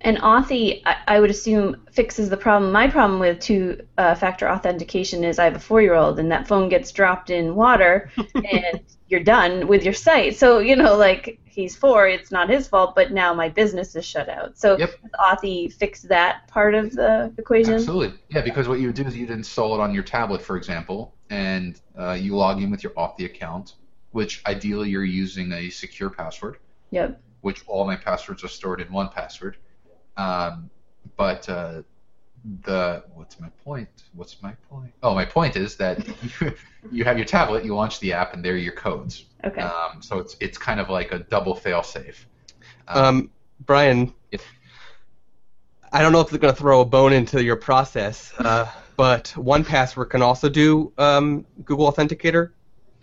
And 0.04 0.18
Authy, 0.18 0.82
I, 0.84 0.96
I 1.06 1.20
would 1.20 1.30
assume, 1.30 1.86
fixes 1.92 2.28
the 2.28 2.36
problem. 2.36 2.72
My 2.72 2.88
problem 2.88 3.20
with 3.20 3.38
two 3.38 3.80
uh, 3.98 4.16
factor 4.16 4.48
authentication 4.48 5.22
is 5.22 5.38
I 5.38 5.44
have 5.44 5.54
a 5.54 5.60
four 5.60 5.80
year 5.80 5.94
old, 5.94 6.18
and 6.18 6.30
that 6.32 6.48
phone 6.48 6.68
gets 6.68 6.90
dropped 6.90 7.30
in 7.30 7.54
water, 7.54 8.10
and 8.34 8.80
you're 9.08 9.22
done 9.22 9.68
with 9.68 9.84
your 9.84 9.94
site. 9.94 10.36
So, 10.36 10.58
you 10.58 10.74
know, 10.74 10.96
like, 10.96 11.38
he's 11.52 11.76
four, 11.76 12.08
it's 12.08 12.30
not 12.30 12.48
his 12.48 12.66
fault, 12.68 12.94
but 12.94 13.12
now 13.12 13.32
my 13.34 13.48
business 13.48 13.94
is 13.96 14.04
shut 14.04 14.28
out. 14.28 14.56
So, 14.58 14.78
Yep. 14.78 14.90
Authy 15.20 15.72
fix 15.72 16.02
that 16.02 16.48
part 16.48 16.74
of 16.74 16.92
the 16.92 17.32
equation? 17.38 17.74
Absolutely, 17.74 18.18
yeah. 18.30 18.40
Because 18.42 18.68
what 18.68 18.80
you 18.80 18.86
would 18.88 18.96
do 18.96 19.04
is 19.04 19.16
you'd 19.16 19.30
install 19.30 19.74
it 19.74 19.80
on 19.80 19.92
your 19.94 20.02
tablet, 20.02 20.42
for 20.42 20.56
example, 20.56 21.14
and 21.30 21.80
uh, 21.98 22.12
you 22.12 22.36
log 22.36 22.62
in 22.62 22.70
with 22.70 22.82
your 22.82 22.92
Authy 22.92 23.24
account, 23.26 23.74
which 24.12 24.42
ideally 24.46 24.90
you're 24.90 25.04
using 25.04 25.52
a 25.52 25.70
secure 25.70 26.10
password. 26.10 26.58
Yep. 26.90 27.20
which 27.40 27.62
all 27.66 27.86
my 27.86 27.96
passwords 27.96 28.44
are 28.44 28.48
stored 28.48 28.80
in 28.80 28.92
one 28.92 29.08
password. 29.08 29.56
Um, 30.18 30.68
but 31.16 31.48
uh, 31.48 31.82
the 32.64 33.02
what's 33.14 33.40
my 33.40 33.48
point? 33.64 33.88
What's 34.14 34.42
my 34.42 34.52
point? 34.68 34.92
Oh, 35.02 35.14
my 35.14 35.24
point 35.24 35.56
is 35.56 35.76
that 35.76 36.06
you, 36.40 36.52
you 36.92 37.04
have 37.04 37.16
your 37.16 37.24
tablet, 37.24 37.64
you 37.64 37.74
launch 37.74 37.98
the 38.00 38.12
app, 38.12 38.34
and 38.34 38.44
there 38.44 38.52
are 38.54 38.58
your 38.58 38.74
codes. 38.74 39.24
Okay. 39.44 39.60
Um, 39.60 40.00
so 40.02 40.18
it's 40.18 40.36
it's 40.40 40.58
kind 40.58 40.80
of 40.80 40.88
like 40.88 41.12
a 41.12 41.18
double 41.20 41.54
failsafe. 41.56 42.16
Um, 42.88 43.30
Brian, 43.60 44.12
Yes. 44.30 44.42
I 45.92 46.00
don't 46.00 46.12
know 46.12 46.20
if 46.20 46.30
they're 46.30 46.38
going 46.38 46.54
to 46.54 46.58
throw 46.58 46.80
a 46.80 46.84
bone 46.84 47.12
into 47.12 47.42
your 47.42 47.56
process, 47.56 48.32
uh, 48.38 48.66
but 48.96 49.28
one 49.36 49.64
password 49.64 50.10
can 50.10 50.22
also 50.22 50.48
do 50.48 50.92
um, 50.98 51.44
Google 51.64 51.90
Authenticator 51.92 52.50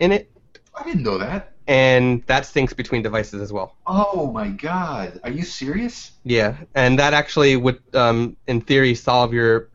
in 0.00 0.12
it, 0.12 0.30
I 0.74 0.82
didn't 0.84 1.02
know 1.02 1.18
that. 1.18 1.52
and 1.66 2.24
that 2.26 2.44
syncs 2.44 2.74
between 2.74 3.02
devices 3.02 3.42
as 3.42 3.52
well. 3.52 3.76
Oh 3.86 4.30
my 4.32 4.48
god, 4.48 5.20
are 5.22 5.30
you 5.30 5.42
serious? 5.44 6.12
Yeah, 6.24 6.56
and 6.74 6.98
that 6.98 7.12
actually 7.14 7.56
would, 7.56 7.80
um, 7.94 8.36
in 8.46 8.60
theory, 8.60 8.94
solve 8.94 9.32
your 9.34 9.68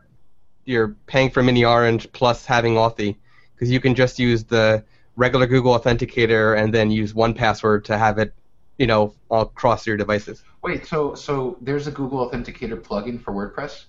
your 0.66 0.95
paying 1.05 1.30
for 1.30 1.43
Mini 1.43 1.63
Orange 1.63 2.11
plus 2.11 2.45
having 2.45 2.74
Authy, 2.74 3.16
because 3.53 3.70
you 3.72 3.80
can 3.80 3.93
just 3.95 4.18
use 4.20 4.43
the 4.45 4.84
regular 5.16 5.47
Google 5.47 5.78
Authenticator 5.78 6.57
and 6.57 6.74
then 6.74 6.91
use 6.91 7.13
one 7.13 7.34
password 7.34 7.86
to 7.86 7.97
have 7.97 8.18
it, 8.18 8.34
you 8.78 8.88
know, 8.88 9.13
across 9.32 9.88
your 9.88 9.97
devices. 9.97 10.43
Wait, 10.61 10.86
so 10.86 11.16
so 11.16 11.57
there's 11.61 11.88
a 11.88 11.91
Google 11.91 12.30
Authenticator 12.30 12.82
plugin 12.82 13.22
for 13.22 13.34
WordPress? 13.34 13.86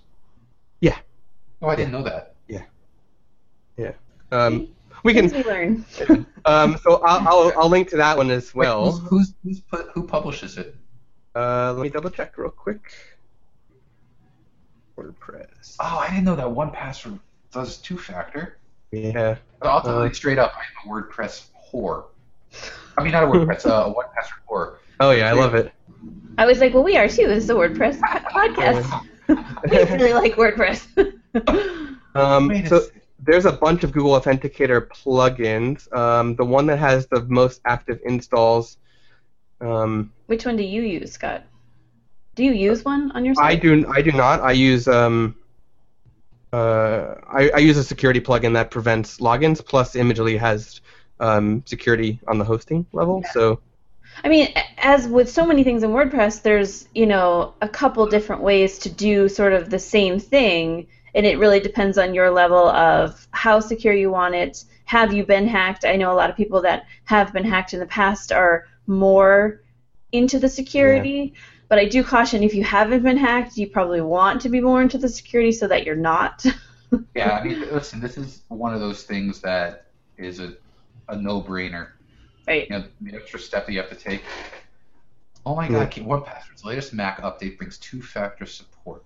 Yeah. 0.80 0.98
Oh, 1.62 1.68
I 1.68 1.76
didn't 1.76 1.92
know 1.92 2.02
that. 2.02 2.34
Yeah. 2.48 2.64
Yeah. 3.76 3.92
Um, 4.30 4.68
we 5.02 5.14
can. 5.14 5.28
Things 5.28 5.44
we 5.44 5.50
learn. 5.50 5.86
Um, 6.46 6.78
so 6.80 7.02
I'll, 7.04 7.26
I'll 7.26 7.52
I'll 7.58 7.68
link 7.68 7.88
to 7.88 7.96
that 7.96 8.16
one 8.16 8.30
as 8.30 8.54
Wait, 8.54 8.66
well. 8.66 8.92
who's, 8.92 9.08
who's, 9.08 9.34
who's 9.42 9.60
put, 9.62 9.88
who 9.94 10.06
publishes 10.06 10.58
it? 10.58 10.76
Uh, 11.34 11.72
let 11.72 11.82
me 11.82 11.88
double 11.88 12.08
check 12.08 12.38
real 12.38 12.50
quick. 12.52 12.92
WordPress. 14.96 15.74
Oh, 15.80 15.98
I 15.98 16.08
didn't 16.08 16.24
know 16.24 16.36
that 16.36 16.50
one 16.50 16.70
password 16.70 17.18
does 17.50 17.78
two 17.78 17.98
factor. 17.98 18.58
Yeah. 19.02 19.36
I'll 19.62 19.80
tell 19.82 20.00
Uh, 20.00 20.04
you 20.04 20.14
straight 20.14 20.38
up, 20.38 20.54
I'm 20.56 20.90
a 20.90 20.94
WordPress 20.94 21.46
whore. 21.72 22.04
I 22.98 23.02
mean, 23.02 23.12
not 23.12 23.24
a 23.24 23.26
WordPress, 23.26 23.66
uh, 23.66 23.84
a 23.86 23.92
one 23.92 24.06
password 24.14 24.40
whore. 24.50 24.76
Oh 25.00 25.10
yeah, 25.10 25.28
I 25.28 25.32
love 25.32 25.54
it. 25.54 25.72
I 26.38 26.46
was 26.46 26.58
like, 26.60 26.74
well, 26.74 26.84
we 26.84 26.96
are 26.96 27.08
too. 27.08 27.26
This 27.26 27.44
is 27.44 27.50
a 27.50 27.54
WordPress 27.54 27.98
podcast. 28.00 29.06
we 29.28 29.76
really 29.96 30.12
like 30.12 30.34
WordPress. 30.34 30.86
Um, 32.14 32.66
so 32.66 32.80
there's 33.18 33.44
a 33.44 33.52
bunch 33.52 33.84
of 33.84 33.92
Google 33.92 34.12
Authenticator 34.18 34.88
plugins. 34.88 35.92
Um, 35.94 36.34
the 36.36 36.46
one 36.46 36.64
that 36.68 36.78
has 36.78 37.06
the 37.08 37.20
most 37.24 37.60
active 37.66 38.00
installs. 38.06 38.78
Um, 39.60 40.10
Which 40.24 40.46
one 40.46 40.56
do 40.56 40.62
you 40.62 40.80
use, 40.80 41.12
Scott? 41.12 41.44
Do 42.34 42.42
you 42.42 42.52
use 42.52 42.86
one 42.86 43.10
on 43.12 43.26
your 43.26 43.34
site? 43.34 43.44
I 43.44 43.54
do. 43.56 43.86
I 43.92 44.00
do 44.00 44.12
not. 44.12 44.40
I 44.40 44.52
use. 44.52 44.88
Um, 44.88 45.36
uh, 46.52 47.14
I, 47.28 47.50
I 47.50 47.58
use 47.58 47.76
a 47.76 47.84
security 47.84 48.20
plugin 48.20 48.54
that 48.54 48.70
prevents 48.70 49.18
logins. 49.18 49.64
Plus, 49.64 49.94
Imagely 49.94 50.38
has 50.38 50.80
um, 51.20 51.62
security 51.66 52.20
on 52.28 52.38
the 52.38 52.44
hosting 52.44 52.86
level. 52.92 53.22
Yeah. 53.24 53.30
So 53.32 53.60
I 54.24 54.28
mean, 54.28 54.52
as 54.78 55.06
with 55.08 55.30
so 55.30 55.46
many 55.46 55.62
things 55.62 55.82
in 55.82 55.90
WordPress, 55.90 56.42
there's 56.42 56.88
you 56.94 57.06
know 57.06 57.54
a 57.60 57.68
couple 57.68 58.06
different 58.06 58.42
ways 58.42 58.78
to 58.80 58.88
do 58.88 59.28
sort 59.28 59.52
of 59.52 59.70
the 59.70 59.78
same 59.78 60.18
thing, 60.18 60.86
and 61.14 61.26
it 61.26 61.38
really 61.38 61.60
depends 61.60 61.98
on 61.98 62.14
your 62.14 62.30
level 62.30 62.68
of 62.68 63.26
how 63.30 63.60
secure 63.60 63.94
you 63.94 64.10
want 64.10 64.34
it. 64.34 64.64
Have 64.86 65.12
you 65.12 65.24
been 65.24 65.46
hacked? 65.46 65.84
I 65.84 65.96
know 65.96 66.12
a 66.12 66.14
lot 66.14 66.30
of 66.30 66.36
people 66.36 66.62
that 66.62 66.86
have 67.04 67.32
been 67.32 67.44
hacked 67.44 67.74
in 67.74 67.80
the 67.80 67.86
past 67.86 68.32
are 68.32 68.66
more 68.86 69.60
into 70.12 70.38
the 70.38 70.48
security, 70.48 71.34
but 71.68 71.78
I 71.78 71.86
do 71.86 72.02
caution 72.04 72.42
if 72.42 72.54
you 72.54 72.62
haven't 72.64 73.02
been 73.02 73.16
hacked, 73.16 73.56
you 73.56 73.68
probably 73.68 74.00
want 74.00 74.40
to 74.42 74.48
be 74.48 74.60
more 74.60 74.80
into 74.82 74.98
the 74.98 75.08
security 75.08 75.52
so 75.52 75.66
that 75.68 75.84
you're 75.84 75.96
not. 75.96 76.44
Yeah, 77.16 77.32
I 77.32 77.42
mean, 77.42 77.60
listen, 77.72 77.98
this 78.00 78.16
is 78.16 78.42
one 78.46 78.72
of 78.72 78.78
those 78.78 79.02
things 79.02 79.40
that 79.40 79.86
is 80.16 80.38
a, 80.38 80.54
a 81.08 81.16
no-brainer. 81.16 81.88
right. 82.46 82.68
You 82.70 82.78
know, 82.78 82.84
the 83.00 83.16
extra 83.16 83.40
step 83.40 83.66
that 83.66 83.72
you 83.72 83.80
have 83.80 83.90
to 83.90 83.96
take. 83.96 84.22
Oh 85.44 85.56
my 85.56 85.68
God, 85.68 85.98
One 85.98 86.22
Password's 86.22 86.64
latest 86.64 86.92
Mac 86.94 87.20
update 87.22 87.58
brings 87.58 87.76
two-factor 87.78 88.46
support. 88.46 89.02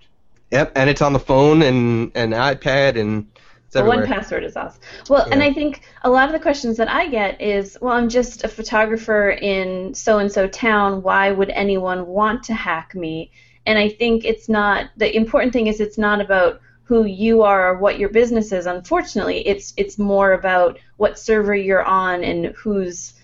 yep, 0.51 0.73
and 0.77 0.91
it's 0.91 1.01
on 1.01 1.15
the 1.15 1.19
phone 1.19 1.63
and 1.63 2.13
and 2.15 2.35
iPad 2.35 3.01
and 3.01 3.27
it's 3.71 3.77
Well, 3.77 3.87
one 3.87 4.05
password 4.05 4.43
is 4.43 4.57
awesome. 4.57 4.81
Well, 5.09 5.29
and 5.31 5.45
I 5.45 5.53
think 5.53 5.83
a 6.03 6.11
lot 6.11 6.27
of 6.27 6.33
the 6.33 6.41
questions 6.41 6.77
that 6.79 6.91
I 6.91 7.07
get 7.07 7.41
is, 7.41 7.79
well, 7.81 7.93
I'm 7.93 8.09
just 8.09 8.43
a 8.43 8.49
photographer 8.49 9.31
in 9.31 9.95
so 9.95 10.19
and 10.19 10.31
so 10.31 10.49
town. 10.49 11.03
Why 11.03 11.31
would 11.31 11.51
anyone 11.51 12.09
want 12.09 12.43
to 12.45 12.55
hack 12.55 12.97
me? 12.97 13.31
And 13.67 13.79
I 13.79 13.89
think 13.89 14.25
it's 14.25 14.49
not 14.49 14.91
the 14.97 15.15
important 15.15 15.53
thing 15.53 15.69
is 15.69 15.79
it's 15.79 15.99
not 15.99 16.21
about 16.21 16.61
who 16.83 17.05
you 17.05 17.43
are 17.43 17.69
or 17.69 17.79
what 17.79 18.01
your 18.01 18.09
business 18.09 18.51
is. 18.51 18.67
Unfortunately, 18.67 19.47
it's 19.47 19.73
it's 19.77 20.01
more 20.01 20.33
about 20.33 20.77
what 20.97 21.17
server 21.17 21.55
you're 21.55 21.85
on 21.85 22.25
and 22.25 22.47
who's 22.47 23.15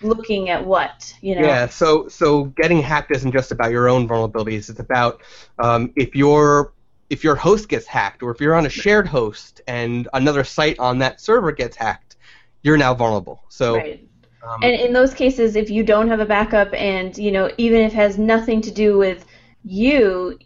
looking 0.00 0.50
at 0.50 0.66
what. 0.66 1.14
You 1.20 1.36
know. 1.36 1.46
Yeah, 1.46 1.68
so 1.68 2.08
so 2.08 2.46
getting 2.46 2.82
hacked 2.82 3.14
isn't 3.14 3.30
just 3.30 3.52
about 3.52 3.70
your 3.70 3.88
own 3.88 4.08
vulnerabilities. 4.08 4.68
It's 4.68 4.80
about 4.80 5.22
um, 5.60 5.92
if 5.94 6.16
your 6.16 6.72
if 7.12 7.24
your 7.24 7.36
host 7.36 7.68
gets 7.68 7.86
hacked, 7.86 8.22
or 8.22 8.30
if 8.32 8.40
you're 8.40 8.54
on 8.54 8.66
a 8.66 8.70
shared 8.70 9.06
host 9.06 9.60
and 9.66 10.08
another 10.14 10.44
site 10.44 10.78
on 10.78 10.98
that 10.98 11.20
server 11.20 11.52
gets 11.52 11.76
hacked, 11.76 12.16
you're 12.62 12.78
now 12.78 12.94
vulnerable. 12.94 13.38
So 13.48 13.74
Right. 13.76 14.08
um, 14.48 14.62
And 14.62 14.74
in 14.74 14.92
those 14.92 15.14
cases, 15.14 15.56
if 15.56 15.70
you 15.70 15.82
don't 15.84 16.08
have 16.08 16.20
a 16.20 16.26
backup, 16.26 16.72
and 16.74 17.16
you 17.18 17.32
know, 17.32 17.50
even 17.58 17.80
if 17.82 17.92
it 17.92 17.96
has 17.96 18.18
nothing 18.18 18.60
to 18.62 18.70
do 18.70 18.98
with 18.98 19.24
you, 19.64 20.38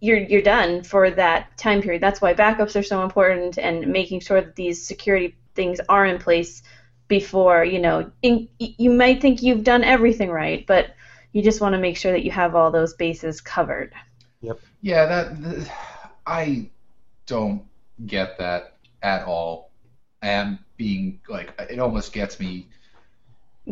you're 0.00 0.18
you're 0.30 0.42
done 0.42 0.82
for 0.82 1.10
that 1.10 1.56
time 1.56 1.80
period. 1.82 2.02
That's 2.02 2.20
why 2.20 2.34
backups 2.34 2.78
are 2.78 2.82
so 2.82 3.02
important, 3.02 3.58
and 3.58 3.86
making 3.88 4.20
sure 4.20 4.40
that 4.42 4.56
these 4.56 4.86
security 4.86 5.36
things 5.54 5.80
are 5.88 6.06
in 6.06 6.18
place 6.18 6.62
before 7.08 7.64
you 7.64 7.78
know. 7.80 8.10
In, 8.22 8.48
you 8.58 8.90
might 8.90 9.20
think 9.22 9.42
you've 9.42 9.64
done 9.64 9.84
everything 9.84 10.30
right, 10.30 10.66
but 10.66 10.94
you 11.32 11.42
just 11.42 11.60
want 11.60 11.74
to 11.74 11.78
make 11.78 11.96
sure 11.96 12.12
that 12.12 12.24
you 12.24 12.30
have 12.32 12.54
all 12.54 12.70
those 12.70 12.94
bases 12.94 13.40
covered. 13.40 13.92
Yeah, 14.86 15.06
that 15.06 15.42
th- 15.42 15.68
I 16.26 16.70
don't 17.26 17.64
get 18.06 18.38
that 18.38 18.76
at 19.02 19.24
all. 19.24 19.72
And 20.22 20.58
being 20.76 21.20
like, 21.28 21.54
it 21.58 21.80
almost 21.80 22.12
gets 22.12 22.38
me. 22.38 22.68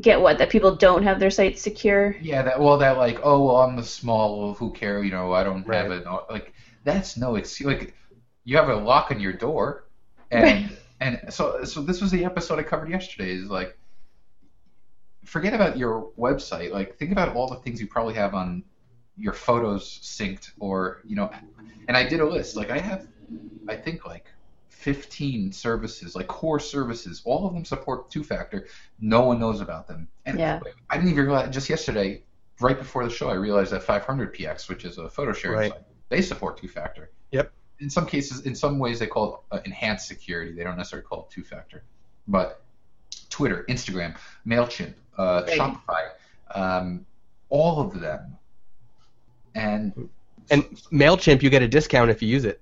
Get 0.01 0.21
what? 0.21 0.39
That 0.39 0.51
people 0.51 0.75
don't 0.75 1.05
have 1.05 1.21
their 1.21 1.31
sites 1.31 1.63
secure. 1.63 2.17
Yeah, 2.21 2.43
that 2.43 2.59
well, 2.59 2.79
that 2.79 2.97
like, 2.99 3.21
oh 3.23 3.45
well, 3.45 3.59
I'm 3.59 3.77
the 3.77 3.85
small. 3.85 4.55
Who 4.55 4.73
care? 4.73 5.05
You 5.05 5.13
know, 5.13 5.33
I 5.33 5.45
don't 5.45 5.65
Right. 5.65 5.83
have 5.83 5.93
it. 5.93 6.05
Like 6.29 6.53
that's 6.83 7.17
no 7.17 7.37
excuse. 7.37 7.69
Like 7.69 7.95
you 8.45 8.57
have 8.57 8.69
a 8.69 8.75
lock 8.75 9.13
on 9.13 9.21
your 9.21 9.33
door, 9.35 9.85
and 10.33 10.77
and 11.01 11.21
so 11.33 11.63
so 11.65 11.81
this 11.83 12.01
was 12.01 12.11
the 12.11 12.25
episode 12.25 12.59
I 12.59 12.65
covered 12.65 12.91
yesterday. 12.91 13.31
Is 13.31 13.49
like, 13.49 13.77
forget 15.25 15.55
about 15.55 15.79
your 15.79 16.11
website. 16.19 16.73
Like, 16.73 16.97
think 16.97 17.13
about 17.13 17.37
all 17.37 17.47
the 17.49 17.57
things 17.57 17.81
you 17.81 17.87
probably 17.87 18.15
have 18.15 18.35
on 18.35 18.65
your 19.17 19.33
photos 19.33 19.99
synced, 20.03 20.51
or 20.61 21.01
you 21.05 21.17
know. 21.17 21.31
And 21.89 21.97
I 21.97 22.09
did 22.09 22.21
a 22.21 22.27
list. 22.27 22.57
Like 22.57 22.71
I 22.71 22.79
have, 22.79 23.07
I 23.69 23.77
think 23.77 24.07
like. 24.07 24.27
15 24.69 25.51
services, 25.51 26.15
like 26.15 26.27
core 26.27 26.61
services, 26.61 27.23
all 27.25 27.47
of 27.47 27.55
them 27.55 27.65
support 27.65 28.11
two 28.11 28.23
factor. 28.23 28.67
No 29.01 29.23
one 29.23 29.41
knows 29.41 29.63
about 29.63 29.89
them. 29.89 30.09
And 30.27 30.39
Yeah. 30.39 30.61
I 30.91 30.97
didn't 30.99 31.11
even 31.11 31.25
realize, 31.25 31.55
just 31.55 31.71
yesterday, 31.71 32.23
right 32.61 32.77
before 32.77 33.03
the 33.03 33.09
show, 33.09 33.31
I 33.31 33.35
realized 33.35 33.73
that 33.73 33.81
500px, 33.83 34.69
which 34.69 34.85
is 34.85 34.99
a 34.99 35.09
photo 35.09 35.33
sharing 35.33 35.59
Right. 35.59 35.73
site, 35.73 35.83
they 36.11 36.21
support 36.21 36.59
two 36.59 36.69
factor. 36.69 37.11
Yep. 37.31 37.51
In 37.79 37.89
some 37.89 38.05
cases, 38.05 38.43
in 38.43 38.55
some 38.55 38.79
ways, 38.79 38.99
they 38.99 39.07
call 39.07 39.47
it 39.51 39.57
uh, 39.57 39.61
enhanced 39.65 40.07
security. 40.07 40.53
They 40.53 40.65
don't 40.65 40.77
necessarily 40.77 41.07
call 41.07 41.23
it 41.23 41.31
two 41.31 41.45
factor. 41.45 41.83
But 42.29 42.63
Twitter, 43.31 43.65
Instagram, 43.71 44.17
Mailchimp, 44.47 44.93
uh, 45.17 45.45
Right. 45.47 45.59
Shopify, 45.59 46.11
um, 46.55 47.07
all 47.49 47.81
of 47.81 47.99
them. 47.99 48.37
And 49.55 50.09
and 50.51 50.65
Mailchimp, 50.93 51.43
you 51.43 51.51
get 51.51 51.63
a 51.63 51.69
discount 51.69 52.11
if 52.11 52.21
you 52.23 52.29
use 52.29 52.45
it. 52.45 52.61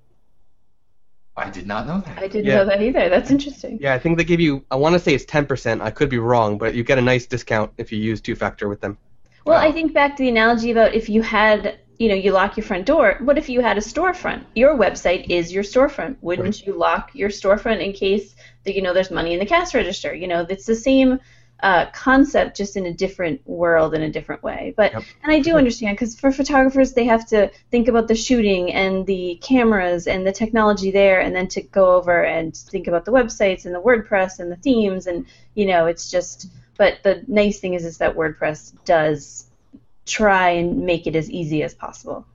I 1.36 1.48
did 1.50 1.66
not 1.66 1.86
know 1.86 2.00
that. 2.04 2.18
I 2.18 2.28
didn't 2.28 2.44
Yeah. 2.44 2.56
know 2.58 2.64
that 2.66 2.82
either. 2.82 3.08
That's 3.08 3.30
interesting. 3.30 3.78
Yeah, 3.80 3.94
I 3.94 3.98
think 3.98 4.18
they 4.18 4.24
give 4.24 4.40
you. 4.40 4.64
I 4.70 4.76
want 4.76 4.92
to 4.94 4.98
say 4.98 5.14
it's 5.14 5.24
ten 5.24 5.46
percent. 5.46 5.80
I 5.80 5.90
could 5.90 6.10
be 6.10 6.18
wrong, 6.18 6.58
but 6.58 6.74
you 6.74 6.84
get 6.84 6.98
a 6.98 7.02
nice 7.02 7.26
discount 7.26 7.72
if 7.78 7.90
you 7.90 7.98
use 7.98 8.20
two 8.20 8.34
factor 8.34 8.68
with 8.68 8.80
them. 8.80 8.98
Well, 9.46 9.58
Wow. 9.60 9.66
I 9.68 9.72
think 9.72 9.92
back 9.94 10.16
to 10.16 10.22
the 10.22 10.28
analogy 10.28 10.70
about 10.70 10.94
if 10.94 11.08
you 11.08 11.22
had, 11.22 11.78
you 11.98 12.08
know, 12.08 12.14
you 12.14 12.32
lock 12.32 12.56
your 12.56 12.64
front 12.64 12.84
door. 12.86 13.16
What 13.20 13.38
if 13.38 13.48
you 13.48 13.60
had 13.62 13.76
a 13.78 13.80
storefront? 13.80 14.44
Your 14.54 14.76
website 14.76 15.30
is 15.30 15.52
your 15.52 15.64
storefront. 15.64 16.16
Wouldn't 16.20 16.64
you 16.66 16.74
lock 16.74 17.10
your 17.14 17.30
storefront 17.30 17.80
in 17.80 17.92
case 17.92 18.36
that 18.64 18.74
you 18.76 18.82
know 18.82 18.92
there's 18.92 19.10
money 19.10 19.32
in 19.32 19.38
the 19.40 19.46
cash 19.46 19.74
register? 19.74 20.14
You 20.14 20.28
know, 20.28 20.46
it's 20.48 20.66
the 20.66 20.76
same 20.76 21.18
uh, 21.62 21.86
concept, 21.92 22.56
just 22.56 22.76
in 22.76 22.86
a 22.86 22.92
different 22.92 23.40
world 23.46 23.94
in 23.94 24.02
a 24.02 24.10
different 24.10 24.42
way. 24.42 24.74
But 24.76 24.92
Yep. 24.92 25.04
and 25.22 25.32
I 25.32 25.40
do 25.40 25.56
understand 25.62 25.96
because 25.96 26.18
for 26.18 26.32
photographers, 26.32 26.92
they 26.92 27.04
have 27.04 27.26
to 27.28 27.50
think 27.70 27.88
about 27.88 28.08
the 28.08 28.14
shooting 28.14 28.72
and 28.72 29.06
the 29.06 29.38
cameras 29.42 30.06
and 30.06 30.26
the 30.26 30.32
technology 30.32 30.90
there, 30.90 31.20
and 31.20 31.34
then 31.34 31.48
to 31.48 31.62
go 31.62 31.94
over 31.94 32.24
and 32.24 32.56
think 32.56 32.86
about 32.86 33.04
the 33.04 33.12
websites 33.12 33.64
and 33.64 33.74
the 33.74 33.80
WordPress 33.80 34.40
and 34.40 34.50
the 34.50 34.56
themes, 34.56 35.06
and 35.06 35.26
you 35.54 35.66
know, 35.66 35.86
it's 35.86 36.10
just. 36.10 36.48
But 36.78 37.02
the 37.02 37.22
nice 37.28 37.60
thing 37.60 37.74
is, 37.74 37.84
is 37.84 37.98
that 37.98 38.16
WordPress 38.16 38.72
does 38.86 39.46
try 40.06 40.50
and 40.50 40.84
make 40.84 41.06
it 41.06 41.14
as 41.14 41.30
easy 41.30 41.62
as 41.62 41.74
possible. 41.74 42.26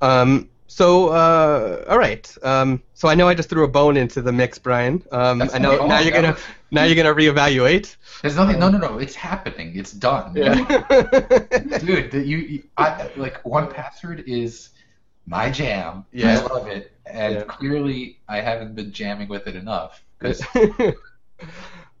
Um, 0.00 0.48
so, 0.68 1.08
uh, 1.08 1.84
all 1.88 1.98
right. 1.98 2.32
Um, 2.44 2.80
so 2.94 3.08
I 3.08 3.14
know 3.16 3.26
I 3.26 3.34
just 3.34 3.48
threw 3.50 3.64
a 3.64 3.68
bone 3.68 3.96
into 3.96 4.22
the 4.22 4.30
mix, 4.32 4.58
Brian. 4.58 5.02
Um, 5.10 5.42
I 5.52 5.58
know 5.58 5.84
now 5.86 5.98
you're 5.98 6.12
gonna 6.12 6.36
now 6.70 6.84
you're 6.84 6.94
gonna 6.94 7.14
reevaluate. 7.14 7.96
There's 8.22 8.36
nothing. 8.36 8.60
No, 8.60 8.70
no, 8.70 8.78
no. 8.78 8.98
It's 8.98 9.14
happening. 9.16 9.76
It's 9.76 9.92
done. 9.92 10.32
Yeah. 10.36 10.54
dude 11.80 12.10
that 12.12 12.24
you, 12.26 12.36
you 12.38 12.62
I, 12.76 13.10
like 13.16 13.44
one 13.44 13.68
password 13.72 14.24
is 14.26 14.70
my 15.26 15.50
jam 15.50 16.06
Yeah. 16.10 16.38
i 16.40 16.54
love 16.54 16.66
it 16.68 16.92
and 17.04 17.34
Yeah. 17.34 17.42
clearly 17.42 18.18
i 18.28 18.40
haven't 18.40 18.74
been 18.74 18.90
jamming 18.92 19.28
with 19.28 19.46
it 19.46 19.56
enough 19.56 20.02
'cause- 20.18 20.42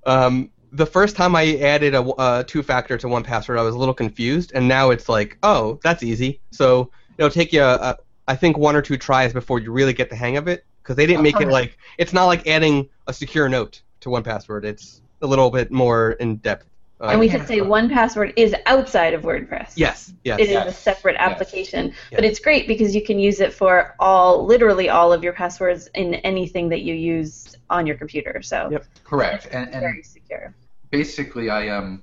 um, 0.06 0.50
the 0.72 0.86
first 0.86 1.16
time 1.16 1.34
I 1.34 1.56
added 1.58 1.94
a 1.94 2.02
uh, 2.02 2.42
two-factor 2.44 2.98
to 2.98 3.08
one 3.08 3.22
password, 3.22 3.58
I 3.58 3.62
was 3.62 3.74
a 3.74 3.78
little 3.78 3.94
confused, 3.94 4.52
and 4.54 4.68
now 4.68 4.90
it's 4.90 5.08
like, 5.08 5.38
oh, 5.42 5.78
that's 5.82 6.02
easy. 6.02 6.40
So 6.50 6.90
it'll 7.16 7.30
take 7.30 7.52
you, 7.52 7.62
uh, 7.62 7.94
I 8.28 8.36
think, 8.36 8.56
one 8.58 8.76
or 8.76 8.82
two 8.82 8.96
tries 8.96 9.32
before 9.32 9.58
you 9.58 9.72
really 9.72 9.94
get 9.94 10.10
the 10.10 10.16
hang 10.16 10.36
of 10.36 10.46
it, 10.48 10.64
because 10.82 10.96
they 10.96 11.06
didn't 11.06 11.22
make 11.22 11.40
it 11.40 11.48
like 11.48 11.76
it's 11.98 12.12
not 12.12 12.26
like 12.26 12.46
adding 12.46 12.88
a 13.06 13.12
secure 13.12 13.48
note 13.48 13.82
to 14.00 14.10
one 14.10 14.22
password. 14.22 14.64
It's 14.64 15.00
a 15.22 15.26
little 15.26 15.50
bit 15.50 15.72
more 15.72 16.12
in 16.12 16.36
depth. 16.36 16.66
Uh, 17.00 17.08
and 17.12 17.20
we 17.20 17.26
yeah. 17.26 17.38
could 17.38 17.46
say 17.48 17.60
one 17.60 17.88
password 17.88 18.32
is 18.36 18.54
outside 18.66 19.14
of 19.14 19.22
WordPress. 19.22 19.72
yes, 19.76 20.12
yes. 20.24 20.40
It 20.40 20.50
is 20.50 20.50
a 20.50 20.64
Yes. 20.66 20.78
separate 20.78 21.14
Yes. 21.18 21.30
application, 21.30 21.82
Yeah. 22.10 22.18
but 22.18 22.24
it's 22.24 22.40
great 22.40 22.66
because 22.68 22.94
you 22.94 23.02
can 23.02 23.18
use 23.18 23.40
it 23.40 23.52
for 23.52 23.94
all, 24.00 24.44
literally 24.44 24.88
all 24.88 25.12
of 25.12 25.22
your 25.22 25.32
passwords 25.32 25.88
in 25.94 26.14
anything 26.16 26.68
that 26.70 26.82
you 26.82 26.94
use 26.94 27.54
on 27.70 27.86
your 27.86 27.96
computer. 27.96 28.42
So 28.42 28.68
Yep. 28.70 28.84
correct 29.04 29.46
and, 29.52 29.72
and 29.72 29.80
very 29.80 30.02
secure. 30.02 30.54
basically 30.90 31.50
i 31.50 31.68
um 31.68 32.02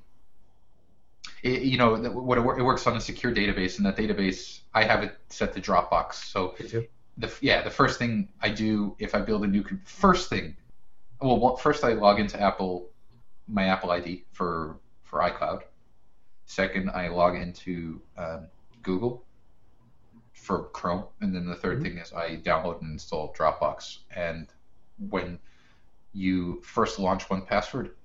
it, 1.45 1.61
you 1.61 1.77
know 1.77 1.95
what 1.95 2.37
it, 2.39 2.41
it 2.59 2.63
works 2.63 2.87
on 2.87 2.97
a 2.97 3.01
secure 3.01 3.33
database 3.33 3.77
and 3.77 3.85
that 3.85 3.95
database 3.95 4.61
i 4.73 4.83
have 4.83 5.03
it 5.03 5.17
set 5.29 5.53
to 5.53 5.61
dropbox. 5.61 6.15
So 6.15 6.55
the 7.17 7.31
yeah 7.41 7.61
the 7.61 7.69
first 7.69 7.99
thing 7.99 8.27
i 8.41 8.49
do 8.49 8.95
if 8.99 9.13
i 9.15 9.21
build 9.21 9.43
a 9.43 9.47
new 9.47 9.63
first 9.85 10.27
thing 10.29 10.57
well 11.21 11.55
first 11.55 11.83
i 11.85 11.93
log 11.93 12.19
into 12.19 12.41
apple 12.41 12.89
my 13.47 13.65
apple 13.65 13.91
id 13.91 14.25
for 14.33 14.77
for 15.03 15.19
icloud. 15.19 15.61
Second 16.45 16.89
i 16.89 17.07
log 17.07 17.35
into 17.35 18.01
um, 18.17 18.47
google 18.81 19.23
for 20.33 20.65
chrome. 20.69 21.05
And 21.21 21.33
then 21.33 21.45
the 21.45 21.55
3rd 21.55 21.77
Mhm. 21.79 21.83
thing 21.83 21.97
is 21.99 22.11
i 22.13 22.37
download 22.37 22.81
and 22.81 22.91
install 22.91 23.33
dropbox. 23.33 23.99
And 24.15 24.47
when 25.09 25.39
you 26.11 26.61
first 26.63 26.97
launch 26.97 27.29
one 27.29 27.45
password 27.45 27.95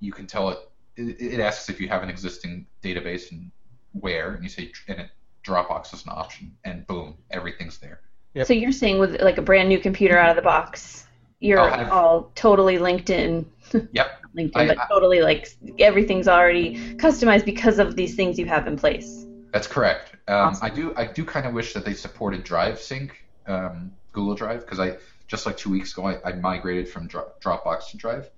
you 0.00 0.12
can 0.12 0.26
tell 0.26 0.50
it 0.50 0.58
it, 0.96 1.20
it 1.20 1.40
asks 1.40 1.68
if 1.68 1.80
you 1.80 1.88
have 1.88 2.02
an 2.02 2.08
existing 2.10 2.66
database 2.82 3.30
and 3.32 3.50
where 3.92 4.32
and 4.34 4.42
you 4.42 4.48
say 4.48 4.70
and 4.88 5.00
it 5.00 5.10
dropbox 5.44 5.92
is 5.92 6.04
an 6.04 6.12
option 6.12 6.56
and 6.64 6.86
boom 6.86 7.16
everything's 7.30 7.78
there 7.78 8.00
Yep. 8.34 8.46
So 8.46 8.54
you're 8.54 8.72
saying 8.72 8.98
with 8.98 9.20
like 9.20 9.36
a 9.36 9.42
brand 9.42 9.68
new 9.68 9.78
computer 9.78 10.16
out 10.16 10.30
of 10.30 10.36
the 10.36 10.42
box, 10.42 11.04
you're 11.38 11.60
I'll 11.60 11.90
all 11.90 12.32
totally 12.34 12.78
linked 12.78 13.10
in. 13.10 13.44
Yep. 13.92 14.20
LinkedIn, 14.36 14.52
I- 14.54 14.66
but 14.68 14.78
I- 14.78 14.86
totally 14.88 15.20
like 15.20 15.48
everything's 15.78 16.28
already 16.28 16.96
customized 16.96 17.44
because 17.44 17.78
of 17.78 17.94
these 17.94 18.14
things 18.14 18.38
you 18.38 18.46
have 18.46 18.66
in 18.66 18.76
place. 18.78 19.26
That's 19.52 19.66
correct. 19.66 20.12
Um, 20.28 20.34
Awesome. 20.48 20.64
I 20.64 20.70
do 20.70 20.94
I 20.96 21.04
do 21.04 21.26
kind 21.26 21.44
of 21.44 21.52
wish 21.52 21.74
that 21.74 21.84
they 21.84 21.92
supported 21.92 22.42
Drive 22.42 22.80
Sync, 22.80 23.22
um, 23.46 23.92
Google 24.12 24.34
Drive, 24.34 24.60
because 24.60 24.80
I 24.80 24.96
just 25.26 25.44
like 25.44 25.58
two 25.58 25.68
weeks 25.70 25.92
ago 25.92 26.06
I, 26.06 26.30
I 26.30 26.32
migrated 26.32 26.88
from 26.88 27.08
Dro- 27.08 27.32
Dropbox 27.42 27.90
to 27.90 27.98
Drive 27.98 28.30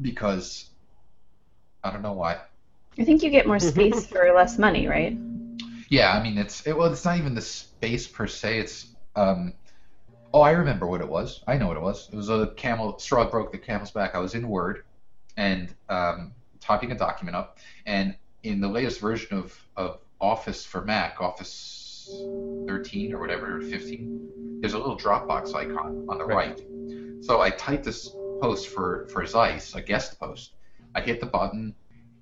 because 0.00 0.69
I 1.82 1.90
don't 1.90 2.02
know 2.02 2.12
why. 2.12 2.40
I 2.98 3.04
think 3.04 3.22
you 3.22 3.30
get 3.30 3.46
more 3.46 3.58
space 3.58 4.06
for 4.06 4.32
less 4.34 4.58
money, 4.58 4.86
right? 4.86 5.16
Yeah, 5.88 6.12
I 6.12 6.22
mean 6.22 6.38
it's 6.38 6.66
it, 6.66 6.76
well 6.76 6.92
it's 6.92 7.04
not 7.04 7.18
even 7.18 7.34
the 7.34 7.40
space 7.40 8.06
per 8.06 8.26
se. 8.26 8.58
It's 8.60 8.94
um, 9.16 9.54
oh 10.32 10.40
I 10.40 10.52
remember 10.52 10.86
what 10.86 11.00
it 11.00 11.08
was. 11.08 11.42
I 11.46 11.56
know 11.56 11.68
what 11.68 11.76
it 11.76 11.82
was. 11.82 12.08
It 12.12 12.16
was 12.16 12.28
a 12.28 12.48
camel 12.56 12.98
straw 12.98 13.28
broke 13.28 13.52
the 13.52 13.58
camel's 13.58 13.90
back. 13.90 14.14
I 14.14 14.18
was 14.18 14.34
in 14.34 14.48
Word 14.48 14.84
and 15.36 15.74
um, 15.88 16.32
typing 16.60 16.92
a 16.92 16.96
document 16.96 17.36
up, 17.36 17.58
and 17.86 18.14
in 18.42 18.60
the 18.60 18.68
latest 18.68 19.00
version 19.00 19.36
of 19.38 19.58
of 19.76 19.98
Office 20.20 20.64
for 20.64 20.84
Mac, 20.84 21.20
Office 21.20 22.22
13 22.66 23.12
or 23.14 23.20
whatever, 23.20 23.60
15, 23.60 24.60
there's 24.60 24.74
a 24.74 24.78
little 24.78 24.98
Dropbox 24.98 25.54
icon 25.54 26.06
on 26.08 26.18
the 26.18 26.24
Right. 26.24 26.58
right. 26.58 27.24
So 27.24 27.40
I 27.40 27.50
typed 27.50 27.84
this 27.84 28.08
post 28.40 28.68
for 28.68 29.06
for 29.08 29.24
Zeiss, 29.26 29.74
a 29.74 29.82
guest 29.82 30.18
post. 30.18 30.52
I 30.94 31.00
hit 31.00 31.20
the 31.20 31.26
button 31.26 31.74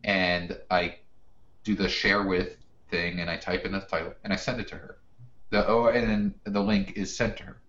and 0.05 0.59
I 0.71 0.97
do 1.65 1.75
the 1.75 1.89
share 1.89 2.23
with 2.23 2.57
thing 2.91 3.21
and 3.21 3.31
I 3.31 3.37
type 3.37 3.65
in 3.65 3.73
the 3.73 3.81
title 3.81 4.15
and 4.25 4.33
I 4.33 4.37
send 4.37 4.61
it 4.61 4.69
to 4.69 4.77
her. 4.77 4.99
The 5.51 5.67
oh 5.67 5.87
and 5.87 6.09
then 6.09 6.35
the 6.45 6.61
link 6.61 6.93
is 6.97 7.15
sent 7.17 7.37
to 7.39 7.45
her. 7.45 7.61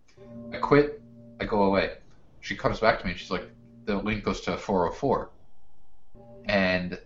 I 0.53 0.57
quit, 0.57 1.01
I 1.39 1.45
go 1.45 1.63
away. 1.63 1.97
She 2.41 2.55
comes 2.55 2.79
back 2.79 2.99
to 2.99 3.05
me 3.05 3.11
and 3.11 3.19
she's 3.19 3.31
like, 3.31 3.49
the 3.85 3.97
link 3.97 4.23
goes 4.23 4.41
to 4.41 4.57
404. 4.57 5.29
And 6.45 6.99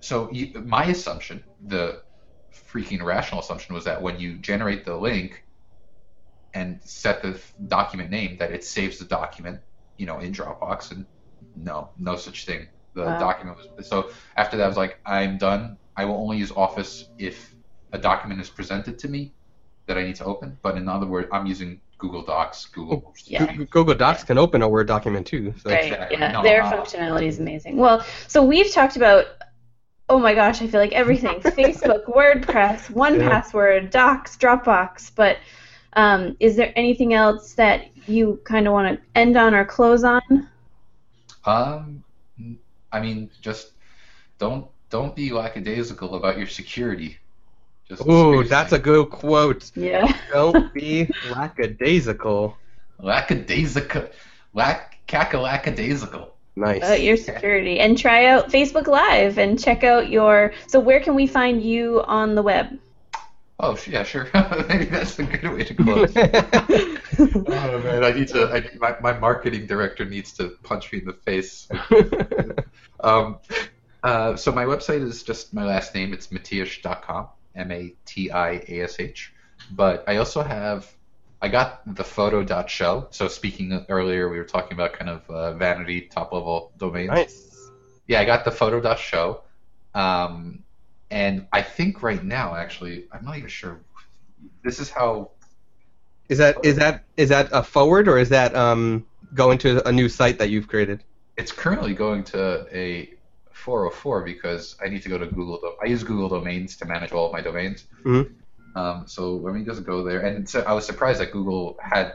so 0.00 0.30
you, 0.32 0.60
my 0.60 0.84
assumption, 0.86 1.42
the 1.66 2.02
freaking 2.52 3.00
irrational 3.00 3.40
assumption 3.40 3.74
was 3.74 3.84
that 3.84 4.00
when 4.00 4.18
you 4.18 4.36
generate 4.38 4.84
the 4.84 4.96
link 4.96 5.44
and 6.54 6.80
set 6.82 7.22
the 7.22 7.40
document 7.68 8.10
name 8.10 8.36
that 8.38 8.50
it 8.50 8.64
saves 8.64 8.98
the 8.98 9.04
document, 9.04 9.60
you 9.96 10.06
know, 10.06 10.18
in 10.18 10.32
Dropbox 10.32 10.90
and 10.90 11.06
no, 11.56 11.90
no 11.98 12.16
such 12.16 12.46
thing. 12.46 12.66
The 12.94 13.04
Wow. 13.04 13.18
document 13.18 13.56
was 13.76 13.88
so 13.88 14.10
after 14.36 14.56
that 14.56 14.64
I 14.64 14.68
was 14.68 14.76
like, 14.76 14.98
I'm 15.06 15.38
done. 15.38 15.78
I 15.96 16.04
will 16.04 16.16
only 16.16 16.38
use 16.38 16.50
Office 16.52 17.08
if 17.18 17.54
a 17.92 17.98
document 17.98 18.40
is 18.40 18.50
presented 18.50 18.98
to 19.00 19.08
me 19.08 19.32
that 19.86 19.96
I 19.98 20.02
need 20.02 20.16
to 20.16 20.24
open. 20.24 20.58
But 20.62 20.76
in 20.76 20.88
other 20.88 21.06
words, 21.06 21.28
I'm 21.32 21.46
using 21.46 21.80
Google 21.98 22.22
Docs, 22.22 22.66
Google 22.66 23.14
Yeah. 23.26 23.52
Google 23.70 23.94
Docs 23.94 24.24
can 24.24 24.38
open 24.38 24.62
a 24.62 24.68
Word 24.68 24.86
document 24.86 25.26
too. 25.26 25.54
So 25.58 25.70
Right. 25.70 25.84
Exactly. 25.84 26.18
Yeah. 26.18 26.32
No, 26.32 26.42
Their 26.42 26.62
functionality 26.62 27.26
is 27.26 27.38
amazing. 27.38 27.76
Well, 27.76 28.04
so 28.26 28.42
we've 28.42 28.72
talked 28.72 28.96
about. 28.96 29.26
Oh 30.08 30.18
my 30.18 30.34
gosh, 30.34 30.60
I 30.60 30.66
feel 30.66 30.80
like 30.80 30.92
everything: 30.92 31.40
Facebook, 31.40 32.04
WordPress, 32.06 32.90
One 32.90 33.20
Yeah. 33.20 33.28
Password, 33.28 33.90
Docs, 33.90 34.36
Dropbox. 34.38 35.12
But 35.14 35.38
um, 35.92 36.36
is 36.40 36.56
there 36.56 36.72
anything 36.74 37.14
else 37.14 37.52
that 37.54 37.86
you 38.08 38.40
kind 38.44 38.66
of 38.66 38.72
want 38.72 38.98
to 38.98 39.06
end 39.14 39.36
on 39.36 39.54
or 39.54 39.64
close 39.64 40.02
on? 40.02 40.48
Um, 41.44 42.02
I 42.92 43.00
mean, 43.00 43.30
just 43.40 43.72
don't 44.38 44.66
don't 44.90 45.14
be 45.14 45.30
lackadaisical 45.30 46.14
about 46.14 46.38
your 46.38 46.46
security. 46.46 47.18
Just 47.88 48.02
Ooh, 48.02 48.32
seriously. 48.32 48.48
that's 48.48 48.72
a 48.72 48.78
good 48.78 49.10
quote. 49.10 49.70
Yeah. 49.74 50.12
Don't 50.32 50.72
be 50.74 51.08
lackadaisical. 51.30 52.56
lackadaisical, 52.98 54.08
lack 54.54 54.98
cackalackadaisical. 55.06 56.28
Nice. 56.56 56.78
About 56.78 57.00
your 57.00 57.16
security, 57.16 57.78
and 57.78 57.96
try 57.96 58.26
out 58.26 58.50
Facebook 58.50 58.86
Live 58.86 59.38
and 59.38 59.58
check 59.58 59.84
out 59.84 60.08
your. 60.08 60.52
So 60.66 60.80
where 60.80 61.00
can 61.00 61.14
we 61.14 61.26
find 61.26 61.62
you 61.62 62.02
on 62.02 62.34
the 62.34 62.42
web? 62.42 62.78
Oh, 63.62 63.78
yeah, 63.86 64.04
sure. 64.04 64.26
Maybe 64.68 64.86
that's 64.86 65.18
a 65.18 65.24
good 65.24 65.52
way 65.52 65.64
to 65.64 65.74
close. 65.74 66.12
oh 66.16 67.80
man, 67.84 68.04
I 68.04 68.10
need 68.12 68.28
to. 68.28 68.48
I, 68.50 68.70
my, 68.78 68.96
my 69.00 69.18
marketing 69.18 69.66
director 69.66 70.06
needs 70.06 70.32
to 70.34 70.48
punch 70.62 70.90
me 70.92 71.00
in 71.00 71.04
the 71.04 71.12
face. 71.12 71.68
Um, 73.02 73.38
uh, 74.02 74.36
so 74.36 74.52
my 74.52 74.64
website 74.64 75.02
is 75.02 75.22
just 75.22 75.54
my 75.54 75.64
last 75.64 75.94
name. 75.94 76.12
It's 76.12 76.26
matiash.com, 76.26 77.28
M-A-T-I-A-S-H. 77.54 79.32
But 79.70 80.04
I 80.06 80.16
also 80.16 80.42
have, 80.42 80.90
I 81.40 81.48
got 81.48 81.82
the 81.94 82.04
photo.show. 82.04 83.08
So 83.10 83.28
speaking 83.28 83.86
earlier, 83.88 84.28
we 84.28 84.36
were 84.36 84.44
talking 84.44 84.74
about 84.74 84.92
kind 84.92 85.10
of 85.10 85.30
uh, 85.30 85.54
vanity 85.54 86.02
top 86.02 86.32
level 86.32 86.72
domains. 86.76 87.08
nice. 87.08 87.70
Yeah, 88.06 88.20
I 88.20 88.24
got 88.24 88.44
the 88.44 88.50
photo.show. 88.50 89.42
Um, 89.94 90.64
and 91.10 91.46
I 91.52 91.62
think 91.62 92.02
right 92.02 92.22
now, 92.22 92.54
actually, 92.54 93.06
I'm 93.12 93.24
not 93.24 93.36
even 93.36 93.48
sure. 93.48 93.80
This 94.62 94.78
is 94.80 94.90
how 94.90 95.30
Is 96.28 96.38
that 96.38 96.64
is 96.64 96.76
that 96.76 97.04
is 97.16 97.28
that 97.30 97.48
a 97.52 97.62
forward 97.62 98.08
or 98.08 98.18
is 98.18 98.28
that 98.30 98.54
um 98.54 99.06
going 99.34 99.58
to 99.58 99.86
a 99.86 99.92
new 99.92 100.08
site 100.08 100.38
that 100.38 100.50
you've 100.50 100.68
created? 100.68 101.02
it's 101.36 101.52
currently 101.52 101.94
going 101.94 102.22
to 102.22 102.66
a 102.70 103.08
404 103.52 104.22
because 104.24 104.76
I 104.84 104.88
need 104.88 105.02
to 105.02 105.08
go 105.08 105.16
to 105.16 105.26
Google. 105.26 105.58
I 105.82 105.86
use 105.86 106.02
Google 106.04 106.28
Domains 106.28 106.76
to 106.78 106.84
manage 106.84 107.12
all 107.12 107.26
of 107.26 107.32
my 107.32 107.40
domains. 107.40 107.86
Mhm. 108.04 108.34
Um, 108.76 109.04
so 109.06 109.36
let 109.36 109.54
me 109.54 109.64
just 109.64 109.84
go 109.84 110.02
there. 110.04 110.20
And 110.20 110.46
so 110.48 110.60
I 110.60 110.74
was 110.74 110.84
surprised 110.84 111.20
that 111.20 111.32
Google 111.32 111.78
had, 111.80 112.14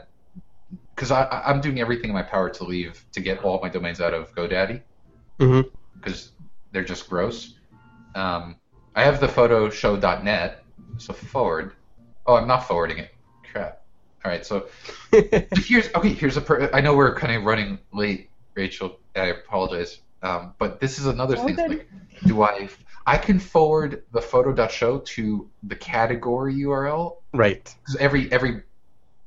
because 0.94 1.10
I 1.10 1.42
I'm 1.44 1.60
doing 1.60 1.80
everything 1.80 2.10
in 2.10 2.14
my 2.14 2.22
power 2.22 2.50
to 2.50 2.64
leave 2.64 3.04
to 3.12 3.20
get 3.20 3.42
all 3.42 3.58
my 3.60 3.68
domains 3.68 4.00
out 4.00 4.14
of 4.14 4.32
GoDaddy 4.34 4.80
because 5.38 6.32
they're 6.72 6.84
just 6.84 7.08
gross. 7.10 7.54
Um, 8.14 8.56
I 8.96 9.04
have 9.04 9.20
the 9.20 9.28
photoshow.net, 9.28 10.64
so 10.96 11.12
forward. 11.12 11.72
Oh, 12.26 12.36
I'm 12.36 12.48
not 12.48 12.66
forwarding 12.66 12.98
it. 12.98 13.14
Crap. 13.52 13.82
All 14.24 14.30
right, 14.30 14.44
so 14.44 14.66
here's 15.12 15.94
okay. 15.94 16.08
Here's 16.08 16.36
a. 16.36 16.40
Per- 16.40 16.70
I 16.72 16.80
know 16.80 16.96
we're 16.96 17.14
kind 17.14 17.36
of 17.36 17.44
running 17.44 17.78
late, 17.92 18.30
Rachel. 18.54 18.98
I 19.14 19.26
apologize. 19.26 20.00
Um, 20.22 20.54
but 20.58 20.80
this 20.80 20.98
is 20.98 21.06
another 21.06 21.36
All 21.36 21.44
thing. 21.46 21.54
good. 21.54 21.68
Like, 21.68 21.88
do 22.24 22.42
I? 22.42 22.68
I 23.06 23.18
can 23.18 23.38
forward 23.38 24.02
the 24.12 24.20
photo.show 24.20 24.98
to 24.98 25.48
the 25.62 25.76
category 25.76 26.54
URL 26.56 27.18
right. 27.32 27.72
because 27.82 27.96
every 27.96 28.32
every 28.32 28.62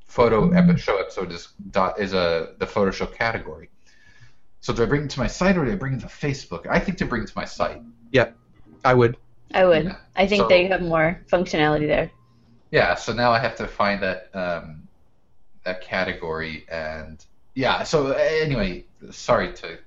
photo 0.07 0.51
epi- 0.51 0.77
show 0.77 0.97
episode 0.97 1.31
is 1.31 1.49
dot 1.69 1.99
is 1.99 2.13
a 2.13 2.55
the 2.57 2.65
photo 2.65 2.91
show 2.91 3.05
category. 3.05 3.69
So 4.61 4.73
do 4.73 4.83
I 4.83 4.85
bring 4.87 5.05
it 5.05 5.11
to 5.11 5.19
my 5.19 5.27
site 5.27 5.57
or 5.57 5.63
do 5.63 5.71
I 5.71 5.75
bring 5.75 5.93
it 5.93 6.01
to 6.01 6.07
Facebook? 6.07 6.67
I 6.67 6.79
think 6.79 6.97
to 6.97 7.05
bring 7.05 7.21
it 7.21 7.27
to 7.27 7.37
my 7.37 7.45
site. 7.45 7.81
Yeah, 8.11 8.31
I 8.83 8.95
would. 8.95 9.15
I 9.53 9.65
would. 9.65 9.85
Yeah. 9.85 9.95
I 10.15 10.27
think 10.27 10.43
So- 10.43 10.47
they 10.47 10.67
have 10.67 10.81
more 10.81 11.21
functionality 11.31 11.87
there. 11.87 12.11
Yeah, 12.71 12.93
so 12.95 13.13
now 13.13 13.31
I 13.31 13.39
have 13.39 13.55
to 13.55 13.67
find 13.67 14.03
that 14.03 14.29
um, 14.35 14.87
that 15.63 15.81
category 15.81 16.65
and 16.71 17.23
yeah. 17.55 17.83
So 17.83 18.11
anyway, 18.11 18.85
sorry 19.09 19.53
to. 19.53 19.79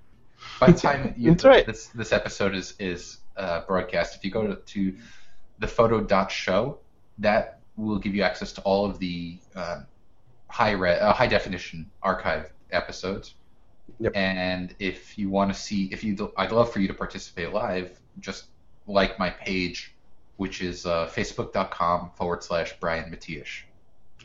By 0.58 0.72
the 0.72 0.78
time 0.78 1.14
you, 1.18 1.36
right. 1.44 1.64
this 1.64 1.86
this 1.88 2.12
episode 2.12 2.56
is 2.56 2.74
is 2.80 3.18
uh, 3.36 3.62
broadcast, 3.66 4.16
if 4.16 4.24
you 4.24 4.30
go 4.30 4.46
to, 4.46 4.56
to 4.56 4.94
the 5.58 5.68
photo.show, 5.68 6.78
that 7.18 7.60
will 7.76 7.98
give 7.98 8.14
you 8.14 8.22
access 8.22 8.52
to 8.52 8.60
all 8.62 8.84
of 8.84 8.98
the 8.98 9.38
um, 9.54 9.86
high 10.48 10.72
re- 10.72 10.98
uh, 10.98 11.12
high 11.12 11.26
definition 11.26 11.90
archive 12.02 12.52
episodes. 12.70 13.34
Yep. 14.00 14.12
And 14.14 14.74
if 14.78 15.18
you 15.18 15.30
want 15.30 15.52
to 15.52 15.58
see, 15.58 15.84
if 15.92 16.02
you, 16.02 16.32
I'd 16.36 16.52
love 16.52 16.72
for 16.72 16.80
you 16.80 16.88
to 16.88 16.94
participate 16.94 17.52
live. 17.52 17.98
Just 18.20 18.46
like 18.86 19.18
my 19.18 19.30
page, 19.30 19.94
which 20.36 20.62
is 20.62 20.86
uh, 20.86 21.08
facebook.com 21.14 22.10
forward 22.16 22.42
slash 22.42 22.74
Brian 22.80 23.10
Matiash. 23.10 23.62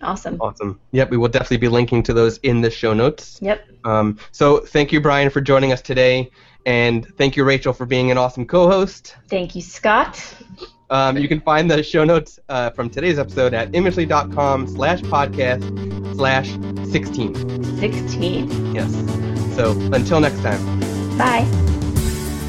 Awesome. 0.02 0.38
Awesome. 0.40 0.80
Yep, 0.92 1.10
we 1.10 1.18
will 1.18 1.28
definitely 1.28 1.58
be 1.58 1.68
linking 1.68 2.04
to 2.04 2.14
those 2.14 2.38
in 2.40 2.62
the 2.62 2.70
show 2.70 2.94
notes. 2.94 3.40
Yep. 3.42 3.68
Um, 3.84 4.20
so 4.32 4.60
thank 4.60 4.92
you, 4.92 5.02
Brian, 5.02 5.30
for 5.30 5.42
joining 5.42 5.72
us 5.72 5.82
today, 5.82 6.30
and 6.66 7.06
thank 7.18 7.36
you, 7.36 7.44
Rachel, 7.44 7.74
for 7.74 7.86
being 7.86 8.12
an 8.12 8.18
awesome 8.18 8.46
co-host. 8.46 9.16
Thank 9.28 9.56
you, 9.56 9.62
Scott. 9.62 10.22
Um, 10.90 11.18
you 11.18 11.28
can 11.28 11.42
find 11.42 11.70
the 11.70 11.84
show 11.84 12.04
notes 12.04 12.40
uh, 12.48 12.70
from 12.70 12.90
today's 12.90 13.20
episode 13.20 13.54
at 13.54 13.72
imagely.com 13.74 14.68
slash 14.68 15.02
podcast 15.02 16.16
slash 16.16 16.50
16. 16.90 17.78
16. 17.78 18.76
Yes. 18.76 18.92
So 19.56 19.72
until 19.94 20.20
next 20.20 20.42
time. 20.42 21.18
Bye. 21.18 21.87